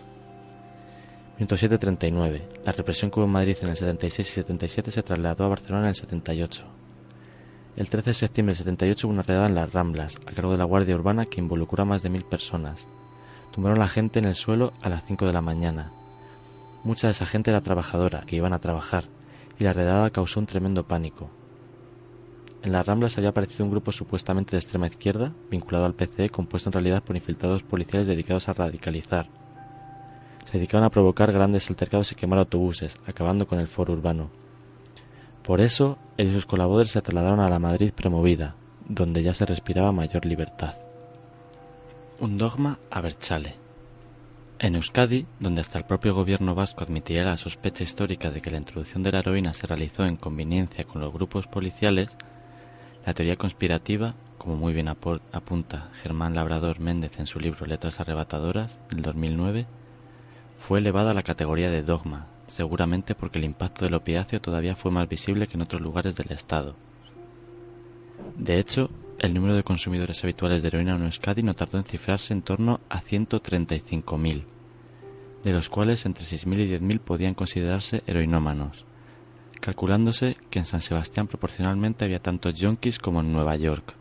Minuto 1.37 1.55
7.39. 1.55 2.63
La 2.63 2.71
represión 2.71 3.11
que 3.11 3.19
hubo 3.19 3.25
en 3.25 3.31
Madrid 3.31 3.57
en 3.61 3.69
el 3.69 3.75
76 3.75 4.27
y 4.27 4.31
77 4.31 4.91
se 4.91 5.03
trasladó 5.03 5.45
a 5.45 5.49
Barcelona 5.49 5.85
en 5.85 5.89
el 5.89 5.95
78. 5.95 6.82
El 7.75 7.89
13 7.89 8.11
de 8.11 8.13
septiembre 8.13 8.51
del 8.51 8.57
78 8.57 9.07
hubo 9.07 9.13
una 9.13 9.23
redada 9.23 9.47
en 9.47 9.55
las 9.55 9.73
Ramblas, 9.73 10.19
a 10.27 10.31
cargo 10.31 10.51
de 10.51 10.59
la 10.59 10.63
Guardia 10.63 10.93
Urbana 10.93 11.25
que 11.25 11.41
involucró 11.41 11.81
a 11.81 11.85
más 11.85 12.03
de 12.03 12.09
mil 12.11 12.23
personas. 12.23 12.87
Tumbaron 13.51 13.79
a 13.79 13.85
la 13.85 13.89
gente 13.89 14.19
en 14.19 14.25
el 14.25 14.35
suelo 14.35 14.73
a 14.83 14.89
las 14.89 15.03
5 15.05 15.25
de 15.25 15.33
la 15.33 15.41
mañana. 15.41 15.91
Mucha 16.83 17.07
de 17.07 17.11
esa 17.11 17.25
gente 17.25 17.49
era 17.49 17.61
trabajadora, 17.61 18.25
que 18.27 18.35
iban 18.35 18.53
a 18.53 18.59
trabajar, 18.59 19.05
y 19.57 19.63
la 19.63 19.73
redada 19.73 20.11
causó 20.11 20.39
un 20.39 20.45
tremendo 20.45 20.83
pánico. 20.83 21.31
En 22.61 22.73
las 22.73 22.85
Ramblas 22.85 23.17
había 23.17 23.29
aparecido 23.29 23.65
un 23.65 23.71
grupo 23.71 23.91
supuestamente 23.91 24.51
de 24.51 24.59
extrema 24.59 24.85
izquierda, 24.85 25.33
vinculado 25.49 25.85
al 25.85 25.95
PCE, 25.95 26.29
compuesto 26.29 26.69
en 26.69 26.73
realidad 26.73 27.01
por 27.01 27.15
infiltrados 27.15 27.63
policiales 27.63 28.07
dedicados 28.07 28.49
a 28.49 28.53
radicalizar. 28.53 29.29
Se 30.45 30.59
dedicaban 30.59 30.85
a 30.85 30.91
provocar 30.91 31.31
grandes 31.31 31.67
altercados 31.71 32.11
y 32.11 32.15
quemar 32.15 32.37
autobuses, 32.37 32.99
acabando 33.07 33.47
con 33.47 33.59
el 33.59 33.67
foro 33.67 33.93
urbano. 33.93 34.42
Por 35.43 35.59
eso, 35.59 35.97
él 36.17 36.29
y 36.29 36.33
sus 36.33 36.45
colaboradores 36.45 36.91
se 36.91 37.01
trasladaron 37.01 37.41
a 37.41 37.49
la 37.49 37.59
Madrid 37.59 37.91
promovida, 37.91 38.55
donde 38.87 39.23
ya 39.23 39.33
se 39.33 39.45
respiraba 39.45 39.91
mayor 39.91 40.25
libertad. 40.25 40.75
Un 42.19 42.37
dogma 42.37 42.79
a 42.89 43.01
Berchale. 43.01 43.55
En 44.59 44.75
Euskadi, 44.75 45.25
donde 45.41 45.59
hasta 45.59 45.77
el 45.77 45.83
propio 45.83 46.15
gobierno 46.15 46.55
vasco 46.55 46.85
admitiría 46.85 47.25
la 47.25 47.35
sospecha 47.35 47.83
histórica 47.83 48.31
de 48.31 48.41
que 48.41 48.51
la 48.51 48.57
introducción 48.57 49.03
de 49.03 49.11
la 49.11 49.19
heroína 49.19 49.53
se 49.53 49.67
realizó 49.67 50.05
en 50.05 50.15
conveniencia 50.15 50.85
con 50.85 51.01
los 51.01 51.11
grupos 51.11 51.47
policiales, 51.47 52.15
la 53.05 53.13
teoría 53.13 53.35
conspirativa, 53.35 54.15
como 54.37 54.55
muy 54.55 54.71
bien 54.71 54.87
apunta 54.87 55.89
Germán 56.01 56.35
Labrador 56.35 56.79
Méndez 56.79 57.19
en 57.19 57.25
su 57.25 57.41
libro 57.41 57.65
Letras 57.65 57.99
Arrebatadoras 57.99 58.79
del 58.89 59.01
2009, 59.01 59.65
fue 60.57 60.79
elevada 60.79 61.11
a 61.11 61.13
la 61.13 61.23
categoría 61.23 61.69
de 61.69 61.83
dogma, 61.83 62.27
seguramente 62.47 63.15
porque 63.15 63.39
el 63.39 63.45
impacto 63.45 63.85
del 63.85 63.93
opiáceo 63.93 64.41
todavía 64.41 64.75
fue 64.75 64.91
más 64.91 65.07
visible 65.07 65.47
que 65.47 65.55
en 65.55 65.61
otros 65.61 65.81
lugares 65.81 66.15
del 66.15 66.31
Estado. 66.31 66.75
De 68.37 68.59
hecho, 68.59 68.89
el 69.19 69.33
número 69.33 69.55
de 69.55 69.63
consumidores 69.63 70.23
habituales 70.23 70.61
de 70.61 70.67
heroína 70.67 70.95
en 70.95 71.03
Euskadi 71.03 71.43
no 71.43 71.53
tardó 71.53 71.77
en 71.77 71.85
cifrarse 71.85 72.33
en 72.33 72.41
torno 72.41 72.81
a 72.89 73.01
135.000, 73.01 74.43
de 75.43 75.51
los 75.51 75.69
cuales 75.69 76.05
entre 76.05 76.25
6.000 76.25 76.59
y 76.59 76.79
10.000 76.79 76.99
podían 76.99 77.33
considerarse 77.33 78.03
heroinómanos, 78.07 78.85
calculándose 79.61 80.37
que 80.49 80.59
en 80.59 80.65
San 80.65 80.81
Sebastián 80.81 81.27
proporcionalmente 81.27 82.05
había 82.05 82.21
tantos 82.21 82.55
yonkis 82.55 82.99
como 82.99 83.21
en 83.21 83.31
Nueva 83.31 83.55
York. 83.55 83.95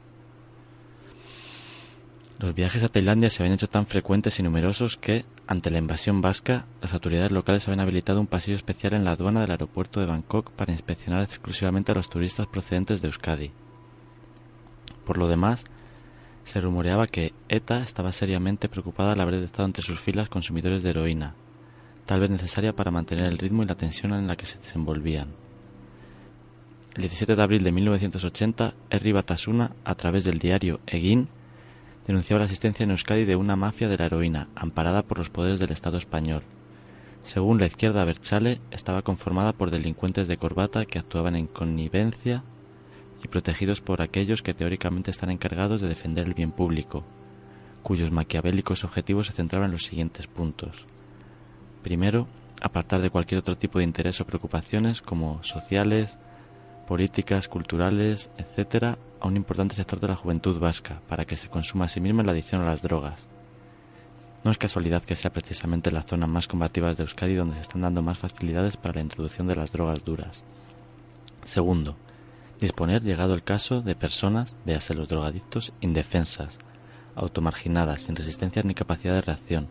Los 2.39 2.55
viajes 2.55 2.83
a 2.83 2.89
Tailandia 2.89 3.31
se 3.31 3.43
habían 3.43 3.55
hecho 3.55 3.69
tan 3.69 3.87
frecuentes 3.87 4.41
y 4.41 4.43
numerosos 4.43 4.97
que, 4.97 5.25
ante 5.53 5.71
la 5.71 5.77
invasión 5.77 6.23
vasca, 6.23 6.65
las 6.81 6.95
autoridades 6.95 7.31
locales 7.31 7.69
habían 7.69 7.81
habilitado 7.81 8.21
un 8.21 8.27
pasillo 8.27 8.57
especial 8.57 8.95
en 8.95 9.05
la 9.05 9.13
aduana 9.13 9.43
del 9.43 9.51
aeropuerto 9.51 10.01
de 10.01 10.07
Bangkok 10.07 10.51
para 10.53 10.73
inspeccionar 10.73 11.23
exclusivamente 11.23 11.93
a 11.93 11.95
los 11.95 12.09
turistas 12.09 12.47
procedentes 12.47 13.03
de 13.03 13.09
Euskadi. 13.09 13.51
Por 15.05 15.19
lo 15.19 15.29
demás, 15.29 15.65
se 16.45 16.63
rumoreaba 16.63 17.07
que 17.07 17.35
ETA 17.51 17.83
estaba 17.83 18.13
seriamente 18.13 18.71
preocupada 18.71 19.13
al 19.13 19.21
haber 19.21 19.35
detectado 19.35 19.67
entre 19.67 19.83
sus 19.83 20.01
filas 20.01 20.31
consumidores 20.31 20.83
de 20.83 20.89
heroína, 20.89 21.35
tal 22.07 22.21
vez 22.21 22.31
necesaria 22.31 22.75
para 22.75 22.91
mantener 22.91 23.27
el 23.27 23.37
ritmo 23.37 23.63
y 23.63 23.67
la 23.67 23.75
tensión 23.75 24.15
en 24.15 24.29
la 24.29 24.37
que 24.37 24.47
se 24.47 24.57
desenvolvían. 24.57 25.35
El 26.95 27.03
17 27.03 27.37
de 27.37 27.43
abril 27.43 27.63
de 27.63 27.73
1980, 27.73 28.73
Erri 28.89 29.13
Batasuna, 29.13 29.73
a 29.85 29.95
través 29.97 30.25
del 30.25 30.39
diario 30.39 30.81
Egin, 30.87 31.29
denunciaba 32.07 32.41
la 32.41 32.45
existencia 32.45 32.85
en 32.85 32.91
Euskadi 32.91 33.25
de 33.25 33.37
una 33.37 33.57
mafia 33.57 33.89
de 33.89 33.97
la 33.97 34.07
heroína, 34.07 34.49
amparada 34.55 35.03
por 35.03 35.19
los 35.19 35.31
poderes 35.31 35.59
del 35.59 35.73
Estado 35.73 35.99
español. 35.99 36.43
Según 37.23 37.61
la 37.61 37.67
izquierda 37.67 38.05
Berchale, 38.05 38.61
estaba 38.71 39.03
conformada 39.03 39.53
por 39.53 39.71
delincuentes 39.71 40.27
de 40.27 40.37
corbata 40.37 40.85
que 40.87 40.99
actuaban 40.99 41.37
en 41.37 41.47
connivencia 41.47 42.43
y 43.23 43.29
protegidos 43.29 43.81
por 43.81 44.03
aquellos 44.03 44.43
que 44.43 44.55
teóricamente 44.55 45.11
están 45.11 45.31
encargados 45.31 45.81
de 45.81 45.89
defender 45.89 46.27
el 46.27 46.35
bien 46.35 46.51
público, 46.51 47.05
cuyos 47.83 48.11
maquiavélicos 48.11 48.85
objetivos 48.85 49.29
se 49.29 49.33
centraban 49.33 49.67
en 49.67 49.73
los 49.73 49.85
siguientes 49.85 50.27
puntos. 50.27 50.87
Primero, 51.83 52.27
apartar 52.61 53.01
de 53.01 53.11
cualquier 53.11 53.39
otro 53.39 53.57
tipo 53.57 53.79
de 53.79 53.85
interés 53.85 54.21
o 54.21 54.27
preocupaciones 54.27 55.03
como 55.03 55.43
sociales, 55.45 56.19
políticas, 56.87 57.49
culturales, 57.49 58.31
etcétera, 58.39 58.99
a 59.21 59.29
un 59.29 59.37
importante 59.37 59.75
sector 59.75 60.01
de 60.01 60.09
la 60.09 60.17
juventud 60.17 60.59
vasca 60.59 61.01
para 61.09 61.25
que 61.25 61.37
se 61.37 61.49
consuma 61.49 61.87
a 61.87 61.89
sí 61.89 62.01
misma 62.01 62.23
la 62.23 62.33
adicción 62.33 62.61
a 62.61 62.67
las 62.67 62.83
drogas. 62.83 63.29
No 64.45 64.51
es 64.51 64.59
casualidad 64.59 65.05
que 65.05 65.15
sea 65.15 65.33
precisamente 65.33 65.93
la 65.93 66.03
zona 66.03 66.27
más 66.27 66.49
combativa 66.49 66.93
de 66.93 67.03
Euskadi 67.03 67.35
donde 67.35 67.55
se 67.55 67.63
están 67.63 67.83
dando 67.83 68.03
más 68.03 68.19
facilidades 68.19 68.77
para 68.77 68.95
la 68.95 69.03
introducción 69.03 69.47
de 69.47 69.55
las 69.55 69.71
drogas 69.71 70.05
duras. 70.05 70.43
Segundo, 71.45 71.97
disponer, 72.59 73.03
llegado 73.03 73.35
el 73.35 73.45
caso, 73.45 73.83
de 73.83 73.95
personas, 73.95 74.57
véase 74.67 74.95
los 74.95 75.09
drogadictos, 75.09 75.73
indefensas, 75.81 76.59
automarginadas, 77.15 78.03
sin 78.03 78.17
resistencia 78.17 78.63
ni 78.65 78.75
capacidad 78.75 79.15
de 79.15 79.23
reacción, 79.23 79.69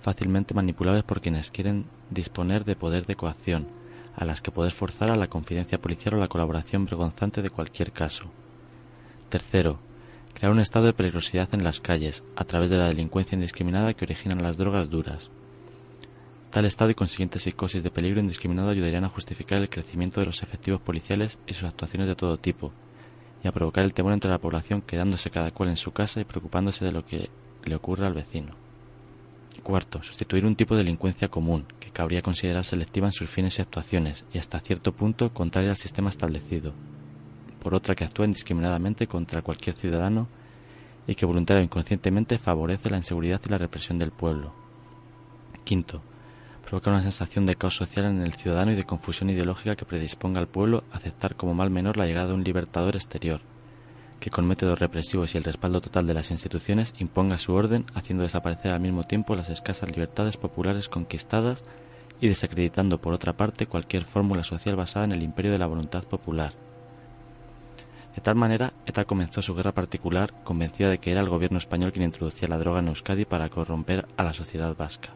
fácilmente 0.00 0.54
manipulables 0.54 1.04
por 1.04 1.20
quienes 1.20 1.50
quieren 1.50 1.84
disponer 2.10 2.64
de 2.64 2.76
poder 2.76 3.06
de 3.06 3.16
coacción, 3.16 3.66
a 4.16 4.24
las 4.24 4.40
que 4.40 4.50
poder 4.50 4.72
forzar 4.72 5.10
a 5.10 5.16
la 5.16 5.28
confidencia 5.28 5.80
policial 5.80 6.14
o 6.14 6.18
la 6.18 6.28
colaboración 6.28 6.86
vergonzante 6.86 7.42
de 7.42 7.50
cualquier 7.50 7.92
caso. 7.92 8.24
Tercero, 9.28 9.78
crear 10.32 10.50
un 10.50 10.60
estado 10.60 10.86
de 10.86 10.94
peligrosidad 10.94 11.48
en 11.52 11.62
las 11.62 11.80
calles, 11.80 12.24
a 12.34 12.44
través 12.44 12.70
de 12.70 12.78
la 12.78 12.88
delincuencia 12.88 13.36
indiscriminada 13.36 13.92
que 13.92 14.06
originan 14.06 14.42
las 14.42 14.56
drogas 14.56 14.88
duras. 14.88 15.30
Tal 16.50 16.64
estado 16.64 16.90
y 16.90 16.94
consiguiente 16.94 17.38
psicosis 17.38 17.82
de 17.82 17.90
peligro 17.90 18.20
indiscriminado 18.20 18.70
ayudarían 18.70 19.04
a 19.04 19.10
justificar 19.10 19.58
el 19.58 19.68
crecimiento 19.68 20.20
de 20.20 20.26
los 20.26 20.42
efectivos 20.42 20.80
policiales 20.80 21.38
y 21.46 21.52
sus 21.52 21.68
actuaciones 21.68 22.08
de 22.08 22.16
todo 22.16 22.38
tipo, 22.38 22.72
y 23.44 23.48
a 23.48 23.52
provocar 23.52 23.84
el 23.84 23.92
temor 23.92 24.14
entre 24.14 24.30
la 24.30 24.38
población 24.38 24.80
quedándose 24.80 25.30
cada 25.30 25.50
cual 25.50 25.68
en 25.68 25.76
su 25.76 25.92
casa 25.92 26.20
y 26.20 26.24
preocupándose 26.24 26.86
de 26.86 26.92
lo 26.92 27.04
que 27.04 27.28
le 27.64 27.74
ocurra 27.74 28.06
al 28.06 28.14
vecino. 28.14 28.54
Cuarto, 29.62 30.02
sustituir 30.02 30.46
un 30.46 30.56
tipo 30.56 30.74
de 30.74 30.84
delincuencia 30.84 31.28
común, 31.28 31.66
cabría 31.96 32.20
considerar 32.20 32.66
selectiva 32.66 33.06
en 33.06 33.12
sus 33.12 33.30
fines 33.30 33.58
y 33.58 33.62
actuaciones, 33.62 34.26
y 34.30 34.36
hasta 34.36 34.60
cierto 34.60 34.92
punto 34.92 35.32
contraria 35.32 35.70
al 35.70 35.78
sistema 35.78 36.10
establecido, 36.10 36.74
por 37.62 37.74
otra 37.74 37.94
que 37.94 38.04
actúa 38.04 38.26
indiscriminadamente 38.26 39.06
contra 39.06 39.40
cualquier 39.40 39.76
ciudadano 39.76 40.28
y 41.06 41.14
que 41.14 41.24
voluntaria 41.24 41.62
o 41.62 41.64
inconscientemente 41.64 42.36
favorece 42.36 42.90
la 42.90 42.98
inseguridad 42.98 43.40
y 43.46 43.48
la 43.48 43.56
represión 43.56 43.98
del 43.98 44.10
pueblo. 44.10 44.52
Quinto, 45.64 46.02
provocar 46.66 46.92
una 46.92 47.02
sensación 47.02 47.46
de 47.46 47.54
caos 47.54 47.76
social 47.76 48.04
en 48.04 48.20
el 48.20 48.34
ciudadano 48.34 48.72
y 48.72 48.74
de 48.74 48.84
confusión 48.84 49.30
ideológica 49.30 49.74
que 49.74 49.86
predisponga 49.86 50.38
al 50.38 50.48
pueblo 50.48 50.84
a 50.92 50.98
aceptar 50.98 51.34
como 51.34 51.54
mal 51.54 51.70
menor 51.70 51.96
la 51.96 52.04
llegada 52.04 52.26
de 52.26 52.34
un 52.34 52.44
libertador 52.44 52.94
exterior, 52.94 53.40
que 54.20 54.30
con 54.30 54.46
métodos 54.46 54.78
represivos 54.78 55.34
y 55.34 55.38
el 55.38 55.44
respaldo 55.44 55.80
total 55.80 56.06
de 56.06 56.14
las 56.14 56.30
instituciones 56.30 56.94
imponga 56.98 57.38
su 57.38 57.54
orden, 57.54 57.84
haciendo 57.94 58.22
desaparecer 58.22 58.72
al 58.72 58.80
mismo 58.80 59.04
tiempo 59.04 59.36
las 59.36 59.50
escasas 59.50 59.90
libertades 59.90 60.36
populares 60.36 60.88
conquistadas 60.88 61.64
y 62.20 62.28
desacreditando 62.28 62.98
por 62.98 63.12
otra 63.12 63.36
parte 63.36 63.66
cualquier 63.66 64.04
fórmula 64.04 64.44
social 64.44 64.76
basada 64.76 65.04
en 65.04 65.12
el 65.12 65.22
imperio 65.22 65.52
de 65.52 65.58
la 65.58 65.66
voluntad 65.66 66.04
popular. 66.04 66.54
De 68.14 68.22
tal 68.22 68.34
manera, 68.34 68.72
ETA 68.86 69.04
comenzó 69.04 69.42
su 69.42 69.54
guerra 69.54 69.72
particular 69.72 70.32
convencida 70.42 70.88
de 70.88 70.98
que 70.98 71.12
era 71.12 71.20
el 71.20 71.28
gobierno 71.28 71.58
español 71.58 71.92
quien 71.92 72.06
introducía 72.06 72.48
la 72.48 72.58
droga 72.58 72.78
en 72.78 72.88
Euskadi 72.88 73.26
para 73.26 73.50
corromper 73.50 74.06
a 74.16 74.24
la 74.24 74.32
sociedad 74.32 74.74
vasca. 74.74 75.10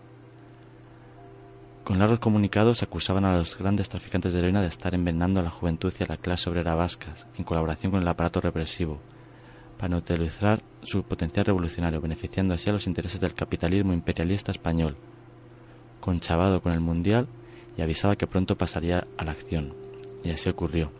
Con 1.90 1.98
largos 1.98 2.20
comunicados 2.20 2.84
acusaban 2.84 3.24
a 3.24 3.36
los 3.36 3.58
grandes 3.58 3.88
traficantes 3.88 4.32
de 4.32 4.38
heroína 4.38 4.60
de 4.60 4.68
estar 4.68 4.94
envenenando 4.94 5.40
a 5.40 5.42
la 5.42 5.50
juventud 5.50 5.92
y 5.98 6.04
a 6.04 6.06
la 6.06 6.18
clase 6.18 6.48
obrera 6.48 6.76
vascas, 6.76 7.26
en 7.36 7.42
colaboración 7.42 7.90
con 7.90 8.00
el 8.00 8.06
aparato 8.06 8.40
represivo, 8.40 9.00
para 9.76 9.88
neutralizar 9.88 10.62
su 10.82 11.02
potencial 11.02 11.46
revolucionario, 11.46 12.00
beneficiando 12.00 12.54
así 12.54 12.70
a 12.70 12.74
los 12.74 12.86
intereses 12.86 13.20
del 13.20 13.34
capitalismo 13.34 13.92
imperialista 13.92 14.52
español, 14.52 14.98
conchavado 15.98 16.62
con 16.62 16.70
el 16.70 16.78
mundial 16.78 17.26
y 17.76 17.82
avisaba 17.82 18.14
que 18.14 18.28
pronto 18.28 18.56
pasaría 18.56 19.08
a 19.16 19.24
la 19.24 19.32
acción. 19.32 19.74
Y 20.22 20.30
así 20.30 20.48
ocurrió. 20.48 20.92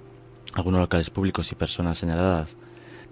Algunos 0.54 0.80
locales 0.80 1.10
públicos 1.10 1.52
y 1.52 1.54
personas 1.54 1.98
señaladas 1.98 2.56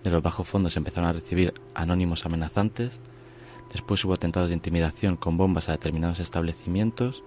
de 0.02 0.10
los 0.10 0.20
bajos 0.20 0.48
fondos 0.48 0.76
empezaron 0.76 1.08
a 1.08 1.12
recibir 1.12 1.54
anónimos 1.76 2.26
amenazantes. 2.26 3.00
Después 3.70 4.04
hubo 4.04 4.14
atentados 4.14 4.48
de 4.48 4.56
intimidación 4.56 5.14
con 5.14 5.36
bombas 5.36 5.68
a 5.68 5.72
determinados 5.72 6.18
establecimientos. 6.18 7.22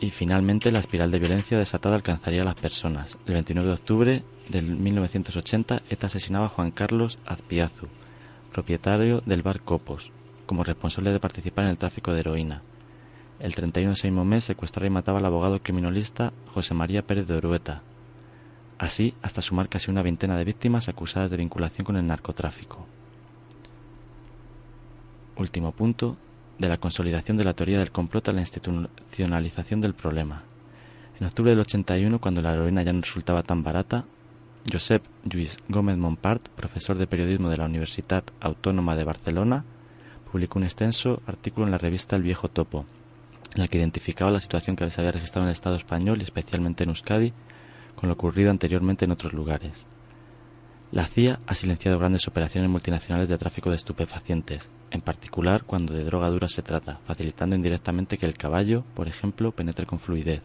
Y 0.00 0.10
finalmente 0.10 0.70
la 0.70 0.78
espiral 0.78 1.10
de 1.10 1.18
violencia 1.18 1.58
desatada 1.58 1.96
alcanzaría 1.96 2.42
a 2.42 2.44
las 2.44 2.54
personas. 2.54 3.18
El 3.26 3.34
29 3.34 3.68
de 3.68 3.74
octubre 3.74 4.22
del 4.48 4.76
1980, 4.76 5.82
ETA 5.90 6.06
asesinaba 6.06 6.46
a 6.46 6.50
Juan 6.50 6.70
Carlos 6.70 7.18
Azpiazu, 7.26 7.88
propietario 8.52 9.22
del 9.26 9.42
bar 9.42 9.60
Copos, 9.60 10.12
como 10.46 10.62
responsable 10.62 11.10
de 11.10 11.18
participar 11.18 11.64
en 11.64 11.72
el 11.72 11.78
tráfico 11.78 12.12
de 12.12 12.20
heroína. 12.20 12.62
El 13.40 13.56
31 13.56 13.90
de 13.90 13.94
ese 13.94 14.10
mes 14.10 14.44
secuestraba 14.44 14.86
y 14.86 14.90
mataba 14.90 15.18
al 15.18 15.26
abogado 15.26 15.60
criminalista 15.60 16.32
José 16.54 16.74
María 16.74 17.06
Pérez 17.06 17.26
de 17.26 17.34
Orueta, 17.34 17.82
así 18.78 19.14
hasta 19.20 19.42
sumar 19.42 19.68
casi 19.68 19.90
una 19.90 20.02
veintena 20.02 20.36
de 20.36 20.44
víctimas 20.44 20.88
acusadas 20.88 21.30
de 21.30 21.36
vinculación 21.36 21.84
con 21.84 21.96
el 21.96 22.06
narcotráfico. 22.06 22.86
Último 25.36 25.72
punto, 25.72 26.16
de 26.58 26.68
la 26.68 26.78
consolidación 26.78 27.36
de 27.36 27.44
la 27.44 27.54
teoría 27.54 27.78
del 27.78 27.92
complot 27.92 28.28
a 28.28 28.32
la 28.32 28.40
institucionalización 28.40 29.80
del 29.80 29.94
problema. 29.94 30.42
En 31.20 31.26
octubre 31.26 31.50
del 31.50 31.60
81, 31.60 32.20
cuando 32.20 32.42
la 32.42 32.54
heroína 32.54 32.82
ya 32.82 32.92
no 32.92 33.00
resultaba 33.00 33.42
tan 33.42 33.62
barata, 33.62 34.04
Josep 34.70 35.02
Lluís 35.24 35.58
Gómez 35.68 35.96
Montpart, 35.96 36.48
profesor 36.50 36.98
de 36.98 37.06
periodismo 37.06 37.48
de 37.48 37.56
la 37.56 37.64
Universidad 37.64 38.24
Autónoma 38.40 38.96
de 38.96 39.04
Barcelona, 39.04 39.64
publicó 40.30 40.58
un 40.58 40.64
extenso 40.64 41.22
artículo 41.26 41.66
en 41.66 41.72
la 41.72 41.78
revista 41.78 42.16
El 42.16 42.22
Viejo 42.22 42.48
Topo, 42.48 42.84
en 43.54 43.62
la 43.62 43.68
que 43.68 43.78
identificaba 43.78 44.30
la 44.30 44.40
situación 44.40 44.76
que 44.76 44.90
se 44.90 45.00
había 45.00 45.12
registrado 45.12 45.44
en 45.44 45.48
el 45.48 45.54
Estado 45.54 45.76
español 45.76 46.18
y 46.20 46.24
especialmente 46.24 46.84
en 46.84 46.90
Euskadi 46.90 47.32
con 47.96 48.08
lo 48.08 48.14
ocurrido 48.14 48.50
anteriormente 48.50 49.04
en 49.04 49.10
otros 49.10 49.32
lugares. 49.32 49.86
La 50.90 51.04
CIA 51.04 51.40
ha 51.46 51.54
silenciado 51.54 51.98
grandes 51.98 52.26
operaciones 52.28 52.70
multinacionales 52.70 53.28
de 53.28 53.36
tráfico 53.36 53.68
de 53.68 53.76
estupefacientes, 53.76 54.70
en 54.90 55.02
particular 55.02 55.64
cuando 55.64 55.92
de 55.92 56.02
droga 56.02 56.30
dura 56.30 56.48
se 56.48 56.62
trata, 56.62 56.98
facilitando 57.06 57.54
indirectamente 57.54 58.16
que 58.16 58.24
el 58.24 58.38
caballo, 58.38 58.84
por 58.94 59.06
ejemplo, 59.06 59.52
penetre 59.52 59.84
con 59.84 59.98
fluidez, 59.98 60.40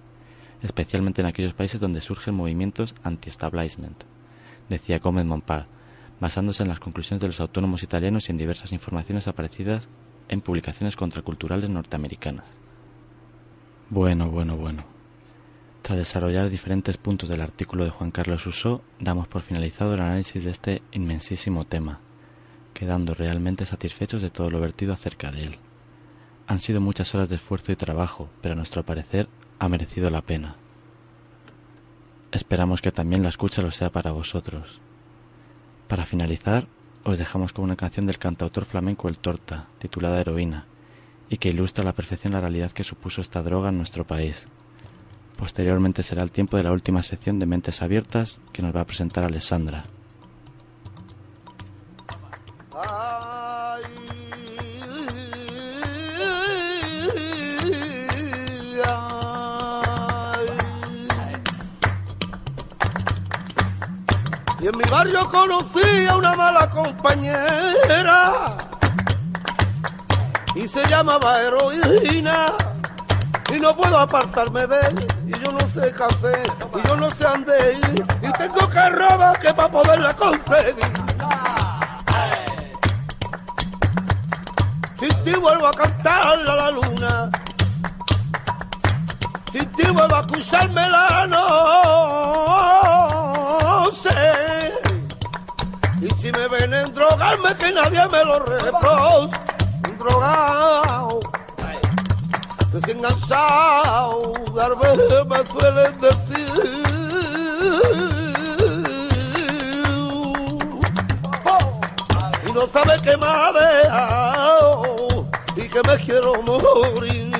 especialmente 0.62 1.22
en 1.22 1.28
aquellos 1.28 1.54
países 1.54 1.80
donde 1.80 2.02
surgen 2.02 2.36
movimientos 2.36 2.94
anti-establishment, 3.04 4.04
decía 4.68 5.00
Gómez 5.00 5.24
Montpar, 5.26 5.68
basándose 6.20 6.64
en 6.64 6.70
las 6.70 6.82
conclusiones 6.82 7.22
de 7.22 7.28
los 7.28 7.39
autónomos 7.39 7.82
italianos 7.84 8.28
y 8.28 8.34
en 8.34 8.38
diversas 8.38 8.74
informaciones 8.74 9.30
aparecidas 9.30 9.88
en 10.28 10.41
publicaciones 10.41 10.98
contraculturales 10.98 11.70
norteamericanas. 11.70 12.46
Bueno, 13.89 14.30
bueno, 14.30 14.58
bueno. 14.58 14.93
Tras 15.84 15.98
desarrollar 15.98 16.50
diferentes 16.50 16.96
puntos 16.96 17.28
del 17.28 17.42
artículo 17.42 17.84
de 17.84 17.90
Juan 17.90 18.10
Carlos 18.10 18.48
Usó, 18.48 18.82
damos 19.02 19.28
por 19.28 19.42
finalizado 19.42 19.94
el 19.94 20.00
análisis 20.00 20.46
de 20.46 20.52
este 20.52 20.82
inmensísimo 20.94 21.66
tema, 21.66 22.00
quedando 22.74 23.14
realmente 23.14 23.66
satisfechos 23.66 24.22
de 24.22 24.30
todo 24.30 24.50
lo 24.50 24.62
vertido 24.62 24.94
acerca 24.94 25.30
de 25.30 25.44
él. 25.44 25.58
Han 26.48 26.62
sido 26.62 26.80
muchas 26.80 27.14
horas 27.14 27.28
de 27.28 27.36
esfuerzo 27.36 27.74
y 27.74 27.76
trabajo, 27.76 28.30
pero 28.42 28.54
a 28.54 28.56
nuestro 28.56 28.86
parecer 28.86 29.28
ha 29.60 29.68
merecido 29.68 30.10
la 30.10 30.22
pena. 30.22 30.56
Esperamos 32.32 32.82
que 32.82 32.94
también 32.94 33.22
la 33.22 33.28
escucha 33.28 33.62
lo 33.62 33.72
sea 33.72 33.90
para 33.90 34.14
vosotros. 34.14 34.80
Para 35.90 36.06
finalizar, 36.06 36.66
os 37.04 37.18
dejamos 37.18 37.52
con 37.52 37.66
una 37.66 37.76
canción 37.76 38.06
del 38.06 38.20
cantautor 38.20 38.64
flamenco 38.64 39.10
El 39.10 39.18
Torta, 39.18 39.68
titulada 39.80 40.22
Heroína, 40.22 40.66
y 41.28 41.40
que 41.40 41.50
ilustra 41.50 41.82
a 41.82 41.86
la 41.86 41.94
perfección 41.94 42.32
la 42.32 42.40
realidad 42.40 42.72
que 42.72 42.86
supuso 42.86 43.20
esta 43.20 43.44
droga 43.44 43.68
en 43.68 43.80
nuestro 43.80 44.08
país. 44.08 44.48
Posteriormente 45.38 46.04
será 46.04 46.24
el 46.24 46.32
tiempo 46.32 46.58
de 46.58 46.64
la 46.64 46.72
última 46.72 47.02
sección 47.02 47.40
de 47.40 47.46
Mentes 47.46 47.82
Abiertas 47.82 48.40
que 48.52 48.62
nos 48.62 48.76
va 48.76 48.82
a 48.82 48.86
presentar 48.86 49.24
Alessandra. 49.24 49.84
Y 64.60 64.68
en 64.68 64.78
mi 64.78 64.84
barrio 64.90 65.30
conocí 65.30 66.08
a 66.08 66.16
una 66.16 66.36
mala 66.36 66.70
compañera 66.70 68.56
y 70.56 70.68
se 70.70 70.88
llamaba 70.88 71.42
heroína 71.42 72.46
y 73.54 73.60
no 73.60 73.76
puedo 73.76 73.98
apartarme 73.98 74.66
de 74.68 74.80
él 74.80 75.12
y 75.36 75.40
yo 75.44 75.52
no 75.52 75.60
sé 75.60 75.94
qué 75.96 76.04
hacer 76.04 76.48
y 76.74 76.88
yo 76.88 76.96
no 76.96 77.10
sé 77.12 77.24
dónde 77.24 77.78
y 78.22 78.32
tengo 78.34 78.70
que 78.70 78.90
robar 78.90 79.40
que 79.40 79.54
para 79.54 79.70
poderla 79.70 80.14
conseguir. 80.14 80.92
Si 85.00 85.08
ti 85.24 85.34
vuelvo 85.34 85.68
a 85.68 85.72
cantarle 85.72 86.50
a 86.52 86.56
la 86.56 86.72
luna, 86.72 87.30
si 89.52 89.66
ti 89.66 89.84
vuelvo 89.92 90.16
a 90.16 90.20
acusarme 90.20 90.90
la 90.90 91.28
no 91.28 92.64
sé. 93.92 94.72
Y 96.02 96.10
si 96.22 96.32
me 96.32 96.48
ven 96.48 96.74
en 96.74 96.94
drogarme 96.94 97.56
que 97.56 97.72
nadie 97.72 98.08
me 98.10 98.24
lo 98.24 98.40
reproche, 98.40 99.38
drogado. 99.98 101.20
Desenganchado, 102.74 104.34
tal 104.56 104.76
vez 104.78 104.98
me 105.28 105.46
suelen 105.46 106.02
decir. 106.02 106.54
Y 112.48 112.52
no 112.52 112.68
sabe 112.68 112.96
que 113.04 113.16
me 113.18 113.26
ha 113.26 113.52
dejado 113.54 115.28
y 115.56 115.70
que 115.70 115.82
me 115.88 115.98
quiero 115.98 116.42
morir. 116.42 117.32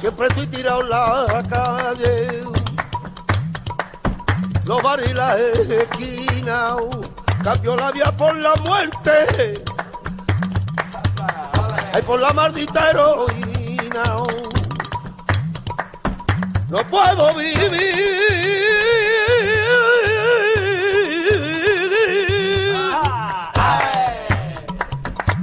Siempre 0.00 0.28
estoy 0.28 0.46
tirado 0.46 0.80
en 0.82 0.90
la 0.90 1.42
calle, 1.50 2.42
los 4.64 4.82
bares 4.82 5.10
y 5.10 5.14
las 5.14 5.36
esquinas, 5.38 6.76
cambio 7.42 7.76
la 7.76 7.90
vía 7.90 8.16
por 8.16 8.36
la 8.36 8.54
muerte, 8.64 9.64
ay 11.94 12.02
por 12.02 12.20
la 12.20 12.32
maldita 12.32 12.90
heroína. 12.90 14.04
No 16.68 16.78
puedo 16.90 17.34
vivir 17.34 17.88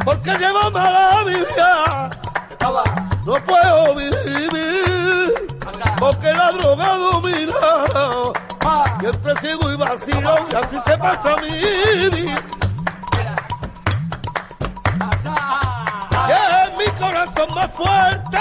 porque 0.03 0.37
llevo 0.37 0.71
mala 0.71 1.23
vida. 1.23 2.09
No 3.25 3.33
puedo 3.43 3.95
vivir 3.95 5.33
porque 5.99 6.31
la 6.31 6.51
droga 6.51 6.97
domina. 6.97 7.53
Siempre 8.99 9.33
sigo 9.41 9.71
y 9.71 9.75
vacilo 9.75 10.35
y 10.51 10.55
así 10.55 10.77
se 10.85 10.97
pasa 10.97 11.35
mi 11.37 11.49
vida. 12.15 12.41
Corazón 16.99 17.53
más 17.53 17.71
fuerte 17.71 18.37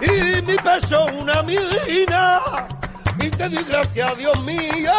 y 0.00 0.42
mi 0.42 0.56
peso 0.56 1.06
una 1.06 1.42
mina. 1.42 2.40
Y 3.18 3.30
te 3.30 3.48
di 3.48 3.56
gracias, 3.64 4.16
Dios 4.18 4.40
mío, 4.42 4.92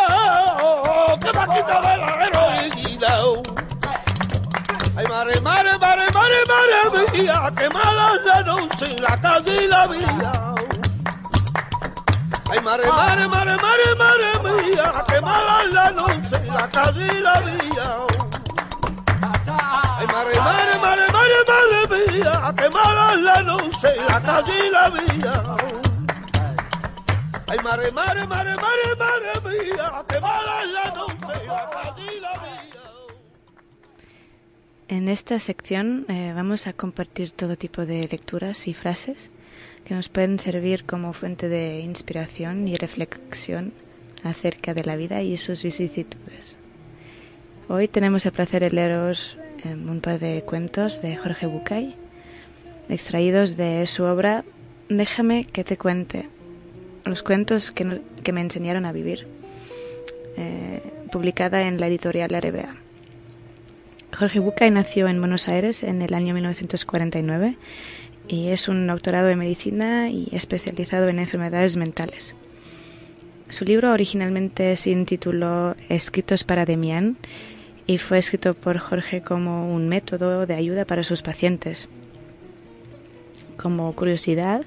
que 1.22 1.34
me 1.34 1.40
ha 1.40 1.48
quitado 1.48 1.88
de 1.88 1.98
la 1.98 2.26
heroína. 2.26 3.58
Ay, 4.98 5.06
mare, 5.08 5.40
mare, 5.42 5.78
mare, 5.78 6.06
mare, 6.12 6.36
mare 6.48 7.18
mía, 7.18 7.52
que 7.56 7.70
mala 7.70 8.16
la 8.26 8.42
noche, 8.42 8.96
la 9.00 9.18
calle 9.22 9.64
y 9.64 9.68
la 9.68 9.88
vía. 9.88 10.56
Ay, 12.50 12.60
mare, 12.62 12.88
mare, 12.88 13.28
mare, 13.28 13.58
mare, 13.58 13.96
mare 13.98 14.30
mía, 14.44 15.04
que 15.08 15.22
mala 15.22 15.64
la 15.72 15.92
noche, 15.92 16.44
la 16.46 16.68
calle 16.70 17.06
y 17.06 17.22
la 17.22 17.40
vía. 17.42 18.17
Mía, 21.90 22.42
la 23.18 23.42
noche, 23.44 23.96
la 24.72 24.90
mía, 24.90 25.32
la 30.74 30.94
noche, 30.94 31.46
la. 31.46 31.68
En 34.90 35.10
esta 35.10 35.40
sección 35.40 36.06
eh, 36.08 36.34
vamos 36.34 36.66
a 36.68 36.74
compartir 36.74 37.32
todo 37.32 37.58
tipo 37.58 37.86
de 37.86 38.08
lecturas 38.08 38.68
y 38.68 38.74
frases 38.74 39.32
que 39.86 39.94
nos 39.94 40.10
pueden 40.10 40.40
servir 40.40 40.86
como 40.86 41.14
fuente 41.14 41.48
de 41.48 41.80
inspiración 41.80 42.68
y 42.68 42.76
reflexión 42.76 43.74
acerca 44.24 44.74
de 44.74 44.84
la 44.84 44.98
vida 44.98 45.22
y 45.22 45.38
sus 45.38 45.64
vicisitudes. 45.64 46.57
Hoy 47.70 47.90
tenemos 47.90 48.26
el 48.26 48.32
placer 48.32 48.62
de 48.62 48.70
leeros 48.72 49.38
eh, 49.66 49.74
un 49.74 50.00
par 50.00 50.20
de 50.20 50.42
cuentos 50.44 51.02
de 51.02 51.18
Jorge 51.18 51.48
Bucay, 51.48 51.96
extraídos 52.88 53.58
de 53.58 53.86
su 53.88 54.04
obra 54.04 54.46
Déjame 54.88 55.44
que 55.44 55.66
te 55.66 55.76
cuente, 55.76 56.30
los 57.04 57.24
cuentos 57.24 57.72
que, 57.72 58.00
que 58.24 58.32
me 58.32 58.40
enseñaron 58.40 58.86
a 58.86 58.94
vivir, 58.94 59.28
eh, 60.38 60.82
publicada 61.12 61.68
en 61.68 61.82
la 61.82 61.88
editorial 61.88 62.30
RBA. 62.30 62.78
Jorge 64.18 64.40
Bucay 64.40 64.72
nació 64.72 65.10
en 65.10 65.20
Buenos 65.20 65.50
Aires 65.50 65.84
en 65.84 66.02
el 66.02 66.14
año 66.14 66.34
1949 66.34 67.58
y 68.30 68.48
es 68.48 68.70
un 68.70 68.88
doctorado 68.88 69.28
en 69.28 69.40
medicina 69.40 70.10
y 70.10 70.30
especializado 70.32 71.10
en 71.10 71.20
enfermedades 71.20 71.76
mentales. 71.76 72.34
Su 73.50 73.66
libro 73.66 73.92
originalmente 73.92 74.74
se 74.78 74.92
intituló 74.92 75.76
Escritos 75.90 76.46
para 76.46 76.64
Demián 76.64 77.18
y 77.88 77.98
fue 77.98 78.18
escrito 78.18 78.54
por 78.54 78.78
Jorge 78.78 79.22
como 79.22 79.74
un 79.74 79.88
método 79.88 80.46
de 80.46 80.54
ayuda 80.54 80.84
para 80.86 81.04
sus 81.04 81.22
pacientes. 81.22 81.88
Como 83.56 83.96
curiosidad, 83.96 84.66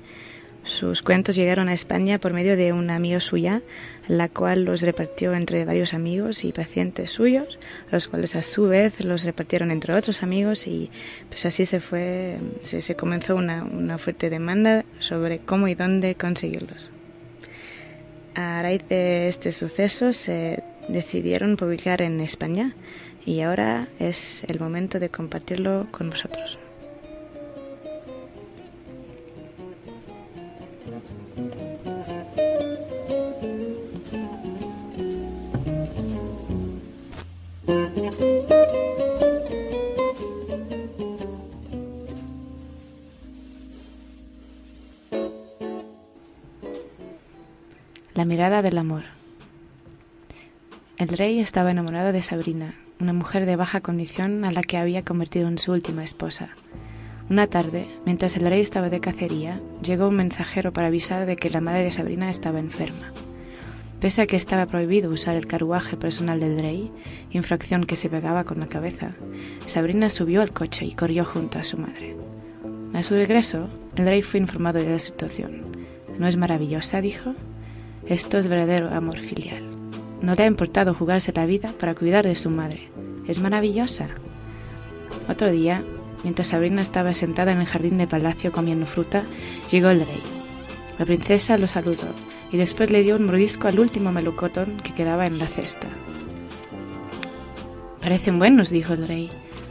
sus 0.65 1.03
cuentos 1.03 1.37
llegaron 1.37 1.69
a 1.69 1.75
España 1.75 2.19
por 2.19 2.33
medio 2.33 2.57
de 2.57 2.73
una 2.73 2.97
amiga 2.97 3.21
suya, 3.21 3.63
la 4.09 4.29
cual 4.29 4.65
los 4.65 4.81
repartió 4.81 5.35
entre 5.35 5.65
varios 5.65 5.95
amigos 5.95 6.45
y 6.45 6.53
pacientes 6.53 7.11
suyos, 7.11 7.59
los 7.93 8.09
cuales 8.09 8.37
a 8.37 8.43
su 8.43 8.65
vez 8.65 9.05
los 9.05 9.25
repartieron 9.25 9.71
entre 9.71 9.95
otros 9.95 10.23
amigos 10.23 10.67
y 10.67 10.91
pues 11.29 11.45
así 11.45 11.67
se 11.67 11.81
fue, 11.81 12.39
se, 12.63 12.81
se 12.81 12.97
comenzó 12.97 13.37
una, 13.37 13.65
una 13.65 13.99
fuerte 13.99 14.31
demanda 14.31 14.85
sobre 14.99 15.41
cómo 15.41 15.69
y 15.69 15.75
dónde 15.75 16.15
conseguirlos. 16.15 16.91
A 18.35 18.63
raíz 18.63 18.87
de 18.89 19.29
este 19.29 19.53
suceso 19.53 20.13
se 20.13 20.63
decidieron 20.89 21.57
publicar 21.57 22.01
en 22.03 22.21
España 22.21 22.75
y 23.25 23.41
ahora 23.41 23.89
es 23.99 24.45
el 24.45 24.61
momento 24.61 24.99
de 24.99 25.09
compartirlo 25.09 25.87
con 25.91 26.11
vosotros. 26.11 26.59
La 48.15 48.27
mirada 48.27 48.61
del 48.61 48.77
amor. 48.77 49.05
El 50.99 51.09
rey 51.09 51.41
estaba 51.41 51.71
enamorado 51.71 52.13
de 52.13 52.21
Sabrina, 52.21 52.75
una 53.01 53.13
mujer 53.13 53.47
de 53.47 53.57
baja 53.57 53.81
condición 53.81 54.45
a 54.45 54.53
la 54.53 54.63
que 54.63 54.77
había 54.77 55.05
convertido 55.05 55.49
en 55.49 55.59
su 55.59 55.73
última 55.73 56.05
esposa. 56.05 56.51
Una 57.31 57.47
tarde, 57.47 57.87
mientras 58.05 58.37
el 58.37 58.47
rey 58.47 58.61
estaba 58.61 58.91
de 58.91 59.01
cacería, 59.01 59.61
llegó 59.83 60.09
un 60.09 60.17
mensajero 60.17 60.73
para 60.73 60.89
avisar 60.89 61.27
de 61.27 61.37
que 61.37 61.51
la 61.51 61.61
madre 61.61 61.85
de 61.85 61.93
Sabrina 61.93 62.29
estaba 62.29 62.59
enferma. 62.59 63.13
Pese 64.01 64.23
a 64.23 64.27
que 64.27 64.37
estaba 64.37 64.67
prohibido 64.67 65.11
usar 65.11 65.37
el 65.37 65.47
carruaje 65.47 65.97
personal 65.97 66.41
del 66.41 66.59
rey, 66.59 66.91
infracción 67.31 67.85
que 67.85 67.97
se 67.97 68.09
pegaba 68.09 68.45
con 68.45 68.59
la 68.61 68.67
cabeza, 68.67 69.13
Sabrina 69.67 70.11
subió 70.11 70.43
al 70.43 70.53
coche 70.53 70.87
y 70.87 70.93
corrió 70.93 71.25
junto 71.25 71.59
a 71.59 71.65
su 71.65 71.79
madre. 71.79 72.17
A 72.95 73.03
su 73.03 73.15
regreso, 73.15 73.69
el 73.97 74.07
rey 74.07 74.23
fue 74.23 74.41
informado 74.41 74.79
de 74.79 74.91
la 74.91 74.99
situación. 74.99 75.67
¿No 76.19 76.27
es 76.27 76.37
maravillosa? 76.37 77.01
dijo. 77.01 77.35
Esto 78.07 78.39
es 78.39 78.49
verdadero 78.49 78.91
amor 78.91 79.19
filial. 79.19 79.70
No 80.23 80.35
le 80.35 80.43
ha 80.45 80.47
importado 80.47 80.95
jugarse 80.95 81.33
la 81.35 81.47
vida 81.47 81.73
para 81.79 81.95
cuidar 81.95 82.27
de 82.27 82.35
su 82.35 82.51
madre. 82.51 82.91
Es 83.27 83.41
maravillosa. 83.41 84.09
Otro 85.29 85.51
día, 85.51 85.83
mientras 86.23 86.49
Sabrina 86.49 86.83
estaba 86.83 87.15
sentada 87.15 87.53
en 87.53 87.61
el 87.61 87.67
jardín 87.67 87.97
de 87.99 88.07
palacio 88.07 88.53
comiendo 88.53 88.87
fruta, 88.87 89.25
llegó 89.71 89.89
el 89.89 90.01
rey. 90.01 90.23
La 90.99 91.07
princesa 91.07 91.57
lo 91.57 91.67
saludó 91.67 92.09
y 92.53 92.57
después 92.57 92.91
le 92.91 93.03
dio 93.03 93.17
un 93.17 93.25
mordisco 93.25 93.69
al 93.69 93.81
último 93.81 94.13
melocotón 94.13 94.81
que 94.83 94.93
quedaba 94.93 95.27
en 95.27 95.39
la 95.39 95.47
cesta. 95.47 95.89
Parecen 98.01 98.39
buenos, 98.39 98.71
dijo 98.71 98.93
el 98.95 99.07
rey. 99.07 99.31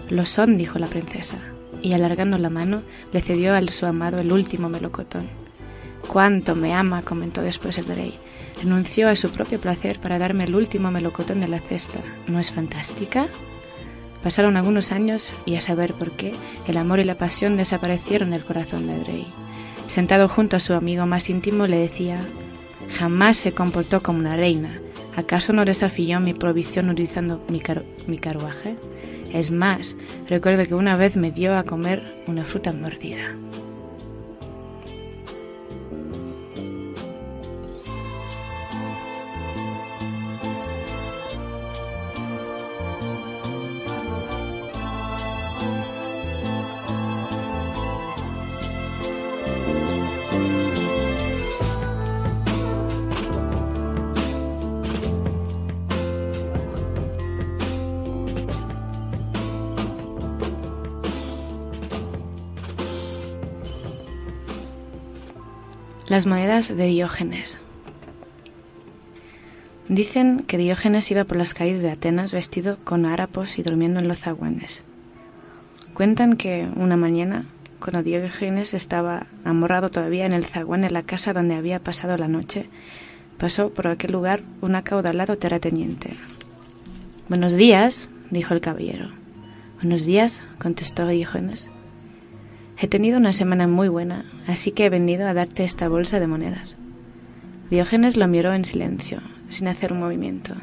Lo 0.09 0.25
son, 0.25 0.57
dijo 0.57 0.79
la 0.79 0.87
princesa, 0.87 1.37
y 1.81 1.93
alargando 1.93 2.37
la 2.37 2.49
mano 2.49 2.81
le 3.13 3.21
cedió 3.21 3.53
a 3.53 3.61
su 3.67 3.85
amado 3.85 4.17
el 4.17 4.31
último 4.31 4.69
melocotón. 4.69 5.27
Cuánto 6.07 6.55
me 6.55 6.73
ama, 6.73 7.03
comentó 7.03 7.41
después 7.41 7.77
el 7.77 7.85
rey. 7.85 8.17
Renunció 8.61 9.07
a 9.09 9.15
su 9.15 9.29
propio 9.31 9.59
placer 9.59 9.99
para 9.99 10.19
darme 10.19 10.43
el 10.43 10.55
último 10.55 10.91
melocotón 10.91 11.39
de 11.39 11.47
la 11.47 11.59
cesta. 11.59 11.99
¿No 12.27 12.39
es 12.39 12.51
fantástica? 12.51 13.27
Pasaron 14.23 14.57
algunos 14.57 14.91
años 14.91 15.31
y 15.45 15.55
a 15.55 15.61
saber 15.61 15.93
por 15.93 16.11
qué, 16.11 16.33
el 16.67 16.75
amor 16.77 16.99
y 16.99 17.05
la 17.05 17.17
pasión 17.17 17.55
desaparecieron 17.55 18.31
del 18.31 18.43
corazón 18.43 18.87
del 18.87 19.05
rey. 19.05 19.25
Sentado 19.87 20.27
junto 20.27 20.57
a 20.57 20.59
su 20.59 20.73
amigo 20.73 21.05
más 21.05 21.29
íntimo 21.29 21.67
le 21.67 21.77
decía, 21.77 22.19
jamás 22.97 23.37
se 23.37 23.53
comportó 23.53 24.03
como 24.03 24.19
una 24.19 24.35
reina. 24.35 24.79
¿Acaso 25.15 25.53
no 25.53 25.63
desafió 25.65 26.19
mi 26.19 26.33
provisión 26.33 26.89
utilizando 26.89 27.43
mi, 27.49 27.61
car- 27.61 27.85
mi 28.07 28.17
carruaje? 28.17 28.75
Es 29.33 29.51
más, 29.51 29.95
recuerdo 30.27 30.65
que 30.65 30.75
una 30.75 30.97
vez 30.97 31.15
me 31.15 31.31
dio 31.31 31.55
a 31.57 31.63
comer 31.63 32.23
una 32.27 32.43
fruta 32.43 32.73
mordida. 32.73 33.35
Las 66.19 66.27
monedas 66.27 66.67
de 66.67 66.85
Diógenes. 66.85 67.59
Dicen 69.87 70.43
que 70.45 70.57
Diógenes 70.57 71.09
iba 71.11 71.23
por 71.23 71.37
las 71.37 71.53
calles 71.53 71.81
de 71.81 71.91
Atenas 71.91 72.33
vestido 72.33 72.77
con 72.83 73.05
harapos 73.05 73.57
y 73.57 73.63
durmiendo 73.63 74.01
en 74.01 74.09
los 74.09 74.19
zaguanes. 74.19 74.83
Cuentan 75.93 76.35
que 76.35 76.67
una 76.75 76.97
mañana, 76.97 77.45
cuando 77.79 78.03
Diógenes 78.03 78.73
estaba 78.73 79.27
amorrado 79.45 79.91
todavía 79.91 80.25
en 80.25 80.33
el 80.33 80.43
zaguán 80.43 80.81
de 80.81 80.89
la 80.89 81.03
casa 81.03 81.31
donde 81.31 81.55
había 81.55 81.79
pasado 81.79 82.17
la 82.17 82.27
noche, 82.27 82.67
pasó 83.37 83.69
por 83.69 83.87
aquel 83.87 84.11
lugar 84.11 84.43
un 84.59 84.75
acaudalado 84.75 85.37
terrateniente. 85.37 86.17
Buenos 87.29 87.53
días, 87.53 88.09
dijo 88.29 88.53
el 88.53 88.59
caballero. 88.59 89.09
Buenos 89.75 90.03
días, 90.03 90.45
contestó 90.57 91.07
Diógenes. 91.07 91.69
He 92.81 92.87
tenido 92.87 93.17
una 93.17 93.33
semana 93.33 93.67
muy 93.67 93.89
buena, 93.89 94.23
así 94.47 94.71
que 94.71 94.85
he 94.85 94.89
venido 94.89 95.27
a 95.27 95.33
darte 95.33 95.65
esta 95.65 95.89
bolsa 95.89 96.21
de 96.21 96.27
monedas. 96.27 96.77
Diógenes 97.69 98.15
lo 98.15 98.25
miró 98.29 98.53
en 98.53 98.63
silencio, 98.63 99.19
sin 99.49 99.67
hacer 99.67 99.91
un 99.91 99.99
movimiento. 99.99 100.53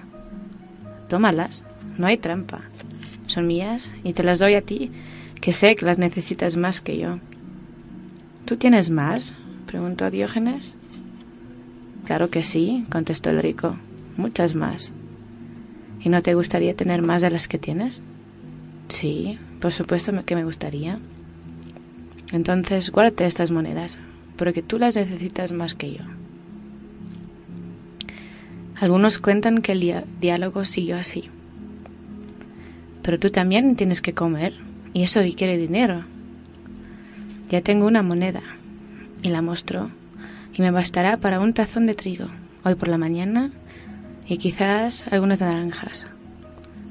Tómalas, 1.09 1.63
no 1.99 2.07
hay 2.07 2.17
trampa. 2.17 2.63
Son 3.27 3.47
mías 3.47 3.93
y 4.03 4.15
te 4.15 4.25
las 4.25 4.39
doy 4.39 4.55
a 4.55 4.63
ti, 4.63 4.91
que 5.43 5.53
sé 5.53 5.77
que 5.77 5.85
las 5.85 5.99
necesitas 5.99 6.57
más 6.57 6.81
que 6.81 6.97
yo. 6.97 7.19
¿Tú 8.47 8.57
tienes 8.57 8.89
más? 8.89 9.35
preguntó 9.67 10.11
Diógenes. 10.11 10.75
Claro 12.07 12.31
que 12.31 12.43
sí, 12.43 12.87
contestó 12.91 13.29
el 13.29 13.43
rico. 13.43 13.77
Muchas 14.17 14.55
más. 14.55 14.91
¿Y 16.01 16.09
no 16.09 16.23
te 16.23 16.33
gustaría 16.33 16.75
tener 16.75 17.03
más 17.03 17.21
de 17.21 17.29
las 17.29 17.47
que 17.47 17.59
tienes? 17.59 18.01
Sí, 18.89 19.39
por 19.61 19.73
supuesto 19.73 20.13
que 20.25 20.35
me 20.35 20.45
gustaría. 20.45 20.99
Entonces, 22.33 22.91
guárdate 22.91 23.27
estas 23.27 23.51
monedas, 23.51 23.99
porque 24.37 24.63
tú 24.63 24.79
las 24.79 24.97
necesitas 24.97 25.53
más 25.53 25.75
que 25.75 25.93
yo. 25.93 26.05
Algunos 28.79 29.19
cuentan 29.19 29.63
que 29.63 29.73
el 29.73 30.05
diálogo 30.21 30.65
siguió 30.65 30.97
así. 30.97 31.31
Pero 33.03 33.19
tú 33.19 33.31
también 33.31 33.77
tienes 33.77 34.03
que 34.03 34.13
comer, 34.13 34.55
y 34.93 35.05
eso 35.05 35.21
requiere 35.21 35.57
dinero. 35.57 36.05
Ya 37.49 37.61
tengo 37.61 37.87
una 37.87 38.03
moneda, 38.03 38.43
y 39.23 39.29
la 39.29 39.41
mostró, 39.41 39.91
y 40.53 40.63
me 40.63 40.73
bastará 40.73 41.19
para 41.19 41.41
un 41.41 41.55
tazón 41.55 41.87
de 41.87 41.95
trigo, 41.95 42.27
hoy 42.65 42.75
por 42.75 42.89
la 42.89 42.99
mañana, 42.99 43.53
y 44.27 44.39
quizás 44.39 45.07
algunas 45.13 45.41
naranjas. 45.41 46.07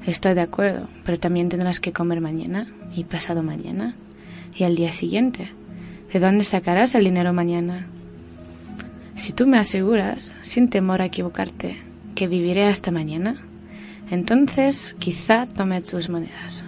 Estoy 0.06 0.34
de 0.34 0.40
acuerdo, 0.40 0.88
pero 1.04 1.18
también 1.18 1.50
tendrás 1.50 1.80
que 1.80 1.92
comer 1.92 2.20
mañana 2.20 2.68
y 2.94 3.04
pasado 3.04 3.42
mañana 3.42 3.94
y 4.56 4.64
al 4.64 4.76
día 4.76 4.92
siguiente. 4.92 5.50
¿De 6.12 6.20
dónde 6.20 6.44
sacarás 6.44 6.94
el 6.94 7.04
dinero 7.04 7.32
mañana? 7.32 7.86
Si 9.14 9.32
tú 9.32 9.46
me 9.46 9.58
aseguras, 9.58 10.34
sin 10.42 10.68
temor 10.68 11.02
a 11.02 11.06
equivocarte, 11.06 11.78
que 12.14 12.28
viviré 12.28 12.64
hasta 12.64 12.90
mañana, 12.90 13.42
entonces 14.10 14.94
quizá 14.98 15.46
tome 15.46 15.82
tus 15.82 16.08
monedas. 16.08 16.64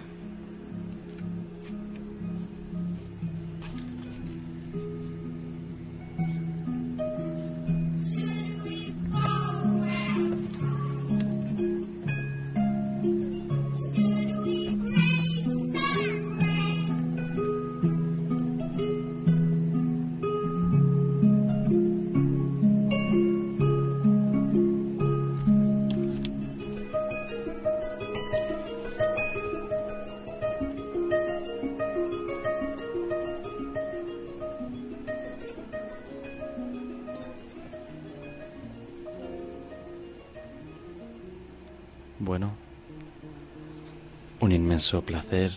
Inmenso 44.78 45.02
placer 45.02 45.50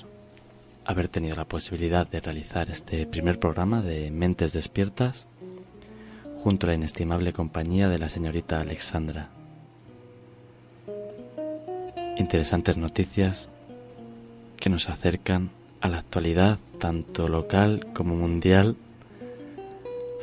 haber 0.83 1.07
tenido 1.07 1.35
la 1.35 1.45
posibilidad 1.45 2.07
de 2.07 2.21
realizar 2.21 2.71
este 2.71 3.05
primer 3.05 3.37
programa 3.37 3.83
de 3.83 4.09
Mentes 4.09 4.51
Despiertas 4.51 5.27
junto 6.43 6.65
a 6.65 6.69
la 6.69 6.73
inestimable 6.73 7.31
compañía 7.31 7.87
de 7.87 7.99
la 7.99 8.09
señorita 8.09 8.59
Alexandra. 8.59 9.29
Interesantes 12.17 12.77
noticias 12.77 13.47
que 14.57 14.71
nos 14.71 14.89
acercan 14.89 15.51
a 15.81 15.87
la 15.87 15.99
actualidad 15.99 16.57
tanto 16.79 17.27
local 17.27 17.85
como 17.93 18.15
mundial. 18.15 18.75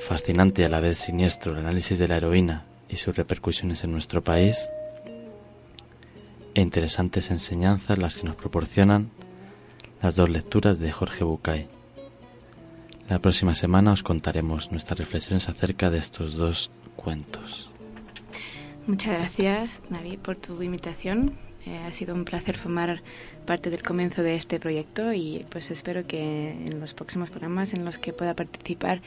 Fascinante 0.09 0.63
y 0.63 0.65
a 0.65 0.69
la 0.69 0.81
vez 0.81 0.99
siniestro 0.99 1.53
el 1.53 1.59
análisis 1.59 2.01
de 2.01 2.09
la 2.09 2.17
heroína 2.17 2.65
y 2.89 2.97
sus 2.97 3.15
repercusiones 3.15 3.85
en 3.85 3.93
nuestro 3.93 4.23
país 4.23 4.69
e 6.59 6.61
interesantes 6.61 7.31
enseñanzas 7.31 7.99
las 7.99 8.17
que 8.17 8.25
nos 8.25 8.35
proporcionan 8.35 9.13
las 10.03 10.17
dos 10.17 10.29
lecturas 10.29 10.81
de 10.81 10.91
Jorge 10.91 11.23
Bucay. 11.23 11.69
La 13.09 13.21
próxima 13.21 13.55
semana 13.55 13.93
os 13.93 14.03
contaremos 14.03 14.73
nuestras 14.73 14.99
reflexiones 14.99 15.49
acerca 15.49 15.89
de 15.89 15.99
estos 15.99 16.35
dos 16.35 16.73
cuentos. 16.97 17.71
Muchas 18.89 19.13
gracias, 19.13 19.83
David, 19.89 20.19
por 20.19 20.35
tu 20.35 20.61
invitación. 20.61 21.39
Eh, 21.65 21.79
ha 21.87 21.93
sido 21.93 22.13
un 22.13 22.25
placer 22.25 22.59
formar 22.59 23.03
parte 23.47 23.71
del 23.71 23.85
comienzo 23.85 24.25
de 24.25 24.35
este 24.35 24.59
proyecto 24.59 25.13
y 25.13 25.47
pues 25.51 25.71
espero 25.71 26.09
que 26.09 26.51
en 26.51 26.81
los 26.81 26.93
próximos 26.93 27.31
programas 27.31 27.73
en 27.73 27.85
los 27.85 27.99
que 27.99 28.13
pueda 28.13 28.35
participar 28.35 29.01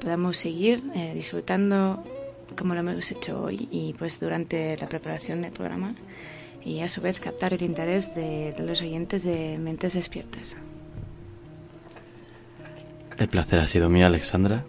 podamos 0.00 0.38
seguir 0.38 0.82
eh, 0.94 1.12
disfrutando 1.12 2.02
como 2.56 2.72
lo 2.72 2.80
hemos 2.80 3.10
hecho 3.10 3.42
hoy 3.42 3.68
y 3.70 3.94
pues 3.98 4.18
durante 4.18 4.78
la 4.78 4.88
preparación 4.88 5.42
del 5.42 5.52
programa 5.52 5.94
y 6.64 6.80
a 6.80 6.88
su 6.88 7.00
vez 7.00 7.20
captar 7.20 7.54
el 7.54 7.62
interés 7.62 8.14
de 8.14 8.54
los 8.58 8.80
oyentes 8.82 9.24
de 9.24 9.58
Mentes 9.58 9.94
Despiertas. 9.94 10.56
El 13.18 13.28
placer 13.28 13.60
ha 13.60 13.66
sido 13.66 13.88
mío, 13.88 14.06
Alexandra. 14.06 14.64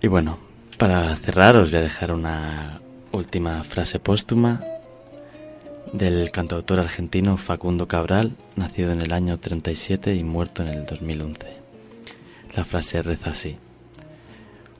Y 0.00 0.06
bueno, 0.06 0.38
para 0.78 1.14
cerrar 1.16 1.56
os 1.56 1.70
voy 1.70 1.80
a 1.80 1.82
dejar 1.82 2.12
una 2.12 2.80
última 3.12 3.64
frase 3.64 3.98
póstuma 3.98 4.64
del 5.92 6.30
cantautor 6.30 6.80
argentino 6.80 7.36
Facundo 7.36 7.88
Cabral, 7.88 8.36
nacido 8.56 8.92
en 8.92 9.00
el 9.00 9.12
año 9.12 9.38
37 9.38 10.14
y 10.14 10.22
muerto 10.22 10.62
en 10.62 10.68
el 10.68 10.86
2011. 10.86 11.46
La 12.56 12.64
frase 12.64 13.02
reza 13.02 13.30
así. 13.30 13.56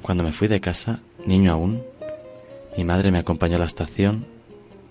Cuando 0.03 0.25
me 0.25 0.33
fui 0.33 0.49
de 0.49 0.61
casa, 0.61 1.01
niño 1.27 1.53
aún, 1.53 1.83
mi 2.77 2.85
madre 2.85 3.11
me 3.11 3.19
acompañó 3.19 3.57
a 3.57 3.61
la 3.61 3.67
estación 3.67 4.27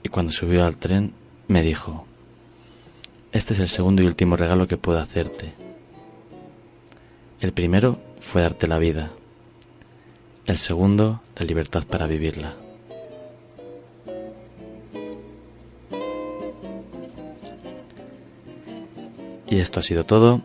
y 0.04 0.10
cuando 0.10 0.32
subió 0.32 0.66
al 0.66 0.78
tren 0.78 1.14
me 1.48 1.62
dijo, 1.62 2.06
este 3.32 3.54
es 3.54 3.60
el 3.60 3.68
segundo 3.68 4.02
y 4.02 4.06
último 4.06 4.36
regalo 4.36 4.68
que 4.68 4.78
puedo 4.78 5.00
hacerte. 5.00 5.54
El 7.42 7.52
primero 7.54 8.00
fue 8.20 8.42
darte 8.42 8.68
la 8.68 8.80
vida, 8.80 9.12
el 10.46 10.58
segundo 10.58 11.22
la 11.36 11.46
libertad 11.46 11.84
para 11.84 12.08
vivirla. 12.08 12.56
Y 19.48 19.60
esto 19.60 19.80
ha 19.80 19.84
sido 19.84 20.04
todo. 20.04 20.42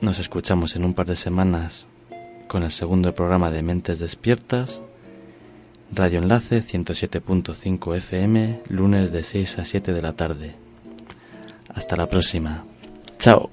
Nos 0.00 0.20
escuchamos 0.20 0.76
en 0.76 0.84
un 0.84 0.94
par 0.94 1.06
de 1.06 1.16
semanas 1.16 1.88
con 2.46 2.62
el 2.62 2.70
segundo 2.70 3.12
programa 3.14 3.50
de 3.50 3.62
Mentes 3.62 3.98
Despiertas 3.98 4.80
Radio 5.94 6.18
Enlace 6.18 6.62
107.5 6.62 7.96
FM, 7.96 8.62
lunes 8.68 9.12
de 9.12 9.22
6 9.22 9.58
a 9.60 9.64
7 9.64 9.92
de 9.92 10.02
la 10.02 10.12
tarde. 10.14 10.54
Hasta 11.68 11.96
la 11.96 12.06
próxima. 12.08 12.64
Chao. 13.18 13.50